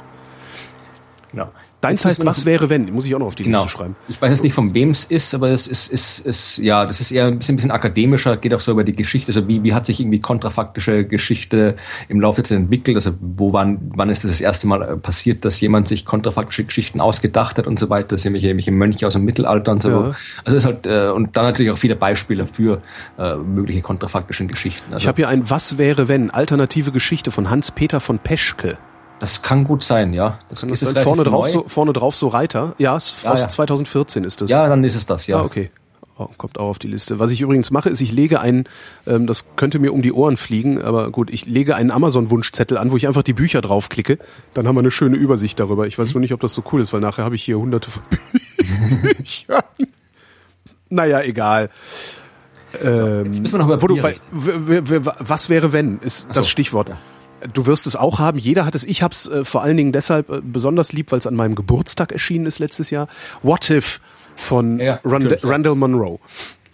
[1.30, 1.50] Genau.
[1.84, 2.92] Deins heißt, was wäre wenn?
[2.92, 3.62] Muss ich auch noch auf die Genau.
[3.64, 3.96] Liste schreiben.
[4.08, 7.00] Ich weiß jetzt nicht, von wem es ist, aber es ist, ist, ist, ja, das
[7.00, 9.28] ist eher ein bisschen, ein bisschen akademischer, geht auch so über die Geschichte.
[9.28, 11.76] Also wie, wie hat sich irgendwie kontrafaktische Geschichte
[12.08, 12.96] im Laufe jetzt entwickelt?
[12.96, 16.64] Also wo wann, wann ist das das erste Mal äh, passiert, dass jemand sich kontrafaktische
[16.64, 18.08] Geschichten ausgedacht hat und so weiter?
[18.16, 19.90] Das sind nämlich irgendwelche Mönche aus dem Mittelalter und so.
[19.90, 20.14] Ja.
[20.44, 22.82] Also es ist halt, äh, und dann natürlich auch viele Beispiele für
[23.18, 24.92] äh, mögliche kontrafaktische Geschichten.
[24.92, 26.30] Also Ich habe hier ein Was wäre wenn?
[26.30, 28.78] Alternative Geschichte von Hans-Peter von Peschke.
[29.18, 30.38] Das kann gut sein, ja.
[30.48, 30.96] Das Kann das ist sein?
[30.96, 31.50] relativ vorne drauf, neu.
[31.50, 32.74] so, vorne drauf so Reiter.
[32.78, 33.48] Ja, ist Ja, aus ja.
[33.48, 34.50] 2014 ist das.
[34.50, 35.38] Ja, dann ist es das, ja.
[35.40, 35.70] Ah, okay.
[36.16, 37.18] Oh, kommt auch auf die Liste.
[37.18, 38.66] Was ich übrigens mache, ist, ich lege einen,
[39.04, 42.92] ähm, das könnte mir um die Ohren fliegen, aber gut, ich lege einen Amazon-Wunschzettel an,
[42.92, 44.18] wo ich einfach die Bücher draufklicke.
[44.52, 45.88] Dann haben wir eine schöne Übersicht darüber.
[45.88, 47.90] Ich weiß nur nicht, ob das so cool ist, weil nachher habe ich hier hunderte
[47.90, 48.02] von
[49.16, 49.62] Büchern.
[50.88, 51.70] Naja, egal.
[52.80, 56.90] Ähm, Jetzt müssen wir noch über bei, was wäre wenn, ist das so, Stichwort.
[56.90, 56.96] ja.
[57.52, 58.38] Du wirst es auch haben.
[58.38, 58.84] Jeder hat es.
[58.84, 61.54] Ich habe es äh, vor allen Dingen deshalb äh, besonders lieb, weil es an meinem
[61.54, 63.08] Geburtstag erschienen ist letztes Jahr.
[63.42, 64.00] What If
[64.36, 65.38] von Ja, ja.
[65.42, 66.18] Randall Monroe.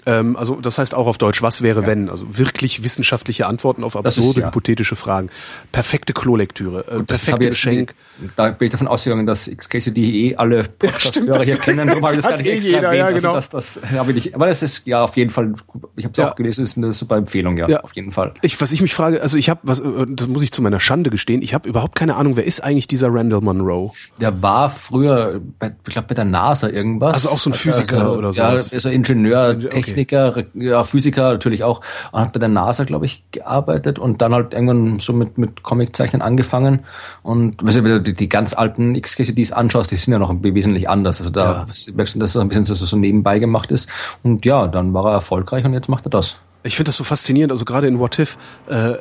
[0.06, 2.08] Ähm, also das heißt auch auf Deutsch, was wäre wenn?
[2.08, 4.46] Also wirklich wissenschaftliche Antworten auf Das absurde, ist, ja.
[4.46, 5.30] hypothetische Fragen.
[5.72, 7.94] Perfekte Klolektüre, äh, Das perfekte Geschenk.
[8.36, 11.88] Da bin ich davon ausgegangen, dass XKCD eh alle Podcast-Hörer das- hier kennen.
[11.90, 12.98] Habe ich das das nicht eh extra jeder, erwähnt.
[12.98, 13.34] ja, Also genau.
[13.34, 14.34] das, das habe ich nicht.
[14.34, 15.54] Aber das ist ja auf jeden Fall,
[15.96, 16.30] ich habe es Ja.
[16.30, 17.80] auch gelesen, ist eine super Empfehlung, ja, Ja.
[17.80, 18.34] auf jeden Fall.
[18.42, 20.80] Ich, was ich mich frage, also ich habe, was, äh, das muss ich zu meiner
[20.80, 23.92] Schande gestehen, ich habe überhaupt keine Ahnung, wer ist eigentlich dieser Randall Monroe?
[24.20, 27.14] Der war früher, bei, ich glaube, bei der NASA irgendwas.
[27.14, 28.72] Also auch so ein Physiker oder Ja, sowas.
[28.72, 29.89] ist ein Ingenieur, Okay.
[29.90, 31.80] Techniker, ja, Physiker natürlich auch,
[32.12, 35.62] und hat bei der NASA, glaube ich, gearbeitet und dann halt irgendwann so mit, mit
[35.62, 36.80] Comiczeichnen angefangen.
[37.22, 41.20] Und wenn du die, die ganz alten XKCDs anschaust, die sind ja noch wesentlich anders.
[41.20, 41.92] Also da ja.
[41.94, 43.88] merkst du, dass das ein bisschen so, so nebenbei gemacht ist.
[44.22, 46.36] Und ja, dann war er erfolgreich und jetzt macht er das.
[46.62, 48.36] Ich finde das so faszinierend, also gerade in What If,
[48.68, 48.92] äh,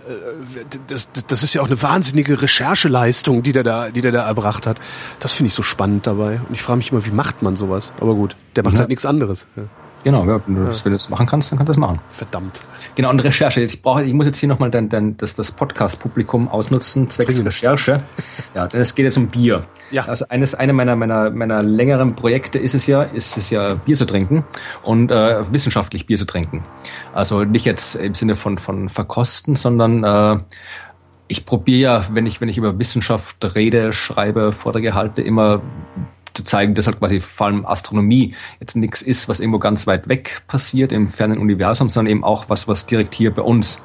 [0.87, 4.65] das, das ist ja auch eine wahnsinnige Rechercheleistung, die der da, die der da erbracht
[4.65, 4.79] hat.
[5.19, 6.39] Das finde ich so spannend dabei.
[6.47, 7.91] Und ich frage mich immer, wie macht man sowas?
[7.99, 8.79] Aber gut, der macht ja.
[8.79, 9.45] halt nichts anderes.
[9.57, 9.63] Ja.
[10.03, 11.99] Genau, ja, wenn, du wenn du das machen kannst, dann kannst du das machen.
[12.11, 12.61] Verdammt.
[12.95, 13.61] Genau, und Recherche.
[13.61, 17.47] Ich brauche, ich muss jetzt hier nochmal dein, dein, das, das Podcast-Publikum ausnutzen, zwecks Dringend.
[17.53, 18.03] Recherche.
[18.55, 19.65] Ja, denn es geht jetzt um Bier.
[19.91, 20.05] Ja.
[20.05, 23.97] Also eines, eine meiner, meiner, meiner längeren Projekte ist es ja, ist es ja Bier
[23.97, 24.45] zu trinken
[24.83, 26.63] und äh, wissenschaftlich Bier zu trinken.
[27.13, 30.39] Also nicht jetzt im Sinne von, von verkosten, sondern äh,
[31.27, 35.61] ich probiere ja, wenn ich, wenn ich über Wissenschaft rede, schreibe, Vorträge halte, immer
[36.39, 40.07] zu zeigen, dass halt quasi vor allem Astronomie jetzt nichts ist, was irgendwo ganz weit
[40.09, 43.81] weg passiert im fernen Universum, sondern eben auch was, was direkt hier bei uns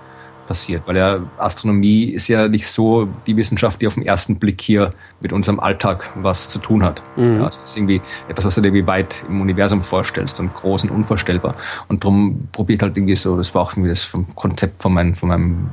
[0.46, 0.82] passiert.
[0.86, 4.92] Weil ja Astronomie ist ja nicht so die Wissenschaft, die auf den ersten Blick hier
[5.20, 7.02] mit unserem Alltag was zu tun hat.
[7.16, 7.38] Mhm.
[7.38, 10.54] Ja, also es ist irgendwie etwas, was du dir irgendwie weit im Universum vorstellst und
[10.54, 11.54] groß und unvorstellbar.
[11.88, 15.14] Und darum probiert halt irgendwie so, das war auch irgendwie das vom Konzept von, mein,
[15.14, 15.68] von meinem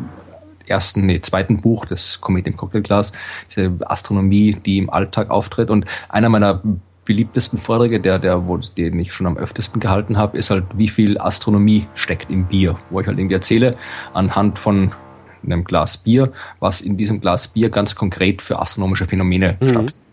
[0.71, 3.11] ersten, nee, zweiten Buch, das Komet im Cocktailglas,
[3.49, 5.69] diese Astronomie, die im Alltag auftritt.
[5.69, 6.61] Und einer meiner
[7.05, 10.87] beliebtesten Vorträge, der, der, wo, den ich schon am öftesten gehalten habe, ist halt, wie
[10.87, 13.75] viel Astronomie steckt im Bier, wo ich halt irgendwie erzähle,
[14.13, 14.93] anhand von
[15.43, 19.69] einem Glas Bier, was in diesem Glas Bier ganz konkret für astronomische Phänomene mhm.
[19.69, 20.10] stattfindet.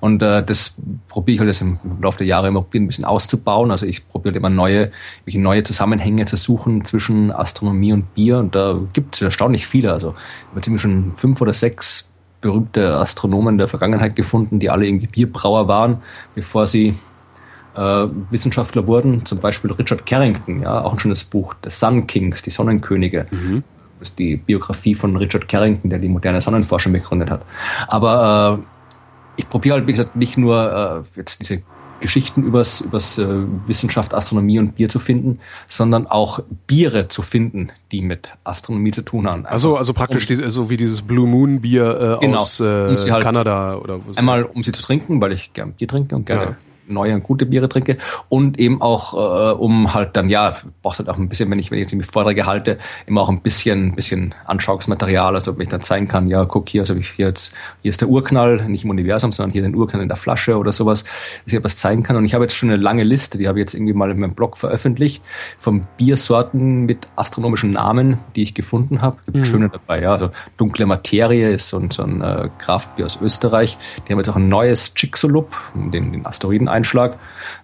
[0.00, 0.76] Und äh, das
[1.08, 3.70] probiere ich halt jetzt im Laufe der Jahre immer ein bisschen auszubauen.
[3.70, 4.90] Also ich probiere halt immer neue,
[5.26, 8.38] neue Zusammenhänge zu suchen zwischen Astronomie und Bier.
[8.38, 9.92] Und da gibt es erstaunlich viele.
[9.92, 12.10] Also ich habe ziemlich schon fünf oder sechs
[12.40, 15.98] berühmte Astronomen der Vergangenheit gefunden, die alle irgendwie Bierbrauer waren,
[16.34, 16.94] bevor sie
[17.74, 19.24] äh, Wissenschaftler wurden.
[19.24, 23.26] Zum Beispiel Richard Carrington, ja, auch ein schönes Buch, The Sun Kings, die Sonnenkönige.
[23.30, 23.62] Mhm.
[23.98, 27.42] Das ist die Biografie von Richard Carrington, der die moderne Sonnenforschung begründet hat.
[27.86, 28.62] Aber äh,
[29.36, 31.62] ich probiere halt, wie gesagt, nicht nur äh, jetzt diese
[32.00, 33.26] Geschichten übers, übers äh,
[33.66, 39.02] Wissenschaft, Astronomie und Bier zu finden, sondern auch Biere zu finden, die mit Astronomie zu
[39.02, 39.46] tun haben.
[39.46, 42.64] Also, also praktisch um, diese, so wie dieses Blue Moon Bier äh, genau, aus äh,
[42.64, 46.16] um halt Kanada oder wo Einmal um sie zu trinken, weil ich gern Bier trinke
[46.16, 46.56] und gerne ja
[46.90, 47.98] neue und gute Biere trinke.
[48.28, 51.70] Und eben auch äh, um halt dann ja brauchst halt auch ein bisschen wenn ich
[51.70, 55.82] wenn ich jetzt Vorträge halte immer auch ein bisschen bisschen Anschauungsmaterial also wenn ich dann
[55.82, 58.90] zeigen kann ja guck hier also ich hier jetzt hier ist der Urknall nicht im
[58.90, 62.16] Universum sondern hier den Urknall in der Flasche oder sowas dass ich etwas zeigen kann.
[62.16, 64.18] Und ich habe jetzt schon eine lange Liste die habe ich jetzt irgendwie mal in
[64.18, 65.22] meinem Blog veröffentlicht
[65.58, 69.18] von Biersorten mit astronomischen Namen die ich gefunden habe.
[69.26, 69.44] Gibt mhm.
[69.44, 73.78] schöne dabei ja also dunkle Materie ist so ein, so ein äh, Kraftbier aus Österreich.
[74.06, 77.18] Die haben jetzt auch ein neues Chicxulub den, den Asteroiden Einschlag,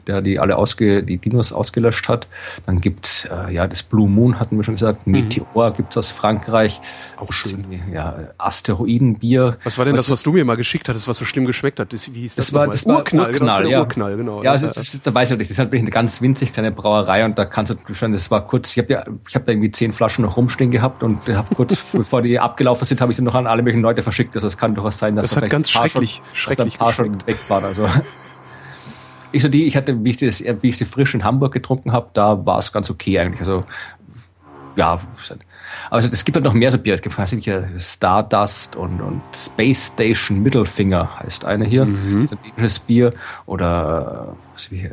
[0.06, 2.28] der die alle ausge, die Dinos ausgelöscht hat.
[2.66, 5.06] Dann gibt's äh, ja das Blue Moon hatten wir schon gesagt.
[5.06, 5.74] Meteor mhm.
[5.74, 6.80] gibt's aus Frankreich.
[7.16, 7.64] Auch schön.
[7.92, 9.56] Ja, Asteroidenbier.
[9.64, 11.92] Was war denn das, was du mir mal geschickt hattest, was so schlimm geschmeckt hat?
[11.92, 12.46] Das, wie hieß das?
[12.46, 13.80] Das war das Urknall, genau, Urknall, genau, ja.
[13.80, 14.42] Urknall, genau.
[14.42, 16.72] Ja, also, das, das, da weiß ich nicht, das ist halt eine ganz winzig kleine
[16.72, 19.52] Brauerei und da kannst du schon, das war kurz, ich habe ja, ich habe da
[19.52, 23.16] irgendwie zehn Flaschen noch rumstehen gehabt und habe kurz, bevor die abgelaufen sind, habe ich
[23.16, 24.34] sie noch an alle möglichen Leute verschickt.
[24.34, 26.92] Also es kann durchaus sein, dass das hat ganz schrecklich, schon, schrecklich dass ein paar
[26.92, 27.64] schon weg waren.
[27.64, 27.88] Also
[29.32, 31.92] ich so die, ich hatte, wie ich, das, wie ich sie frisch in Hamburg getrunken
[31.92, 33.40] habe, da war es ganz okay eigentlich.
[33.40, 33.64] Also
[34.76, 35.00] ja,
[35.90, 36.94] aber es gibt halt noch mehr so Bier.
[36.94, 41.86] Es gibt weiß ich, Stardust und, und Space Station Middlefinger heißt eine hier.
[41.86, 42.26] Mhm.
[42.26, 43.12] So ein dänisches Bier.
[43.46, 44.88] Oder was wie,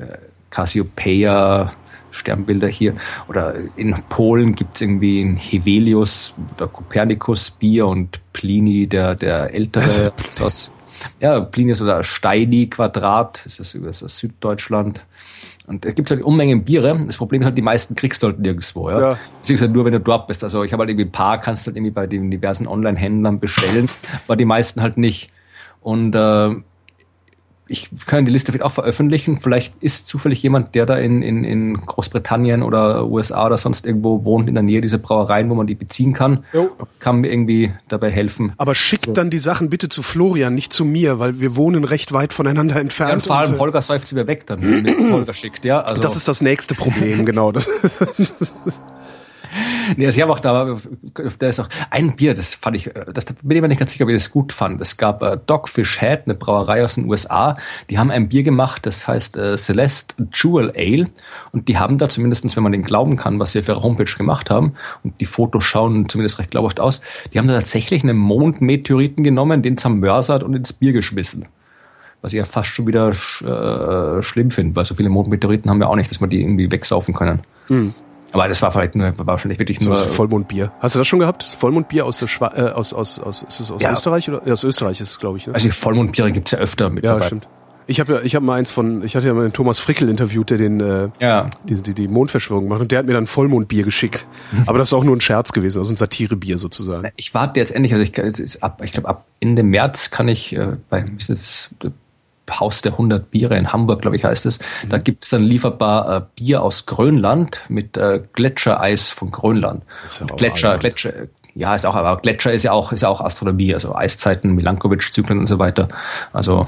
[0.49, 1.71] Cassiopeia,
[2.11, 2.93] Sternbilder hier.
[3.27, 9.53] Oder in Polen gibt es irgendwie ein Hevelius oder Copernicus Bier und Pliny, der, der
[9.53, 10.71] ältere aus
[11.20, 15.06] ja, Plinius oder Steini Quadrat, das ist über das Süddeutschland.
[15.66, 16.99] Und da gibt es halt Unmengen Biere.
[17.06, 18.89] Das Problem ist halt, die meisten kriegst du halt nirgendwo.
[18.89, 18.99] Ja?
[18.99, 19.18] Ja.
[19.39, 20.43] Beziehungsweise nur, wenn du dort bist.
[20.43, 23.39] Also ich habe halt irgendwie ein paar, kannst du halt irgendwie bei den diversen Online-Händlern
[23.39, 23.89] bestellen,
[24.28, 25.32] aber die meisten halt nicht.
[25.82, 26.56] Und äh,
[27.68, 29.39] ich kann die Liste vielleicht auch veröffentlichen.
[29.39, 34.26] Vielleicht ist zufällig jemand, der da in, in, in Großbritannien oder USA oder sonst irgendwo
[34.26, 36.43] wohnt, in der Nähe dieser Brauereien, wo man die beziehen kann.
[36.51, 36.72] Jo.
[36.99, 38.51] Kann mir irgendwie dabei helfen.
[38.57, 39.14] Aber schickt so.
[39.14, 42.76] dann die Sachen bitte zu Florian, nicht zu mir, weil wir wohnen recht weit voneinander
[42.76, 43.11] entfernt.
[43.11, 45.34] Ja, und vor allem und, äh, Holger säuft sie mir weg dann, wenn mir Holger
[45.34, 45.80] schickt, ja.
[45.80, 46.01] Also.
[46.01, 47.53] Das ist das nächste Problem, genau.
[49.97, 50.77] nee, also ich habe auch da,
[51.39, 54.03] da ist auch ein Bier, das fand ich, das bin ich mir nicht ganz sicher,
[54.03, 54.81] ob ich das gut fand.
[54.81, 57.57] Es gab äh, Dogfish Head, eine Brauerei aus den USA,
[57.89, 61.09] die haben ein Bier gemacht, das heißt äh, Celeste Jewel Ale
[61.51, 64.16] und die haben da zumindestens, wenn man den glauben kann, was sie auf ihrer Homepage
[64.17, 67.01] gemacht haben und die Fotos schauen zumindest recht glaubhaft aus,
[67.33, 71.47] die haben da tatsächlich einen Mondmeteoriten genommen, den zermörsert und ins Bier geschmissen
[72.24, 75.89] was ich ja fast schon wieder äh, schlimm finde, weil so viele Mondmeteoriten haben wir
[75.89, 77.41] auch nicht, dass wir die irgendwie wegsaufen können.
[77.67, 77.93] Hm.
[78.34, 79.96] Aber das war vielleicht nur, war wahrscheinlich wirklich nur.
[79.96, 80.72] So Vollmondbier.
[80.80, 81.43] Hast du das schon gehabt?
[81.43, 83.92] Das Vollmondbier aus der Schwa äh, aus, aus, aus, ist es aus Ja.
[83.92, 84.42] Österreich oder?
[84.46, 85.47] Ja, aus Österreich ist es, glaube ich.
[85.47, 85.54] Ne?
[85.55, 87.47] Also Vollmondbiere gibt's ja öfter mit Ja, stimmt.
[87.86, 90.08] Ich habe ja, ich habe mal eins von, ich hatte ja mal den Thomas Frickel
[90.08, 91.50] interviewt, der den, äh, Ja.
[91.68, 94.26] die, die, die Mondverschwörung macht und der hat mir dann Vollmondbier geschickt.
[94.66, 97.10] Aber das ist auch nur ein Scherz gewesen, also ein Satirebier sozusagen.
[97.18, 100.30] Ich warte jetzt endlich, also ich, es ist ab, ich glaube ab Ende März kann
[100.30, 101.76] ich äh, bei ist das
[102.51, 104.59] Haus der 100 Biere in Hamburg, glaube ich, heißt es.
[104.89, 109.83] Da gibt es dann lieferbar äh, Bier aus Grönland mit äh, Gletschereis von Grönland.
[110.20, 110.78] ja Gletscher.
[110.78, 111.13] Gletscher,
[111.55, 115.39] ja, ist auch, aber Gletscher ist ja auch, ist ja auch Astronomie, also Eiszeiten, Milankovic-Zyklen
[115.39, 115.87] und so weiter.
[116.32, 116.67] Also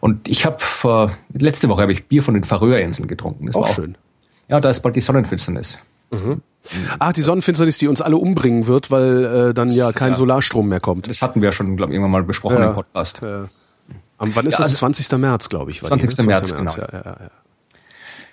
[0.00, 3.46] und ich habe vor letzte Woche habe ich Bier von den Färöerinseln getrunken.
[3.46, 3.96] Das Auch war auch schön.
[4.48, 5.78] Ja, da ist bald die Sonnenfinsternis.
[6.98, 10.16] Ah, die Sonnenfinsternis, die uns alle umbringen wird, weil äh, dann ja kein ja.
[10.16, 11.08] Solarstrom mehr kommt.
[11.08, 12.68] Das hatten wir ja schon, glaube ich, irgendwann mal besprochen Ja.
[12.68, 13.22] im Podcast.
[13.22, 13.44] Äh,
[14.24, 14.68] am, wann ist Ja, das?
[14.68, 15.18] also- 20.
[15.18, 15.82] März, glaube ich.
[15.82, 16.18] war die, 20.
[16.18, 16.24] ne?
[16.26, 16.72] März, Ja, genau.
[16.76, 17.16] ja, ja, ja.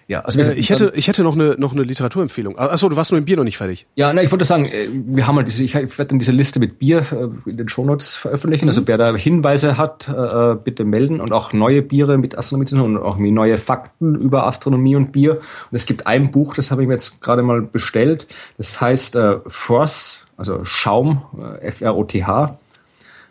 [0.07, 2.57] Ja, also Äh, ich hätte, ich hätte noch eine, noch eine Literaturempfehlung.
[2.57, 3.85] Achso, du warst nur im Bier noch nicht fertig.
[3.95, 6.59] Ja, na, ich wollte sagen, äh, wir haben halt diese, ich, werde dann diese Liste
[6.59, 8.68] mit Bier äh, in den Shownotes veröffentlichen.
[8.68, 12.76] Also wer da Hinweise hat, äh, bitte melden und auch neue Biere mit Astronomie zu
[12.76, 15.35] tun und auch neue Fakten über Astronomie und Bier.
[15.35, 15.41] Und
[15.76, 18.27] es gibt ein Buch, das habe ich mir jetzt gerade mal bestellt.
[18.57, 21.22] Das heißt äh, Froth, also Schaum,
[21.61, 22.57] F-R-O-T-H,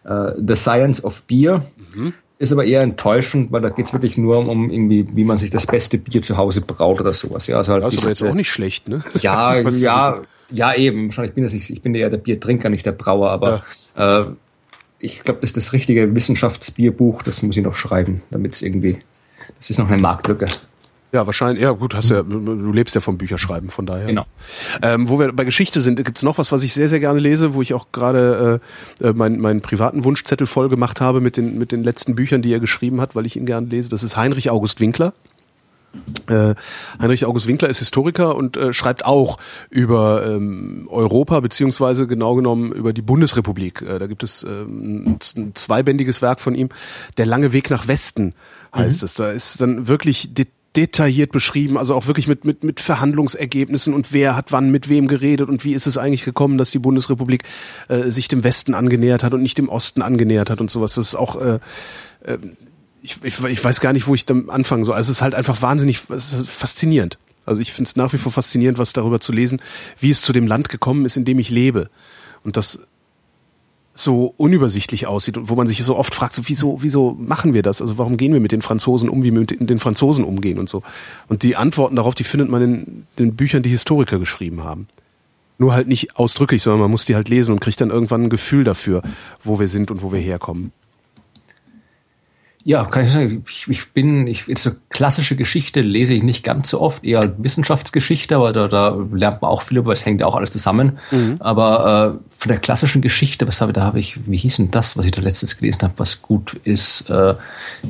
[0.04, 1.62] äh, The Science of Beer.
[2.40, 5.50] Ist aber eher enttäuschend, weil da geht's wirklich nur um, um irgendwie, wie man sich
[5.50, 7.46] das beste Bier zu Hause braut oder sowas.
[7.46, 9.02] Ja, also halt Das ist aber jetzt auch nicht schlecht, ne?
[9.20, 11.08] ja, ja, ja, eben.
[11.08, 13.62] Wahrscheinlich bin das ich, ich bin eher der Biertrinker, nicht der Brauer, aber
[13.94, 14.24] äh,
[15.00, 18.98] ich glaube, das ist das richtige Wissenschaftsbierbuch, das muss ich noch schreiben, damit es irgendwie,
[19.58, 20.46] das ist noch eine Marktlücke.
[21.12, 21.62] Ja, wahrscheinlich.
[21.62, 24.06] Ja, gut, hast ja, du lebst ja vom Bücherschreiben, von daher.
[24.06, 24.26] Genau.
[24.80, 27.54] Ähm, wo wir bei Geschichte sind, gibt's noch was, was ich sehr, sehr gerne lese,
[27.54, 28.60] wo ich auch gerade
[29.00, 32.42] äh, äh, meinen, meinen privaten Wunschzettel voll gemacht habe mit den, mit den letzten Büchern,
[32.42, 33.90] die er geschrieben hat, weil ich ihn gerne lese.
[33.90, 35.12] Das ist Heinrich August Winkler.
[36.28, 36.54] Äh,
[37.02, 39.38] Heinrich August Winkler ist Historiker und äh, schreibt auch
[39.70, 43.82] über ähm, Europa beziehungsweise genau genommen über die Bundesrepublik.
[43.82, 46.68] Äh, da gibt es ähm, ein, zweibändiges Werk von ihm,
[47.16, 48.34] Der lange Weg nach Westen
[48.72, 49.14] heißt es.
[49.14, 50.32] Da ist dann wirklich
[50.76, 55.08] detailliert beschrieben, also auch wirklich mit, mit, mit Verhandlungsergebnissen und wer hat wann mit wem
[55.08, 57.42] geredet und wie ist es eigentlich gekommen, dass die Bundesrepublik
[57.88, 60.94] äh, sich dem Westen angenähert hat und nicht dem Osten angenähert hat und sowas.
[60.94, 61.58] Das ist auch äh,
[63.02, 64.94] ich, ich, ich weiß gar nicht, wo ich dann anfangen soll.
[64.94, 67.18] Also es ist halt einfach wahnsinnig es ist faszinierend.
[67.46, 69.60] Also ich finde es nach wie vor faszinierend, was darüber zu lesen,
[69.98, 71.90] wie es zu dem Land gekommen ist, in dem ich lebe.
[72.44, 72.86] Und das
[74.02, 77.62] so unübersichtlich aussieht und wo man sich so oft fragt, so, wieso, wieso machen wir
[77.62, 77.80] das?
[77.80, 80.68] Also warum gehen wir mit den Franzosen um, wie wir mit den Franzosen umgehen und
[80.68, 80.82] so.
[81.28, 84.88] Und die Antworten darauf, die findet man in den Büchern, die Historiker geschrieben haben.
[85.58, 88.30] Nur halt nicht ausdrücklich, sondern man muss die halt lesen und kriegt dann irgendwann ein
[88.30, 89.02] Gefühl dafür,
[89.44, 90.72] wo wir sind und wo wir herkommen.
[92.64, 96.44] Ja, kann ich sagen, ich, ich bin, ich, jetzt so klassische Geschichte lese ich nicht
[96.44, 100.20] ganz so oft, eher Wissenschaftsgeschichte, aber da, da lernt man auch viel, aber es hängt
[100.20, 100.98] ja auch alles zusammen.
[101.38, 104.70] Aber äh, von der klassischen Geschichte, was habe ich, da habe ich, wie hieß denn
[104.70, 107.08] das, was ich da letztens gelesen habe, was gut ist?
[107.08, 107.34] Äh,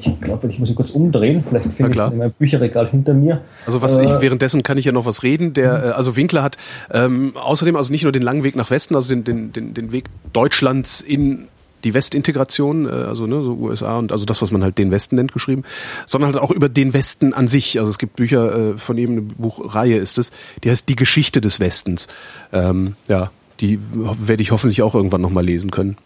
[0.00, 3.14] ich glaube, ich muss mich kurz umdrehen, vielleicht finde ich es in meinem Bücherregal hinter
[3.14, 3.42] mir.
[3.66, 5.52] Also was Äh, ich währenddessen kann ich ja noch was reden.
[5.52, 6.56] Der äh, also Winkler hat
[6.92, 9.92] ähm, außerdem also nicht nur den langen Weg nach Westen, also den den den, den
[9.92, 11.48] Weg Deutschlands in
[11.84, 15.16] die Westintegration, äh, also ne, so USA und also das, was man halt den Westen
[15.16, 15.64] nennt, geschrieben,
[16.06, 17.78] sondern halt auch über den Westen an sich.
[17.78, 20.32] Also es gibt Bücher äh, von ihm, eine Buchreihe ist es,
[20.64, 22.08] die heißt Die Geschichte des Westens.
[22.52, 23.30] Ähm, ja,
[23.60, 25.96] die werde ich hoffentlich auch irgendwann noch mal lesen können.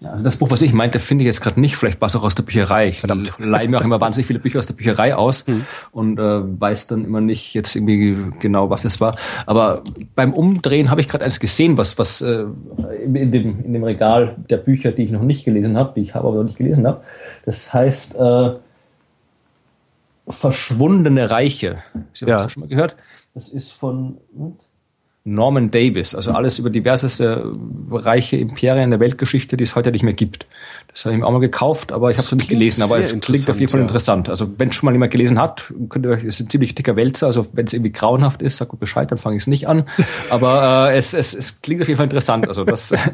[0.00, 1.76] Ja, also das Buch, was ich meinte, finde ich jetzt gerade nicht.
[1.76, 2.86] Vielleicht war es auch aus der Bücherei.
[2.86, 3.02] Ich
[3.38, 5.44] leihe mir auch immer wahnsinnig viele Bücher aus der Bücherei aus
[5.90, 9.16] und äh, weiß dann immer nicht jetzt irgendwie genau, was das war.
[9.46, 9.82] Aber
[10.14, 12.44] beim Umdrehen habe ich gerade eins gesehen, was was äh,
[13.02, 16.14] in, dem, in dem Regal der Bücher, die ich noch nicht gelesen habe, die ich
[16.14, 17.00] habe aber noch nicht gelesen habe.
[17.44, 18.50] Das heißt äh,
[20.28, 21.78] Verschwundene Reiche.
[22.12, 22.36] Hast du Ja.
[22.38, 22.96] das schon mal gehört?
[23.34, 24.18] Das ist von
[25.34, 27.52] Norman Davis, also alles über diverseste
[27.90, 30.46] reiche Imperien der Weltgeschichte, die es heute nicht mehr gibt.
[30.90, 32.82] Das habe ich mir auch mal gekauft, aber ich habe es noch nicht gelesen.
[32.82, 34.28] Aber es klingt auf jeden Fall interessant, interessant.
[34.28, 36.96] Also wenn schon mal jemand gelesen hat, könnt ihr euch, es ist ein ziemlich dicker
[36.96, 39.68] Wälzer, also wenn es irgendwie grauenhaft ist, sagt gut Bescheid, dann fange ich es nicht
[39.68, 39.84] an.
[40.30, 42.48] Aber äh, es, es, es klingt auf jeden Fall interessant.
[42.48, 42.94] Also das.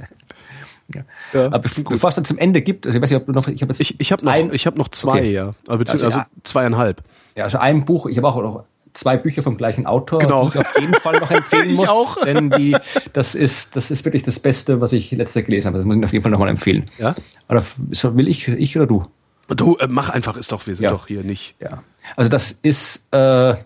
[0.95, 1.01] Ja.
[1.33, 3.49] Ja, Aber bevor es dann zum Ende gibt, also ich weiß nicht, ob du noch,
[3.49, 5.33] ich habe jetzt Ich, ich habe noch, ein, ich hab noch zwei, Okay.
[5.33, 5.55] ja.
[5.67, 7.03] Also, beziehungsweise, Also, also zweieinhalb.
[7.37, 8.65] ja, also ein Buch, ich habe auch noch
[8.95, 10.45] zwei Bücher vom gleichen Autor, Genau.
[10.49, 12.23] die ich auf jeden Fall noch empfehlen muss, auch.
[12.25, 12.77] denn die,
[13.13, 15.79] das ist, das ist wirklich das Beste, was ich letztes Jahr gelesen habe.
[15.79, 16.91] Das muss ich auf jeden Fall nochmal empfehlen.
[16.99, 17.15] Ja?
[17.49, 19.05] Oder so, will ich, ich oder du?
[19.49, 20.91] Du, äh, mach einfach, ist doch, wir sind Ja.
[20.91, 21.57] doch hier nicht.
[21.61, 21.83] Ja.
[22.17, 23.57] Also das ist äh,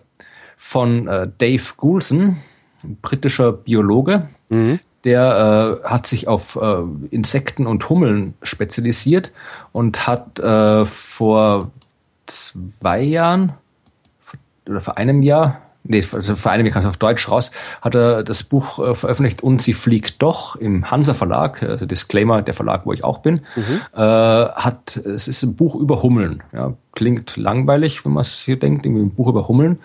[0.57, 2.37] von äh, Dave Goulson,
[3.01, 4.27] britischer Biologe.
[5.03, 6.77] Der äh, hat sich auf äh,
[7.11, 9.31] Insekten und Hummeln spezialisiert
[9.71, 11.69] und hat äh, vor
[12.25, 13.53] zwei Jahren
[14.69, 17.51] oder vor einem Jahr, nee, also vor einem Jahr kam es auf Deutsch raus,
[17.81, 22.41] hat er das Buch äh, veröffentlicht und sie fliegt doch im Hansa Verlag, also Disclaimer,
[22.41, 23.81] der Verlag, wo ich auch bin, mhm.
[23.93, 28.59] äh, hat, es ist ein Buch über Hummeln, ja, klingt langweilig, wenn man es hier
[28.59, 29.79] denkt, irgendwie ein Buch über Hummeln,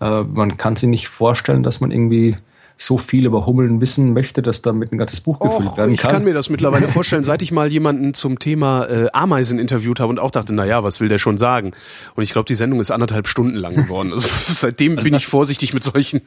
[0.00, 2.36] äh, man kann sich nicht vorstellen, dass man irgendwie
[2.78, 6.10] so viel über Hummeln wissen möchte, dass damit ein ganzes Buch gefüllt Och, werden kann.
[6.10, 9.98] Ich kann mir das mittlerweile vorstellen, seit ich mal jemanden zum Thema äh, Ameisen interviewt
[9.98, 11.72] habe und auch dachte, na ja, was will der schon sagen?
[12.14, 14.12] Und ich glaube, die Sendung ist anderthalb Stunden lang geworden.
[14.12, 16.20] Also seitdem also bin ich vorsichtig mit solchen.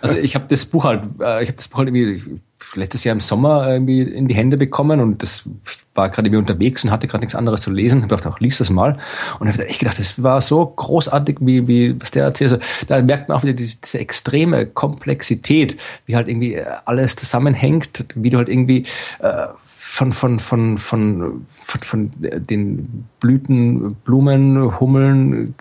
[0.00, 2.40] Also ich habe das Buch halt, äh, ich habe das Buch halt irgendwie
[2.74, 5.48] letztes Jahr im Sommer irgendwie in die Hände bekommen und das
[5.94, 8.02] war gerade irgendwie unterwegs und hatte gerade nichts anderes zu lesen.
[8.02, 8.98] Ich dachte auch, lies das mal.
[9.38, 12.52] Und ich habe echt gedacht, das war so großartig, wie, wie was der erzählt.
[12.52, 15.76] Also, da merkt man auch wieder diese, diese extreme Komplexität,
[16.06, 18.86] wie halt irgendwie alles zusammenhängt, wie du halt irgendwie
[19.18, 25.54] äh, von, von, von, von, von, von den Blüten, Blumen, Hummeln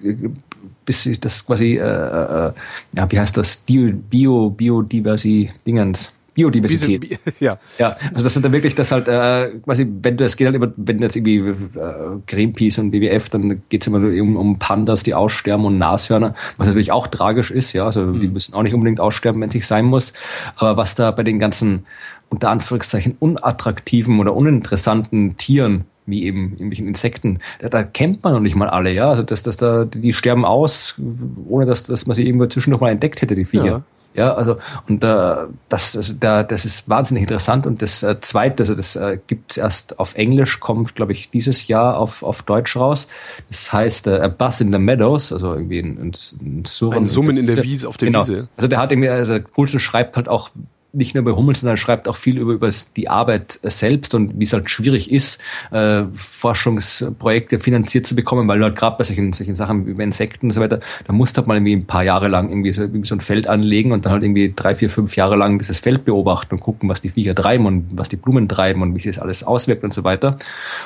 [0.85, 2.53] bis das quasi, äh, äh,
[2.97, 7.01] ja, wie heißt das, Bio, Biodiversi Dingens Biodiversität.
[7.01, 7.57] Bi ja.
[7.77, 10.55] ja, also das sind dann wirklich das halt äh, quasi, wenn du es geht halt
[10.55, 15.03] immer, wenn jetzt irgendwie äh, Greenpeace und WWF, dann geht es immer um, um Pandas,
[15.03, 18.21] die aussterben und Nashörner, was natürlich auch tragisch ist, ja, also mhm.
[18.21, 20.13] die müssen auch nicht unbedingt aussterben, wenn es nicht sein muss.
[20.55, 21.85] Aber was da bei den ganzen
[22.29, 28.39] unter Anführungszeichen unattraktiven oder uninteressanten Tieren wie eben irgendwelchen Insekten, da, da kennt man noch
[28.39, 29.09] nicht mal alle, ja.
[29.09, 30.99] Also dass, dass da, die sterben aus,
[31.47, 33.65] ohne dass, dass man sie irgendwo zwischendurch mal entdeckt hätte, die Viecher.
[33.65, 33.83] Ja.
[34.13, 34.57] Ja, also
[34.89, 35.35] und äh,
[35.69, 37.65] das, das, da, das ist wahnsinnig interessant.
[37.65, 41.67] Und das äh, zweite, also das äh, gibt erst auf Englisch, kommt, glaube ich, dieses
[41.67, 43.07] Jahr auf, auf Deutsch raus.
[43.49, 46.11] Das heißt äh, A Buzz in the Meadows, also irgendwie ein, ein,
[46.41, 47.03] ein Surren.
[47.03, 48.27] Ein Summen in der Wiese, auf der genau.
[48.27, 48.49] Wiese.
[48.57, 50.49] Also der hat irgendwie, also Coulson schreibt halt auch
[50.93, 54.43] nicht nur bei Hummel, sondern schreibt auch viel über, über die Arbeit selbst und wie
[54.43, 55.41] es halt schwierig ist,
[55.71, 60.53] äh, Forschungsprojekte finanziert zu bekommen, weil halt gerade bei solchen, solchen Sachen wie Insekten und
[60.53, 63.07] so weiter, da musst du halt mal irgendwie ein paar Jahre lang irgendwie so, irgendwie
[63.07, 66.03] so ein Feld anlegen und dann halt irgendwie drei, vier, fünf Jahre lang dieses Feld
[66.03, 69.15] beobachten und gucken, was die Viecher treiben und was die Blumen treiben und wie sich
[69.15, 70.37] das alles auswirkt und so weiter.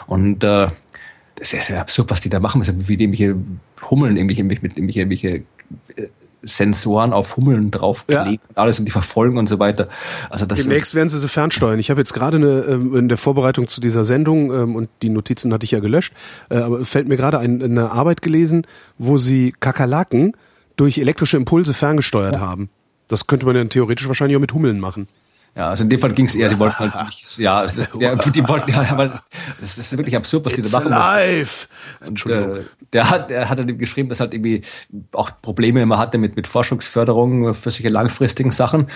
[0.05, 0.67] Und äh,
[1.35, 3.35] das ist ja absurd, was die da machen, wie irgendwelche
[3.89, 5.27] Hummeln, irgendwelche, irgendwelche, irgendwelche
[5.95, 6.07] äh,
[6.45, 8.49] Sensoren auf Hummeln draufgelegt ja.
[8.49, 9.89] und alles und die verfolgen und so weiter.
[10.29, 11.79] Also das Demnächst werden sie sie fernsteuern.
[11.79, 15.09] Ich habe jetzt gerade eine, ähm, in der Vorbereitung zu dieser Sendung ähm, und die
[15.09, 16.13] Notizen hatte ich ja gelöscht,
[16.49, 18.65] äh, aber fällt mir gerade ein, eine Arbeit gelesen,
[18.97, 20.33] wo sie Kakerlaken
[20.75, 22.41] durch elektrische Impulse ferngesteuert ja.
[22.41, 22.69] haben.
[23.07, 25.07] Das könnte man ja theoretisch wahrscheinlich auch mit Hummeln machen.
[25.55, 28.47] Ja, also in dem Fall ging es eher, sie wollten halt nicht, ja, der, die
[28.47, 29.25] wollten, ja, aber das,
[29.59, 30.91] das ist wirklich absurd, was It's die da machen.
[30.91, 31.69] Live.
[32.05, 34.63] Und, äh, der hat, der hat dann geschrieben, dass halt irgendwie
[35.13, 38.87] auch Probleme immer hatte mit, mit Forschungsförderung für solche langfristigen Sachen.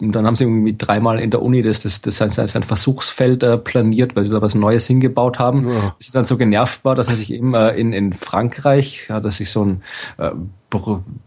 [0.00, 3.42] Und dann haben sie irgendwie dreimal in der Uni das, das, das sein, sein Versuchsfeld
[3.42, 5.68] äh, planiert, weil sie da was Neues hingebaut haben.
[5.68, 5.94] Ja.
[5.98, 9.32] Bis dann so genervt war, dass er sich eben äh, in, in Frankreich, hat er
[9.32, 9.82] sich so ein
[10.18, 10.30] äh,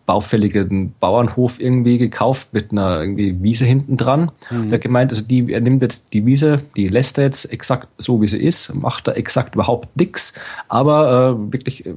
[0.06, 4.32] baufälligen Bauernhof irgendwie gekauft mit einer irgendwie Wiese hinten dran.
[4.50, 4.70] Mhm.
[4.70, 8.22] Der gemeint, also die, er nimmt jetzt die Wiese, die lässt er jetzt exakt so,
[8.22, 10.34] wie sie ist, macht da exakt überhaupt nichts,
[10.68, 11.96] aber äh, wirklich äh,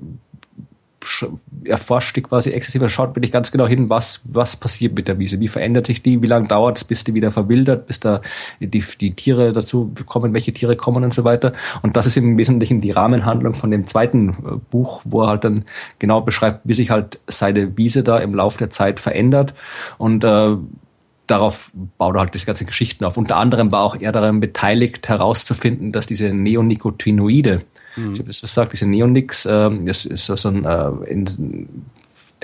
[1.64, 5.18] erforscht die quasi exzessiv, er schaut wirklich ganz genau hin, was, was passiert mit der
[5.18, 8.20] Wiese, wie verändert sich die, wie lange dauert es, bis die wieder verwildert, bis da
[8.60, 11.52] die, die Tiere dazu kommen, welche Tiere kommen und so weiter.
[11.82, 15.44] Und das ist im Wesentlichen die Rahmenhandlung von dem zweiten äh, Buch, wo er halt
[15.44, 15.64] dann
[15.98, 19.54] genau beschreibt, wie sich halt seine Wiese da im Laufe der Zeit verändert.
[19.98, 20.56] Und äh,
[21.26, 23.16] darauf baut er halt diese ganzen Geschichten auf.
[23.16, 27.62] Unter anderem war auch er daran beteiligt, herauszufinden, dass diese Neonicotinoide,
[27.96, 28.14] Mhm.
[28.14, 31.68] Ich habe das gesagt, diese Neonix, äh, das ist so ein äh, in,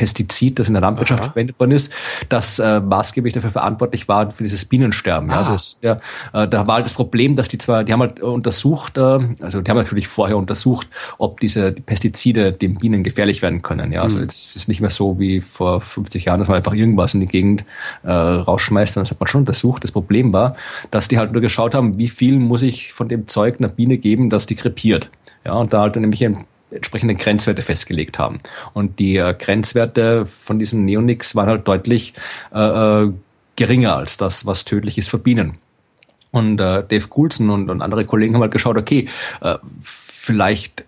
[0.01, 1.28] Pestizid, das in der Landwirtschaft Aha.
[1.28, 1.93] verwendet worden ist,
[2.31, 5.28] das äh, maßgeblich dafür verantwortlich war für dieses Bienensterben.
[5.28, 6.01] Ja, also es, ja,
[6.32, 9.60] äh, da war halt das Problem, dass die zwar, die haben halt untersucht, äh, also
[9.60, 13.93] die haben natürlich vorher untersucht, ob diese die Pestizide den Bienen gefährlich werden können.
[13.93, 14.22] Ja, also mhm.
[14.22, 17.20] jetzt ist es nicht mehr so wie vor 50 Jahren, dass man einfach irgendwas in
[17.20, 17.64] die Gegend
[18.02, 19.85] äh, rausschmeißt, sondern das hat man schon untersucht.
[19.85, 20.56] Das Problem war,
[20.90, 23.98] dass die halt nur geschaut haben, wie viel muss ich von dem Zeug einer Biene
[23.98, 25.10] geben, dass die krepiert.
[25.45, 26.23] Ja, und da halt nämlich
[26.71, 28.41] entsprechende Grenzwerte festgelegt haben.
[28.75, 32.15] Und die äh, Grenzwerte von diesen Neonics waren halt deutlich
[32.53, 33.12] äh, äh,
[33.57, 35.59] geringer als das, was tödlich ist für Bienen.
[36.31, 39.09] Und äh, Dave Coulson und, und andere Kollegen haben halt geschaut, okay,
[39.41, 40.85] äh, vielleicht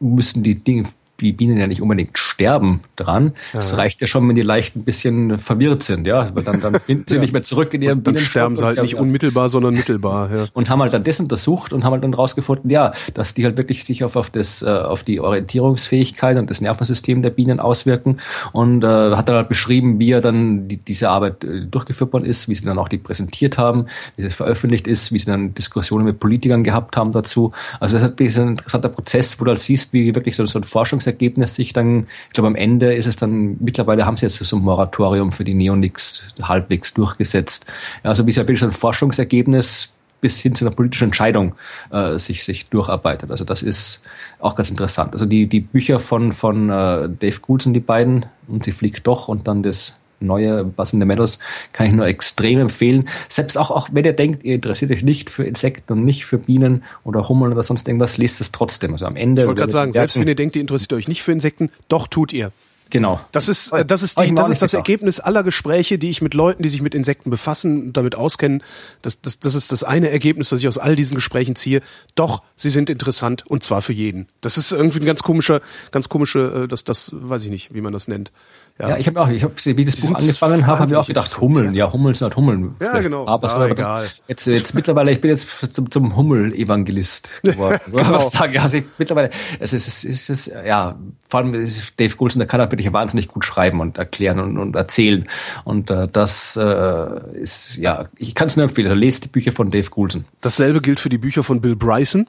[0.00, 0.88] müssen die Dinge,
[1.26, 3.32] die Bienen ja nicht unbedingt sterben dran.
[3.52, 6.30] Es reicht ja schon, wenn die leicht ein bisschen verwirrt sind, ja.
[6.30, 7.20] Dann, dann finden sie ja.
[7.20, 9.00] nicht mehr zurück in ihrem Dann sterben sie halt nicht ja.
[9.00, 10.46] unmittelbar, sondern mittelbar, ja.
[10.52, 13.56] Und haben halt dann das untersucht und haben halt dann rausgefunden, ja, dass die halt
[13.56, 18.18] wirklich sich auf, auf das, äh, auf die Orientierungsfähigkeit und das Nervensystem der Bienen auswirken
[18.52, 22.24] und äh, hat dann halt beschrieben, wie er dann die, diese Arbeit äh, durchgeführt worden
[22.24, 23.86] ist, wie sie dann auch die präsentiert haben,
[24.16, 27.52] wie sie veröffentlicht ist, wie sie dann Diskussionen mit Politikern gehabt haben dazu.
[27.78, 30.64] Also das ist ein interessanter Prozess, wo du halt siehst, wie wirklich so, so ein
[30.64, 34.36] Forschungs Forschungsergebnis sich dann, ich glaube am Ende ist es dann, mittlerweile haben sie jetzt
[34.36, 37.66] so ein Moratorium für die Neonics halbwegs durchgesetzt.
[38.02, 41.54] Also wie es ein Forschungsergebnis bis hin zu einer politischen Entscheidung
[41.90, 43.30] äh, sich, sich durcharbeitet.
[43.30, 44.02] Also das ist
[44.38, 45.14] auch ganz interessant.
[45.14, 49.28] Also die, die Bücher von, von äh, Dave Gould die beiden, und sie fliegt doch
[49.28, 51.38] und dann das neue Buzz in the Meadows
[51.72, 53.08] kann ich nur extrem empfehlen.
[53.28, 56.38] Selbst auch, auch wenn ihr denkt, ihr interessiert euch nicht für Insekten und nicht für
[56.38, 58.92] Bienen oder Hummeln oder sonst irgendwas, lest es trotzdem.
[58.92, 59.42] Also am Ende.
[59.42, 62.06] Ich wollte gerade sagen, selbst wenn ihr denkt, ihr interessiert euch nicht für Insekten, doch
[62.06, 62.52] tut ihr.
[62.90, 63.20] Genau.
[63.32, 66.34] Das ist, äh, das ist, die, das, ist das Ergebnis aller Gespräche, die ich mit
[66.34, 68.62] Leuten, die sich mit Insekten befassen und damit auskennen.
[69.02, 71.80] Das, das, das ist das eine Ergebnis, das ich aus all diesen Gesprächen ziehe.
[72.16, 74.26] Doch, sie sind interessant und zwar für jeden.
[74.40, 75.60] Das ist irgendwie ein ganz komischer,
[75.92, 78.32] ganz komische, äh, das, das weiß ich nicht, wie man das nennt.
[78.80, 81.06] Ja, ja ich habe auch, ich habe, wie das Buch angefangen habe, habe ich auch
[81.06, 82.76] gedacht, Hummeln, ja, Hummeln sind halt Hummeln.
[82.80, 83.26] Ja, genau.
[83.26, 84.08] Aber ah, egal.
[84.26, 87.78] Jetzt, jetzt mittlerweile, ich bin jetzt zum, zum Hummel-Evangelist geworden.
[87.86, 88.10] genau.
[88.10, 88.58] Was sagen?
[88.58, 90.96] Also ich, mittlerweile, es ist, es ist, es ist, ja,
[91.28, 94.74] vor allem ist Dave Goulson, der kann wirklich wahnsinnig gut schreiben und erklären und, und
[94.76, 95.28] erzählen.
[95.64, 98.98] Und äh, das äh, ist, ja, ich kann es nur empfehlen.
[98.98, 100.24] Lest die Bücher von Dave Goulson.
[100.40, 102.26] Dasselbe gilt für die Bücher von Bill Bryson.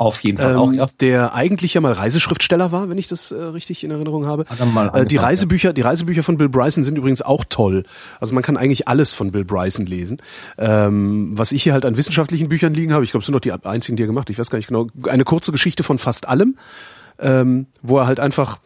[0.00, 0.86] Auf jeden Fall ähm, auch, ja.
[1.00, 4.46] Der eigentlich ja mal Reiseschriftsteller war, wenn ich das äh, richtig in Erinnerung habe.
[4.94, 7.84] Äh, die Reisebücher, die Reisebücher von Bill Bryson sind übrigens auch toll.
[8.18, 10.22] Also man kann eigentlich alles von Bill Bryson lesen.
[10.56, 13.40] Ähm, was ich hier halt an wissenschaftlichen Büchern liegen habe, ich glaube, es sind noch
[13.40, 14.30] die einzigen, die er gemacht.
[14.30, 14.86] Ich weiß gar nicht genau.
[15.06, 16.56] Eine kurze Geschichte von fast allem,
[17.18, 18.58] ähm, wo er halt einfach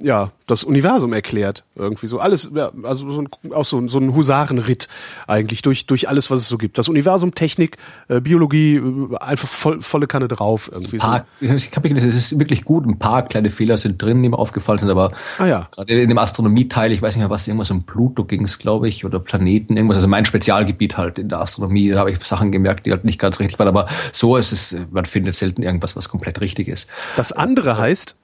[0.00, 1.64] ja, das Universum erklärt.
[1.74, 4.88] Irgendwie so alles, ja, also so ein, auch so, so ein Husarenritt
[5.26, 6.78] eigentlich durch, durch alles, was es so gibt.
[6.78, 7.76] Das Universum, Technik,
[8.06, 10.70] äh, Biologie, äh, einfach voll, volle Kanne drauf.
[10.72, 11.46] Irgendwie ein paar, so.
[11.48, 12.86] Ich habe gelesen, es ist wirklich gut.
[12.86, 15.68] Ein paar kleine Fehler sind drin, die mir aufgefallen sind, aber ah, ja.
[15.72, 18.88] gerade in dem Astronomieteil, ich weiß nicht mehr was, irgendwas um Pluto ging es, glaube
[18.88, 22.52] ich, oder Planeten, irgendwas, also mein Spezialgebiet halt in der Astronomie, da habe ich Sachen
[22.52, 25.96] gemerkt, die halt nicht ganz richtig waren, aber so ist es, man findet selten irgendwas,
[25.96, 26.88] was komplett richtig ist.
[27.16, 28.16] Das andere also, heißt,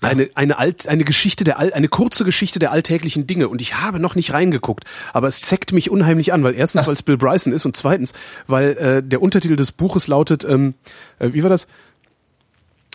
[0.00, 3.76] eine, eine, alt, eine Geschichte der All, eine kurze Geschichte der alltäglichen Dinge und ich
[3.76, 7.16] habe noch nicht reingeguckt, aber es zeckt mich unheimlich an, weil erstens, weil es Bill
[7.16, 8.12] Bryson ist und zweitens,
[8.46, 10.74] weil äh, der Untertitel des Buches lautet, ähm,
[11.18, 11.66] äh, wie war das?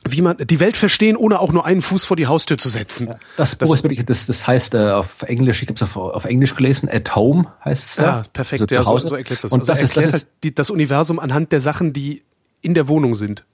[0.03, 3.07] Wie man die Welt verstehen, ohne auch nur einen Fuß vor die Haustür zu setzen.
[3.07, 5.83] Ja, das Buch das, ist wirklich, das, das heißt äh, auf Englisch, ich habe es
[5.83, 7.95] auf, auf Englisch gelesen, at home heißt es.
[7.97, 8.63] Ja, perfekt.
[8.63, 9.51] Also ja, so, so erklärt das.
[9.51, 12.23] Und also das ist, das ist halt die, das Universum anhand der Sachen, die
[12.61, 13.45] in der Wohnung sind.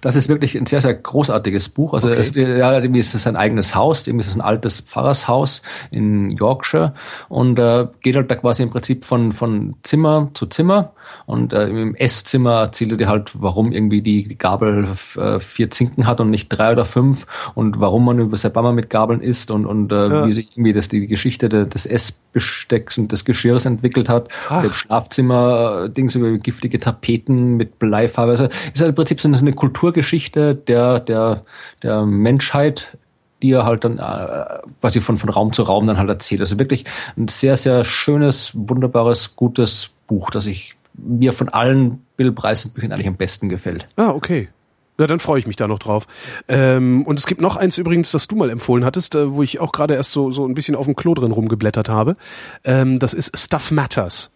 [0.00, 1.94] Das ist wirklich ein sehr, sehr großartiges Buch.
[1.94, 2.20] Also okay.
[2.20, 6.30] es, ja, irgendwie ist es ein eigenes Haus, irgendwie ist es ein altes Pfarrershaus in
[6.30, 6.94] Yorkshire
[7.28, 10.92] und äh, geht halt da quasi im Prinzip von, von Zimmer zu Zimmer
[11.26, 15.70] und äh, im Esszimmer erzählt er dir halt, warum irgendwie die, die Gabel äh, vier
[15.70, 19.50] Zinken hat und nicht drei oder fünf und warum man über Sebama mit Gabeln isst
[19.50, 20.26] und, und äh, ja.
[20.26, 24.28] wie sich irgendwie das, die Geschichte de, des Essbestecks und des Geschirrs entwickelt hat.
[24.50, 28.32] Im Schlafzimmer äh, Dings über giftige Tapeten mit Bleifarbe.
[28.32, 31.44] Also ist halt im Prinzip so eine Kulturgeschichte der, der,
[31.82, 32.96] der Menschheit
[33.42, 36.40] die er halt dann äh, quasi von, von Raum zu Raum dann halt erzählt.
[36.40, 36.86] Also wirklich
[37.18, 42.92] ein sehr, sehr schönes, wunderbares, gutes Buch, das ich mir von allen Bill Bryson Büchern
[42.92, 43.86] eigentlich am besten gefällt.
[43.96, 44.48] Ah, okay.
[44.96, 46.06] Na, dann freue ich mich da noch drauf.
[46.48, 49.60] Ähm, und es gibt noch eins übrigens, das du mal empfohlen hattest, äh, wo ich
[49.60, 52.16] auch gerade erst so, so ein bisschen auf dem Klo drin rumgeblättert habe.
[52.64, 54.30] Ähm, das ist Stuff Matters.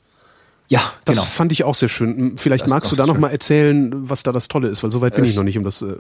[0.71, 1.27] Ja, das genau.
[1.27, 2.37] fand ich auch sehr schön.
[2.37, 3.15] Vielleicht das magst du da schön.
[3.15, 5.57] noch mal erzählen, was da das Tolle ist, weil soweit bin es ich noch nicht
[5.57, 5.81] um das.
[5.81, 5.97] Äh, äh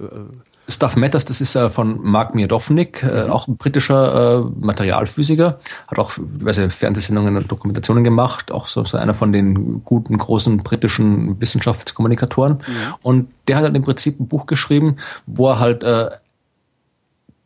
[0.69, 3.31] Stuff Matters, das ist äh, von Mark Miodownik, äh, mhm.
[3.31, 8.99] auch ein britischer äh, Materialphysiker, hat auch diverse Fernsehsendungen und Dokumentationen gemacht, auch so, so
[8.99, 12.59] einer von den guten großen britischen Wissenschaftskommunikatoren.
[12.59, 12.95] Mhm.
[13.01, 14.97] Und der hat halt im Prinzip ein Buch geschrieben,
[15.27, 16.11] wo er halt äh,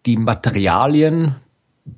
[0.07, 1.37] die Materialien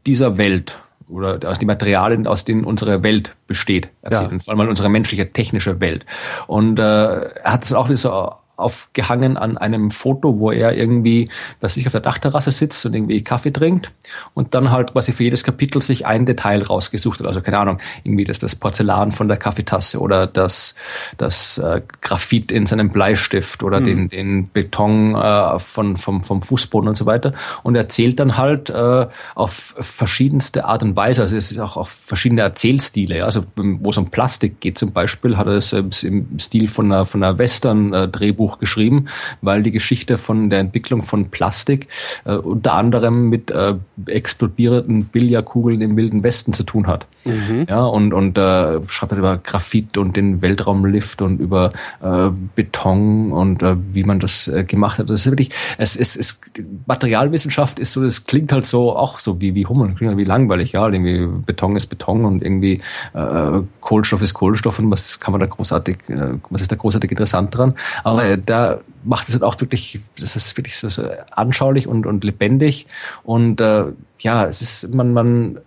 [0.05, 4.33] dieser Welt oder aus den Materialien, aus denen unsere Welt besteht, erzählen.
[4.33, 4.39] Ja.
[4.39, 6.07] Vor allem unsere menschliche, technische Welt.
[6.47, 11.29] Und äh, er hat es auch so aufgehangen an einem Foto, wo er irgendwie
[11.61, 13.93] bei sich auf der Dachterrasse sitzt und irgendwie Kaffee trinkt
[14.35, 17.27] und dann halt quasi für jedes Kapitel sich ein Detail rausgesucht hat.
[17.27, 20.75] Also keine Ahnung, irgendwie das, das Porzellan von der Kaffeetasse oder das,
[21.17, 23.85] das äh, Graphit in seinem Bleistift oder mhm.
[23.85, 27.33] den, den Beton äh, von, vom, vom Fußboden und so weiter.
[27.63, 31.23] Und er erzählt dann halt äh, auf verschiedenste Art und Weise.
[31.23, 33.19] Also es ist auch auf verschiedene Erzählstile.
[33.19, 33.25] Ja?
[33.25, 37.07] Also wo es um Plastik geht zum Beispiel, hat er es im Stil von einer,
[37.07, 39.07] von einer Western-Drehbuch Buch geschrieben,
[39.41, 41.89] weil die Geschichte von der Entwicklung von Plastik
[42.27, 43.75] äh, unter anderem mit äh,
[44.07, 47.07] explodierenden Billardkugeln im Wilden Westen zu tun hat.
[47.25, 47.67] Mhm.
[47.69, 51.73] Ja, und, und äh, schreibt halt über Graphit und den Weltraumlift und über
[52.03, 55.11] äh, Beton und äh, wie man das äh, gemacht hat.
[55.11, 56.41] Das ist wirklich, es ist, es,
[56.87, 60.25] Materialwissenschaft ist so, das klingt halt so auch so wie, wie Hummel, klingt halt wie
[60.25, 60.87] langweilig, ja.
[60.87, 62.81] Irgendwie Beton ist Beton und irgendwie
[63.15, 67.11] äh, Kohlenstoff ist Kohlenstoff und was kann man da großartig, äh, was ist da großartig
[67.11, 67.75] interessant dran?
[68.03, 72.07] Aber äh, da macht es halt auch wirklich, das ist wirklich so, so anschaulich und,
[72.07, 72.87] und lebendig.
[73.23, 73.87] Und äh,
[74.19, 75.59] ja, es ist, man, man,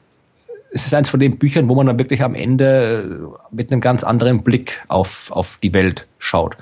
[0.72, 4.04] es ist eins von den Büchern, wo man dann wirklich am Ende mit einem ganz
[4.04, 6.58] anderen Blick auf, auf die Welt schaut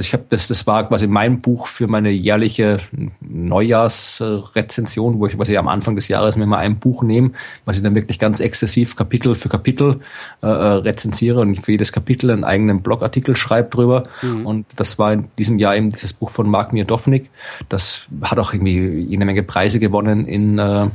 [0.00, 2.80] ich habe das, das war quasi mein Buch für meine jährliche
[3.20, 7.32] Neujahrsrezension, wo ich quasi am Anfang des Jahres mir mal ein Buch nehme,
[7.64, 10.00] was ich dann wirklich ganz exzessiv Kapitel für Kapitel
[10.42, 14.04] äh, äh rezensiere und für jedes Kapitel einen eigenen Blogartikel schreibe drüber.
[14.22, 14.46] Mhm.
[14.46, 17.30] Und das war in diesem Jahr eben dieses Buch von Mark Mirdovnik.
[17.68, 20.88] Das hat auch irgendwie jede Menge Preise gewonnen in äh,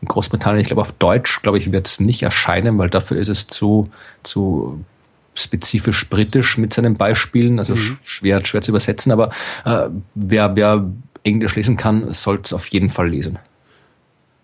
[0.00, 3.28] in Großbritannien, ich glaube auf Deutsch, glaube ich, wird es nicht erscheinen, weil dafür ist
[3.28, 3.90] es zu,
[4.22, 4.84] zu
[5.34, 7.98] spezifisch britisch mit seinen Beispielen, also mhm.
[8.02, 9.30] schwer, schwer zu übersetzen, aber
[9.64, 10.90] äh, wer, wer
[11.24, 13.38] Englisch lesen kann, sollte es auf jeden Fall lesen.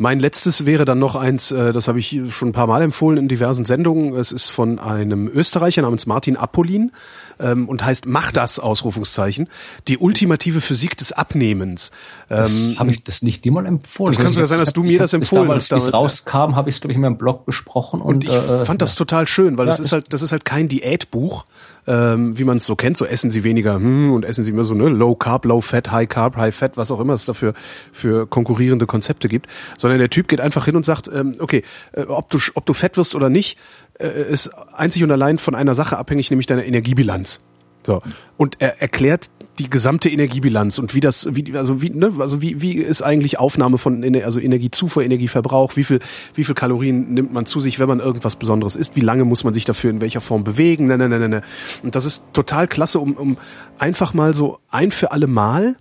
[0.01, 3.19] Mein letztes wäre dann noch eins, äh, das habe ich schon ein paar Mal empfohlen
[3.19, 4.15] in diversen Sendungen.
[4.15, 6.93] Es ist von einem Österreicher namens Martin Apollin
[7.41, 9.49] ähm, und heißt Mach das, Ausrufungszeichen.
[9.89, 11.91] Die ultimative Physik des Abnehmens.
[12.31, 14.13] Ähm, habe ich das nicht dir mal empfohlen?
[14.13, 15.71] Das kann sogar sein, dass du mir das empfohlen hast.
[15.71, 18.01] Damals, damals rauskam, habe ich es, glaube ich, in meinem Blog besprochen.
[18.01, 20.33] Und, und ich äh, fand das total schön, weil ja, das ist halt, das ist
[20.33, 21.45] halt kein Diätbuch,
[21.87, 24.65] ähm, wie man es so kennt, so essen sie weniger hm, und essen sie immer
[24.65, 27.55] so ne, Low Carb, Low Fat, High Carb, High Fat, was auch immer es dafür
[27.93, 29.47] für konkurrierende Konzepte gibt,
[29.79, 31.63] sondern der Typ geht einfach hin und sagt, ähm, okay,
[31.93, 33.59] äh, ob du ob du fett wirst oder nicht,
[33.99, 37.41] äh, ist einzig und allein von einer Sache abhängig, nämlich deiner Energiebilanz.
[37.87, 38.03] So.
[38.37, 42.61] Und er erklärt die gesamte Energiebilanz und wie das, wie, also wie, ne, also wie,
[42.61, 45.99] wie ist eigentlich Aufnahme von, also Energiezufuhr, Energieverbrauch, wie viel,
[46.35, 49.43] wie viel Kalorien nimmt man zu sich, wenn man irgendwas Besonderes isst, wie lange muss
[49.43, 51.29] man sich dafür in welcher Form bewegen, ne, ne, ne, ne.
[51.29, 51.43] ne.
[51.83, 53.37] Und das ist total klasse, um, um
[53.79, 55.77] einfach mal so ein für alle Mal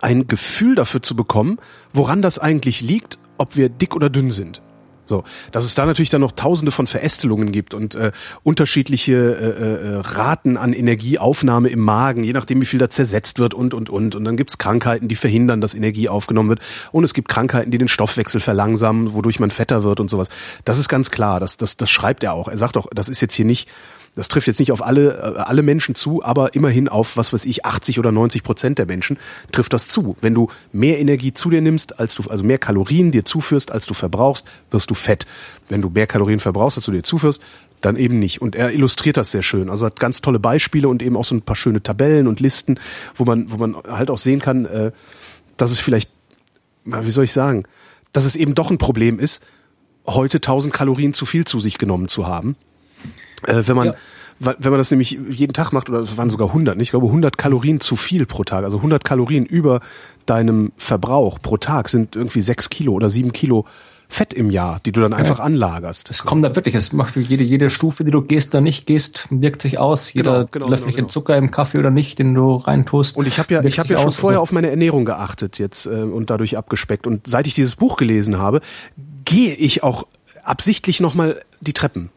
[0.00, 1.58] ein Gefühl dafür zu bekommen,
[1.92, 4.60] woran das eigentlich liegt, ob wir dick oder dünn sind.
[5.06, 8.12] So, dass es da natürlich dann noch Tausende von Verästelungen gibt und äh,
[8.42, 13.54] unterschiedliche äh, äh, Raten an Energieaufnahme im Magen, je nachdem wie viel da zersetzt wird
[13.54, 14.14] und und und.
[14.14, 16.60] Und dann gibt's Krankheiten, die verhindern, dass Energie aufgenommen wird.
[16.92, 20.28] Und es gibt Krankheiten, die den Stoffwechsel verlangsamen, wodurch man fetter wird und sowas.
[20.64, 21.38] Das ist ganz klar.
[21.38, 22.48] Das das das schreibt er auch.
[22.48, 23.68] Er sagt auch, das ist jetzt hier nicht
[24.14, 27.44] das trifft jetzt nicht auf alle, äh, alle Menschen zu, aber immerhin auf, was weiß
[27.46, 29.18] ich, 80 oder 90 Prozent der Menschen
[29.50, 30.16] trifft das zu.
[30.20, 33.86] Wenn du mehr Energie zu dir nimmst, als du, also mehr Kalorien dir zuführst, als
[33.86, 35.26] du verbrauchst, wirst du fett.
[35.68, 37.42] Wenn du mehr Kalorien verbrauchst, als du dir zuführst,
[37.80, 38.40] dann eben nicht.
[38.40, 39.68] Und er illustriert das sehr schön.
[39.68, 42.78] Also hat ganz tolle Beispiele und eben auch so ein paar schöne Tabellen und Listen,
[43.16, 44.92] wo man, wo man halt auch sehen kann, äh,
[45.56, 46.10] dass es vielleicht,
[46.84, 47.64] wie soll ich sagen,
[48.12, 49.42] dass es eben doch ein Problem ist,
[50.06, 52.56] heute 1000 Kalorien zu viel zu sich genommen zu haben
[53.46, 53.94] äh, wenn man ja.
[54.38, 57.38] wenn man das nämlich jeden Tag macht, oder es waren sogar 100, ich glaube 100
[57.38, 59.80] Kalorien zu viel pro Tag, also 100 Kalorien über
[60.26, 63.64] deinem Verbrauch pro Tag sind irgendwie 6 Kilo oder 7 Kilo
[64.08, 65.44] Fett im Jahr, die du dann einfach ja.
[65.44, 66.10] anlagerst.
[66.10, 69.26] Das kommt da wirklich, es macht jede, jede Stufe, die du gehst oder nicht gehst,
[69.30, 70.12] wirkt sich aus.
[70.12, 71.12] Jeder genau, genau, Löffelchen genau, genau.
[71.12, 73.16] Zucker im Kaffee oder nicht, den du reintust.
[73.16, 75.86] Und ich habe ja, ich habe ja schon vorher also auf meine Ernährung geachtet jetzt
[75.86, 77.06] äh, und dadurch abgespeckt.
[77.06, 78.60] Und seit ich dieses Buch gelesen habe,
[79.24, 80.06] gehe ich auch
[80.44, 82.10] absichtlich nochmal die Treppen.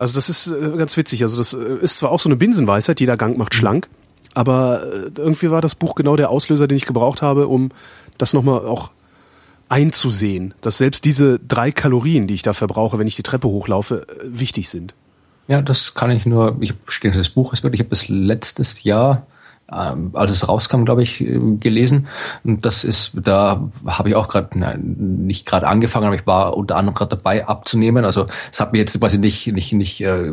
[0.00, 1.22] Also das ist äh, ganz witzig.
[1.22, 3.86] Also das äh, ist zwar auch so eine Binsenweisheit, jeder Gang macht schlank,
[4.32, 7.70] aber äh, irgendwie war das Buch genau der Auslöser, den ich gebraucht habe, um
[8.16, 8.90] das nochmal auch
[9.68, 14.06] einzusehen, dass selbst diese drei Kalorien, die ich da verbrauche, wenn ich die Treppe hochlaufe,
[14.24, 14.94] wichtig sind.
[15.48, 18.82] Ja, das kann ich nur, ich stehe das Buch ist wirklich, ich habe das letztes
[18.84, 19.26] Jahr
[19.72, 22.08] ähm, als es rauskam, glaube ich, äh, gelesen.
[22.44, 26.76] Und das ist, da habe ich auch gerade, nicht gerade angefangen, aber ich war unter
[26.76, 28.04] anderem gerade dabei abzunehmen.
[28.04, 30.32] Also es hat mir jetzt quasi nicht, nicht, nicht äh,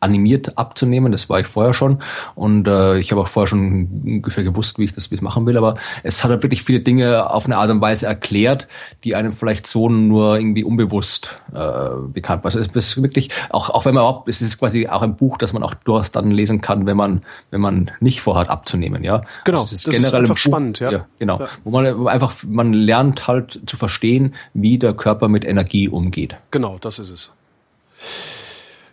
[0.00, 1.12] animiert abzunehmen.
[1.12, 2.02] Das war ich vorher schon.
[2.34, 5.56] Und äh, ich habe auch vorher schon ungefähr gewusst, wie ich das machen will.
[5.56, 8.66] Aber es hat halt wirklich viele Dinge auf eine Art und Weise erklärt,
[9.04, 12.46] die einem vielleicht so nur irgendwie unbewusst äh, bekannt war.
[12.46, 15.36] Also es ist wirklich, auch, auch wenn man überhaupt, es ist quasi auch ein Buch,
[15.36, 19.22] das man auch durchaus dann lesen kann, wenn man, wenn man nicht vorhat abzunehmen, ja.
[19.44, 19.60] Genau.
[19.60, 20.92] Also es ist das generell ist einfach Buch, spannend, ja.
[20.92, 21.40] ja genau.
[21.40, 21.48] Ja.
[21.64, 26.36] Wo man einfach, man lernt halt zu verstehen, wie der Körper mit Energie umgeht.
[26.50, 27.30] Genau, das ist es.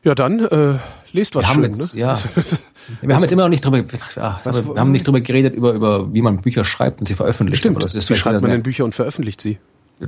[0.04, 0.80] Ja, dann äh,
[1.12, 2.02] lest was wir schön, jetzt, ne?
[2.02, 2.20] Ja.
[3.02, 3.84] Wir haben jetzt immer noch nicht drüber,
[4.16, 7.16] ja, was, wir haben nicht drüber geredet über über wie man Bücher schreibt und sie
[7.16, 7.60] veröffentlicht.
[7.60, 7.84] Stimmt.
[7.84, 9.58] das ist wie schreibt man denn Bücher und veröffentlicht sie?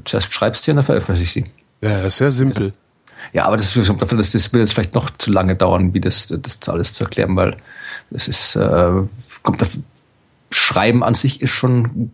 [0.06, 1.46] Zuerst schreibst sie und dann veröffentlicht sie.
[1.82, 2.72] Ja, das ist sehr simpel.
[3.34, 6.70] Ja, aber das, das, das wird jetzt vielleicht noch zu lange dauern, wie das, das
[6.70, 7.58] alles zu erklären, weil
[8.12, 8.92] das ist, äh,
[9.44, 9.78] kommt auf,
[10.52, 12.12] Schreiben an sich ist schon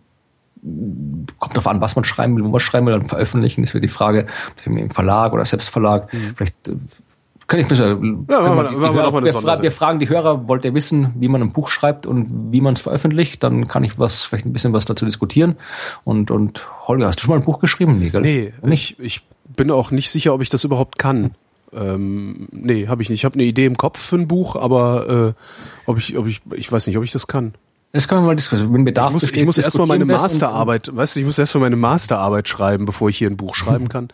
[1.38, 3.82] kommt darauf an, was man schreiben will, wo man schreiben will, dann veröffentlichen, ist wieder
[3.82, 4.26] die Frage,
[4.64, 6.34] im Verlag oder Selbstverlag, mhm.
[6.36, 6.72] vielleicht äh,
[7.46, 7.88] kann ich besser.
[7.88, 12.04] Ja, wir, wir, wir, fragen die Hörer, wollt ihr wissen, wie man ein Buch schreibt
[12.04, 13.42] und wie man es veröffentlicht?
[13.42, 15.56] Dann kann ich was, vielleicht ein bisschen was dazu diskutieren.
[16.02, 17.98] Und, und Holger, hast du schon mal ein Buch geschrieben?
[17.98, 18.22] Nee, gell?
[18.22, 18.98] nee nicht?
[18.98, 19.22] Ich, ich
[19.54, 21.32] bin auch nicht sicher, ob ich das überhaupt kann.
[21.72, 23.20] Ähm, nee, habe ich nicht.
[23.20, 26.40] Ich habe eine Idee im Kopf für ein Buch, aber äh, ob ich, ob ich,
[26.54, 27.54] ich weiß nicht, ob ich das kann.
[27.92, 28.74] Das können wir mal diskutieren.
[28.74, 31.62] Wenn Bedarf ich muss, besteht, ich muss erstmal meine Masterarbeit, weißt du, ich muss erstmal
[31.62, 34.08] meine Masterarbeit schreiben, bevor ich hier ein Buch schreiben kann.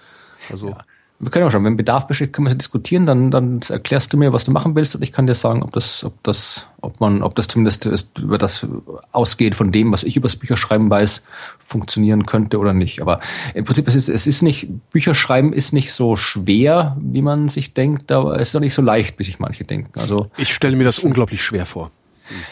[0.51, 0.77] Also
[1.23, 4.17] Wir können auch schon, wenn Bedarf besteht, können wir es diskutieren, dann, dann erklärst du
[4.17, 6.99] mir, was du machen willst und ich kann dir sagen, ob das, ob das, ob
[6.99, 8.67] man, ob das zumindest ist, über das
[9.13, 11.25] ausgeht von dem, was ich über das Bücherschreiben weiß,
[11.65, 13.01] funktionieren könnte oder nicht.
[13.01, 13.21] Aber
[13.55, 17.73] im Prinzip, es ist, es ist nicht, Bücherschreiben ist nicht so schwer, wie man sich
[17.73, 20.01] denkt, aber es ist auch nicht so leicht, wie sich manche denken.
[20.01, 21.93] Also, ich stelle mir das unglaublich schwer vor.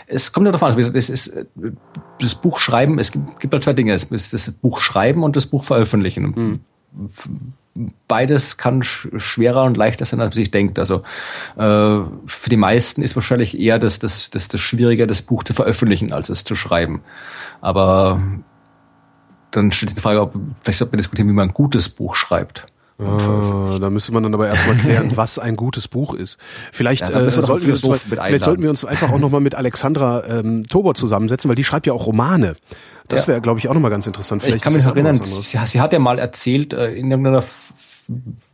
[0.06, 1.36] es kommt ja darauf an, also es ist,
[2.20, 3.94] das Buch schreiben, es gibt, gibt halt zwei Dinge.
[3.94, 6.60] Es ist das Buch schreiben und das Buch veröffentlichen.
[8.08, 10.78] Beides kann sch schwerer und leichter sein, als man sich denkt.
[10.78, 11.02] Also
[11.56, 15.54] äh, für die meisten ist wahrscheinlich eher das, das, das, das Schwieriger, das Buch zu
[15.54, 17.02] veröffentlichen, als es zu schreiben.
[17.60, 18.20] Aber
[19.50, 22.14] dann stellt sich die Frage, ob vielleicht sollte man diskutieren, wie man ein gutes Buch
[22.14, 22.66] schreibt.
[23.02, 26.38] Ah, da müsste man dann aber erstmal klären, was ein gutes Buch ist.
[26.72, 29.54] Vielleicht, Ja, äh, sollten, wir uns mal, vielleicht sollten wir uns einfach auch nochmal mit
[29.54, 32.56] Alexandra ähm, Tobor zusammensetzen, weil die schreibt ja auch Romane.
[33.08, 33.28] Das Ja.
[33.28, 34.42] wäre, glaube ich, auch nochmal ganz interessant.
[34.42, 37.42] Vielleicht ich kann mich erinnern, sie, sie hat ja mal erzählt äh, in irgendeiner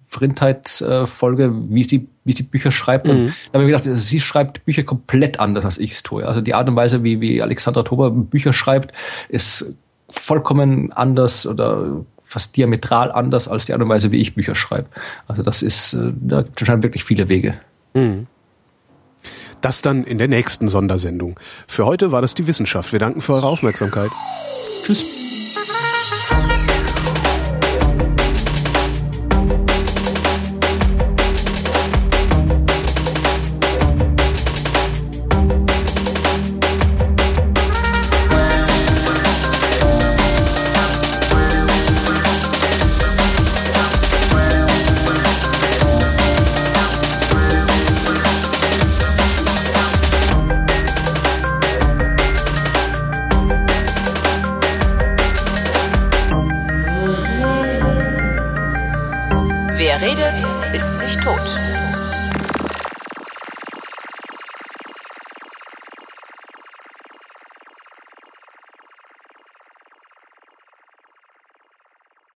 [0.09, 3.07] Vrindheit-Folge, wie sie, wie sie Bücher schreibt.
[3.07, 3.13] Mhm.
[3.13, 6.27] Und da habe ich gedacht, sie schreibt Bücher komplett anders, als ich es tue.
[6.27, 8.93] Also die Art und Weise, wie, wie Alexandra Tober Bücher schreibt,
[9.29, 9.75] ist
[10.09, 14.89] vollkommen anders oder fast diametral anders als die Art und Weise, wie ich Bücher schreibe.
[15.29, 17.59] Also das ist, äh, da gibt es anscheinend wirklich viele Wege.
[19.61, 21.39] Das dann in der nächsten Sondersendung.
[21.67, 22.93] Für heute war das die Wissenschaft.
[22.93, 24.11] Wir danken für eure Aufmerksamkeit.
[24.85, 25.36] Tschüss.